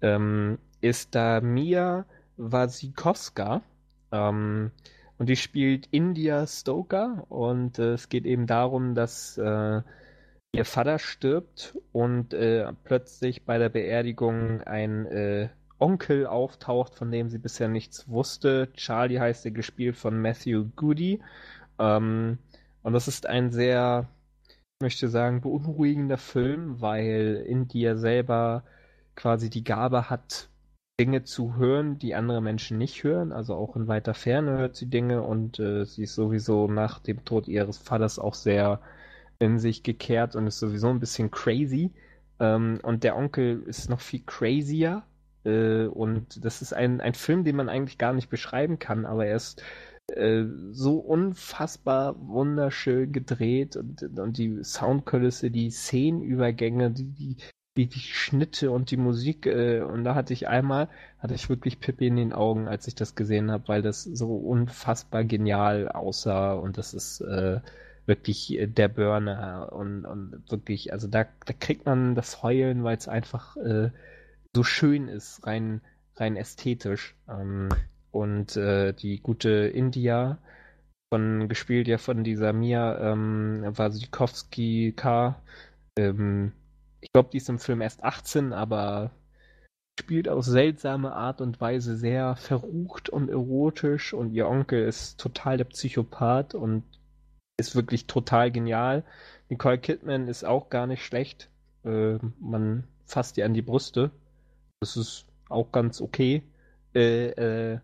[0.02, 2.04] ähm, ist da Mia
[2.36, 3.62] Wasikowska.
[4.12, 4.70] Ähm,
[5.18, 7.24] und die spielt India Stoker.
[7.30, 9.82] Und äh, es geht eben darum, dass äh,
[10.55, 15.48] ihr Vater stirbt und äh, plötzlich bei der Beerdigung ein äh,
[15.78, 18.68] Onkel auftaucht, von dem sie bisher nichts wusste.
[18.74, 21.20] Charlie heißt er, gespielt von Matthew Goody.
[21.78, 22.39] Ähm,
[22.82, 24.09] und das ist ein sehr,
[24.48, 28.62] ich möchte sagen, beunruhigender Film, weil India selber
[29.16, 30.48] quasi die Gabe hat,
[31.01, 33.32] Dinge zu hören, die andere Menschen nicht hören.
[33.32, 37.24] Also auch in weiter Ferne hört sie Dinge und äh, sie ist sowieso nach dem
[37.24, 38.81] Tod ihres Vaters auch sehr
[39.39, 41.93] in sich gekehrt und ist sowieso ein bisschen crazy.
[42.40, 45.02] Ähm, und der Onkel ist noch viel crazier.
[45.44, 49.27] Äh, und das ist ein, ein Film, den man eigentlich gar nicht beschreiben kann, aber
[49.27, 49.62] er ist
[50.09, 57.36] äh, so unfassbar wunderschön gedreht und, und die Soundkulisse, die Szenenübergänge, die, die
[57.77, 60.89] die, die Schnitte und die Musik äh, und da hatte ich einmal,
[61.19, 64.36] hatte ich wirklich Pippi in den Augen, als ich das gesehen habe, weil das so
[64.36, 67.61] unfassbar genial aussah und das ist äh,
[68.06, 73.09] wirklich der Burner und, und wirklich, also da, da kriegt man das Heulen, weil es
[73.09, 73.90] einfach äh,
[74.55, 75.81] so schön ist, rein,
[76.16, 77.14] rein ästhetisch.
[77.28, 77.68] Ähm,
[78.10, 80.39] und äh, die gute India,
[81.14, 85.40] von gespielt ja von dieser Mia ähm, Wasikowski K.
[85.97, 86.52] Ähm,
[87.01, 89.12] ich glaube, die ist im Film erst 18, aber
[90.01, 95.56] spielt auf seltsame Art und Weise sehr verrucht und erotisch und ihr Onkel ist total
[95.56, 96.82] der Psychopath und
[97.56, 99.05] ist wirklich total genial.
[99.48, 101.51] Nicole Kidman ist auch gar nicht schlecht.
[101.85, 104.10] Äh, man fasst ihr an die Brüste.
[104.81, 106.43] Das ist auch ganz okay.
[106.94, 107.78] Äh, äh,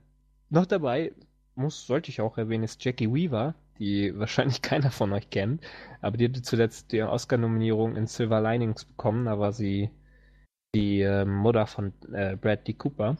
[0.49, 1.13] noch dabei
[1.55, 5.63] muss, sollte ich auch erwähnen, ist Jackie Weaver, die wahrscheinlich keiner von euch kennt.
[6.01, 9.27] Aber die hatte zuletzt die Oscar-Nominierung in Silver Linings bekommen.
[9.27, 9.91] Da war sie
[10.75, 13.17] die äh, Mutter von äh, Bradley Cooper.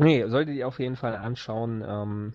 [0.00, 1.84] Nee, solltet ihr auf jeden Fall anschauen.
[1.86, 2.34] Ähm,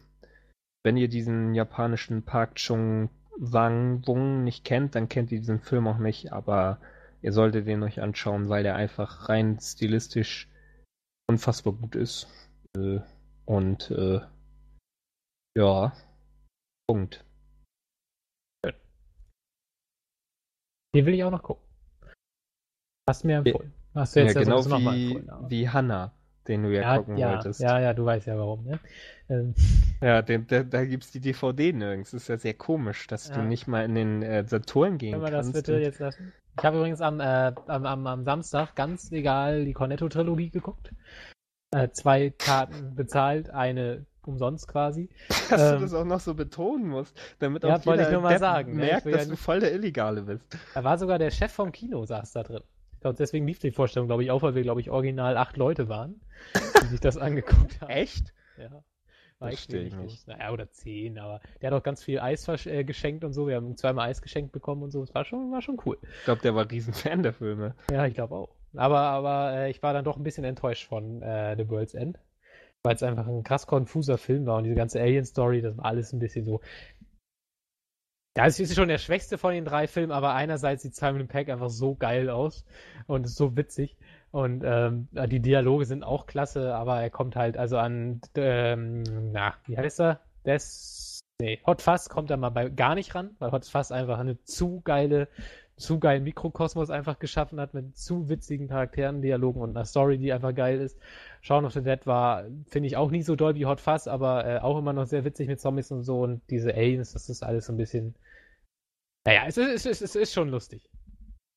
[0.84, 5.88] wenn ihr diesen japanischen Park Chung Wang Wung nicht kennt, dann kennt ihr diesen Film
[5.88, 6.34] auch nicht.
[6.34, 6.80] Aber
[7.22, 10.50] ihr solltet den euch anschauen, weil der einfach rein stilistisch
[11.28, 12.28] unfassbar gut ist.
[12.76, 13.00] Äh,
[13.46, 14.22] und äh,
[15.58, 15.94] ja,
[16.88, 17.24] Punkt.
[20.96, 21.64] Den will ich auch noch gucken.
[23.08, 23.74] Hast du mir empfohlen.
[23.94, 25.50] Hast du jetzt ja, genau nochmal wie, empfohlen.
[25.50, 26.14] wie Hannah,
[26.50, 27.62] den du ja, ja, gucken ja, wolltest.
[27.62, 28.80] ja, ja, du weißt ja warum, ne?
[29.30, 29.54] Ähm,
[30.02, 32.12] Ja, den, da, da gibt's die DVD nirgends.
[32.12, 33.36] Das ist ja sehr komisch, dass Ja.
[33.36, 36.34] du nicht mal in den äh, Saturn gehen Können wir das bitte und- jetzt lassen?
[36.58, 40.92] Ich habe übrigens am, äh, am, am, am Samstag ganz legal die Cornetto-Trilogie geguckt.
[41.72, 45.10] Äh, zwei Karten bezahlt, eine umsonst quasi.
[45.50, 48.14] dass ähm, du das auch noch so betonen musst, damit Ja, auch wollte jeder ich
[48.14, 48.82] nur mal Depp sagen, ne?
[48.86, 50.46] Merkt, will ja dass du voll der Illegale bist.
[50.74, 52.64] Da war sogar der Chef vom Kino, saß da drin.
[53.00, 55.56] Ich glaube, deswegen lief die Vorstellung, glaube ich, auch, weil wir, glaube ich, original acht
[55.56, 56.20] Leute waren,
[56.84, 57.90] die sich das angeguckt haben.
[57.90, 58.34] Echt?
[58.58, 58.84] Ja.
[59.48, 60.28] Extrem ich nicht.
[60.28, 63.48] Naja, oder zehn, aber der hat auch ganz viel Eis äh, geschenkt und so.
[63.48, 65.00] Wir haben zweimal Eis geschenkt bekommen und so.
[65.00, 65.98] Das war schon, war schon cool.
[66.02, 67.74] Ich glaube, der war ein Riesenfan der Filme.
[67.90, 68.50] Ja, ich glaube auch.
[68.76, 72.20] Aber, aber äh, ich war dann doch ein bisschen enttäuscht von äh, The World's End.
[72.84, 76.12] Weil es einfach ein krass konfuser Film war und diese ganze Alien-Story, das war alles
[76.12, 76.60] ein bisschen so.
[78.40, 81.50] Ja, es ist schon der schwächste von den drei Filmen, aber einerseits sieht Simon Peck
[81.50, 82.64] einfach so geil aus
[83.06, 83.98] und ist so witzig.
[84.32, 89.04] Und ähm, die Dialoge sind auch klasse, aber er kommt halt also an, ähm,
[89.34, 90.22] na, wie heißt er?
[90.46, 94.20] Des, nee, Hot Fuzz kommt da mal bei gar nicht ran, weil Hot Fuzz einfach
[94.20, 95.28] eine zu geile,
[95.76, 100.32] zu geilen Mikrokosmos einfach geschaffen hat mit zu witzigen Charakteren, Dialogen und einer Story, die
[100.32, 100.98] einfach geil ist.
[101.42, 104.46] Shaun of the Dead war, finde ich, auch nie so doll wie Hot Fuzz, aber
[104.46, 107.44] äh, auch immer noch sehr witzig mit Zombies und so und diese Aliens, das ist
[107.44, 108.16] alles so ein bisschen.
[109.26, 110.90] Naja, es ist, es ist, es ist schon lustig.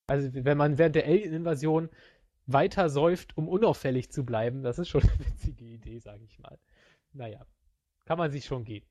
[0.08, 1.88] Also, wenn man während der Alien-Invasion
[2.46, 6.58] weiter säuft, um unauffällig zu bleiben, das ist schon eine witzige Idee, sage ich mal.
[7.12, 7.46] Naja,
[8.04, 8.86] kann man sich schon geben.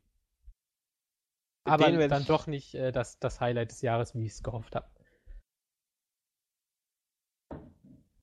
[1.63, 4.89] Aber dann doch nicht äh, das, das Highlight des Jahres, wie ich es gehofft habe.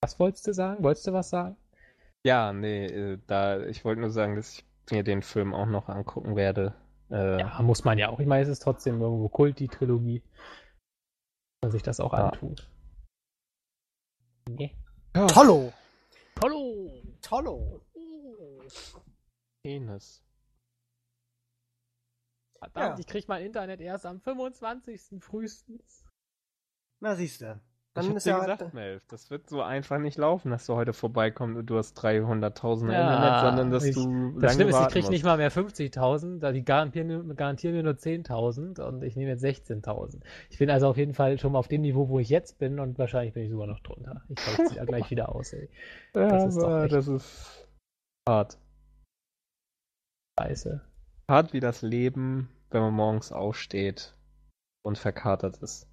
[0.01, 0.83] Was wolltest du sagen?
[0.83, 1.55] Wolltest du was sagen?
[2.25, 5.87] Ja, nee, äh, da, ich wollte nur sagen, dass ich mir den Film auch noch
[5.87, 6.75] angucken werde.
[7.11, 8.19] Äh, Ja, muss man ja auch.
[8.19, 10.23] Ich meine, es ist trotzdem irgendwo Kult, die Trilogie.
[11.61, 12.29] Man sich das auch Ja.
[12.29, 12.69] antut.
[14.49, 14.75] Nee.
[15.13, 15.73] Tollo!
[16.41, 17.01] Hallo!
[17.21, 17.85] Tollo!
[19.63, 20.23] Penis.
[22.59, 22.99] Verdammt, Ja.
[22.99, 25.21] ich krieg mein Internet erst am 25.
[25.21, 26.05] frühestens.
[27.01, 27.61] Na siehste.
[27.95, 30.65] Dann ich hab ist dir ja gesagt, Melf, das wird so einfach nicht laufen, dass
[30.67, 34.69] du heute vorbeikommst und du hast 300.000 Ja, Internet, sondern dass ich- du Das Schlimme
[34.69, 39.03] ist, ich kriege nicht mal mehr 50.000, da die garantieren, garantieren mir nur 10.000 und
[39.03, 40.21] ich nehme jetzt 16.000.
[40.51, 42.79] Ich bin also auf jeden Fall schon mal auf dem Niveau, wo ich jetzt bin
[42.79, 44.21] und wahrscheinlich bin ich sogar noch drunter.
[44.29, 45.67] Ich glaube, es sieht ja gleich wieder aus, ey.
[46.13, 47.67] Ja, Das ist doch echt- das ist
[48.29, 48.59] hart.
[50.39, 50.81] Scheiße.
[51.27, 54.15] Hart wie das Leben, wenn man morgens aufsteht
[54.85, 55.88] und verkatert ist.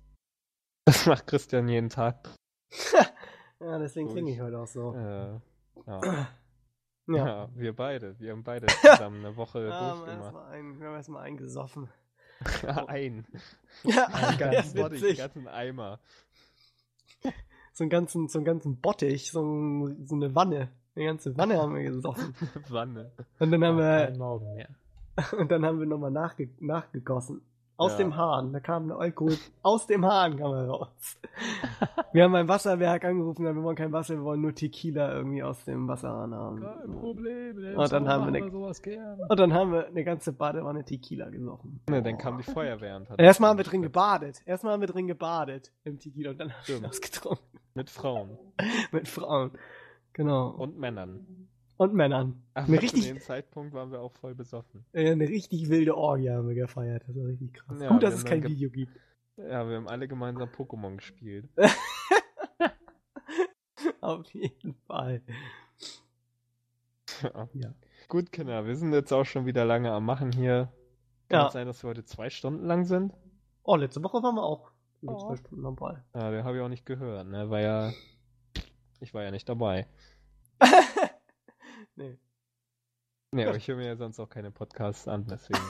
[0.87, 2.17] Das macht Christian jeden Tag.
[3.59, 4.93] Ja, deswegen klinge ich heute auch so.
[4.95, 5.41] Äh,
[5.87, 6.01] ja.
[7.09, 7.27] Ja.
[7.27, 7.49] Ja.
[7.55, 8.19] wir beide.
[8.19, 10.47] Wir haben beide zusammen eine Woche Ja, wir haben durchgemacht.
[10.51, 11.89] ein, wir haben erstmal eingesoffen.
[12.89, 13.27] Ein.
[13.85, 15.19] Ja, Den ja den witzig.
[15.19, 16.01] ganzen Eimer.
[17.73, 20.69] So einen ganzen, so einen ganzen Bottich, so, ein, so eine Wanne.
[20.95, 22.35] Eine ganze Wanne haben wir gesoffen.
[22.69, 23.13] Wanne.
[23.39, 24.69] Und dann haben Kein wir, Morgen mehr.
[25.39, 27.41] und dann haben wir nochmal nachge, nachgegossen.
[27.79, 27.99] Aus Ja.
[27.99, 28.53] dem Hahn.
[28.53, 30.89] Da kam der Alkohol aus dem Hahn kam er raus.
[32.13, 35.63] Wir haben ein Wasserwerk angerufen, wir wollen kein Wasser, wir wollen nur Tequila irgendwie aus
[35.67, 36.61] dem Wasserhahn haben.
[36.63, 37.77] Kein Problem.
[37.77, 39.21] Und dann haben wir eine- sowas gern.
[39.29, 41.81] Und dann haben wir eine ganze Badewanne Tequila gesoffen.
[41.91, 43.21] Ne, dann kam die Feuerwehr und hat.
[43.21, 44.41] Erstmal haben wir drin gebadet.
[44.47, 46.87] Erstmal haben wir drin gebadet im Tequila und dann haben wir Stimmt.
[46.87, 47.59] das getrunken.
[47.75, 48.39] Mit Frauen
[48.93, 49.51] Mit Frauen.
[50.15, 50.49] Genau.
[50.49, 51.27] und Männern.
[51.79, 52.43] Und Männern.
[52.55, 54.85] Aber Eine zu richtig, dem Zeitpunkt waren wir auch voll besoffen.
[54.93, 57.05] äh, eine richtig wilde Orgie haben wir gefeiert.
[57.07, 57.81] Das war richtig krass.
[57.81, 58.93] Ja, Gut, dass es kein Video gibt.
[59.37, 61.49] Ja, wir haben alle gemeinsam Pokémon gespielt.
[64.01, 65.23] Auf jeden Fall.
[67.23, 67.49] Ja.
[67.55, 67.75] Ja.
[68.09, 70.73] Gut, Kinder, wir sind jetzt auch schon wieder lange am Machen hier.
[71.29, 71.47] Kann Ja.
[71.49, 73.13] es sein, dass wir heute zwei Stunden lang sind?
[73.65, 74.71] Oh, letzte Woche waren wir auch
[75.05, 75.19] Oh.
[75.19, 76.03] zwei Stunden dabei.
[76.15, 77.51] Ja, den habe ich auch nicht gehört, ne?
[77.51, 77.93] War ja.
[79.01, 79.87] Ich war ja nicht dabei.
[81.97, 82.19] nee.
[83.33, 85.61] Nee, aber ich höre mir ja sonst auch keine Podcasts an, deswegen.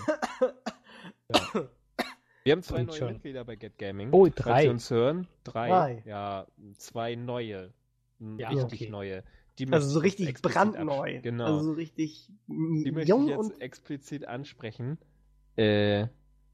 [1.33, 1.69] ja.
[2.45, 3.13] Wir haben zwei Und neue schon.
[3.15, 4.11] Mitglieder bei Get Gaming.
[4.13, 4.63] Oh, Falls drei.
[4.63, 5.27] Sie uns hören.
[5.43, 5.69] Drei.
[5.69, 6.03] Drei.
[6.07, 6.47] Ja,
[6.77, 7.73] zwei neue.
[8.21, 8.91] Ja, richtig okay.
[8.91, 9.25] neue.
[9.59, 11.21] Die Also so richtig brandneu.
[11.23, 11.47] Genau.
[11.47, 14.99] Also so richtig Die möchte jung ich jetzt und explizit ansprechen.
[15.57, 16.07] Äh,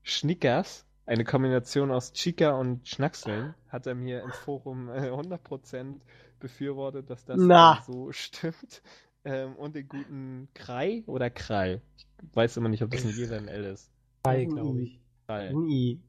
[0.02, 6.00] Schnickers, eine Kombination aus Chica und Schnackseln, hat er mir im Forum äh, 100%
[6.38, 7.82] befürwortet, dass das Na.
[7.86, 8.82] so stimmt.
[9.24, 11.80] Ähm, und den guten Krei oder Krall.
[11.96, 13.90] Ich weiß immer nicht, ob das ein J oder ein L ist.
[14.24, 15.00] Drei, glaube ich.
[15.26, 15.52] Krall.
[15.54, 16.00] Nie.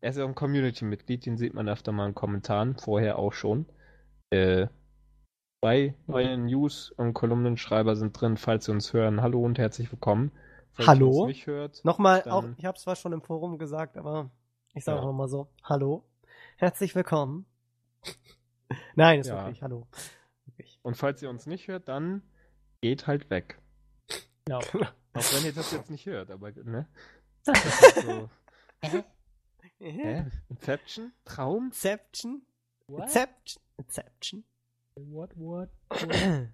[0.00, 3.32] Er ist ja auch ein Community-Mitglied, den sieht man öfter mal in Kommentaren, vorher auch
[3.32, 3.66] schon.
[4.30, 4.66] Äh,
[5.60, 9.22] zwei neue News- und Kolumnenschreiber sind drin, falls Sie uns hören.
[9.22, 10.30] Hallo und herzlich willkommen.
[10.72, 11.06] Falls Hallo?
[11.12, 13.96] ihr uns nicht hört, Nochmal, Dann- auch, ich habe es zwar schon im Forum gesagt,
[13.96, 14.30] aber
[14.74, 15.02] ich sage Ja.
[15.02, 15.48] auch nochmal so.
[15.64, 16.04] Hallo.
[16.56, 17.46] Herzlich willkommen.
[18.94, 19.36] Nein, ist Ja.
[19.44, 19.86] wirklich, hallo.
[20.46, 20.78] Wirklich.
[20.82, 22.22] Und falls ihr uns nicht hört, dann
[22.80, 23.58] geht halt weg.
[24.48, 24.58] Ja.
[25.14, 26.86] Auch wenn ihr das jetzt nicht hört, aber ne?
[27.44, 28.28] Das ist so,
[29.80, 30.26] hä?
[30.48, 31.12] Inception?
[31.24, 31.66] Traum?
[31.66, 32.42] Inception?
[32.88, 33.04] What?
[33.04, 33.62] Inception?
[33.78, 34.44] Inception?
[34.96, 35.70] What, what?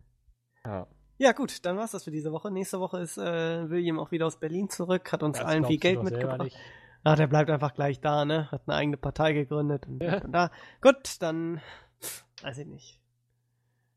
[0.67, 0.87] Ja.
[1.19, 2.51] Ja, gut, dann war's das für diese Woche.
[2.51, 5.79] Nächste Woche ist äh, William auch wieder aus Berlin zurück, hat uns Das allen viel
[5.79, 6.57] Geld mitgebracht.
[7.05, 8.51] Ach, der bleibt einfach gleich da, ne?
[8.51, 10.23] Hat eine eigene Partei gegründet und, Ja.
[10.23, 10.51] und da.
[10.81, 11.61] Gut, dann
[12.43, 12.99] weiß ich nicht.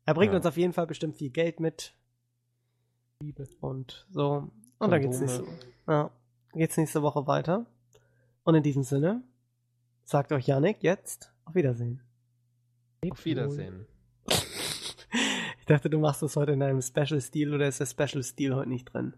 [0.04, 0.36] Er bringt Ja.
[0.36, 1.94] uns auf jeden Fall bestimmt viel Geld mit
[3.20, 3.48] Liebe.
[3.60, 4.48] und so.
[4.78, 5.44] Und dann geht's nächste,
[5.88, 6.10] ja,
[6.52, 7.66] geht's nächste Woche weiter.
[8.44, 9.22] Und in diesem Sinne
[10.04, 12.00] sagt euch Janik jetzt auf Wiedersehen.
[13.10, 13.86] Auf Wiedersehen.
[15.60, 18.86] Ich dachte, du machst das heute in einem Special-Stil oder ist der Special-Stil heute nicht
[18.86, 19.12] drin?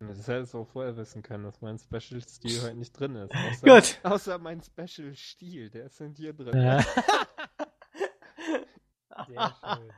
[0.00, 3.32] Das hättest du auch vorher wissen können, dass mein Special-Stil heute nicht drin ist.
[3.64, 4.00] Außer, Gut.
[4.02, 6.60] Außer mein Special-Stil, der ist in dir drin.
[6.60, 6.82] Ja.
[9.26, 9.92] Sehr schön.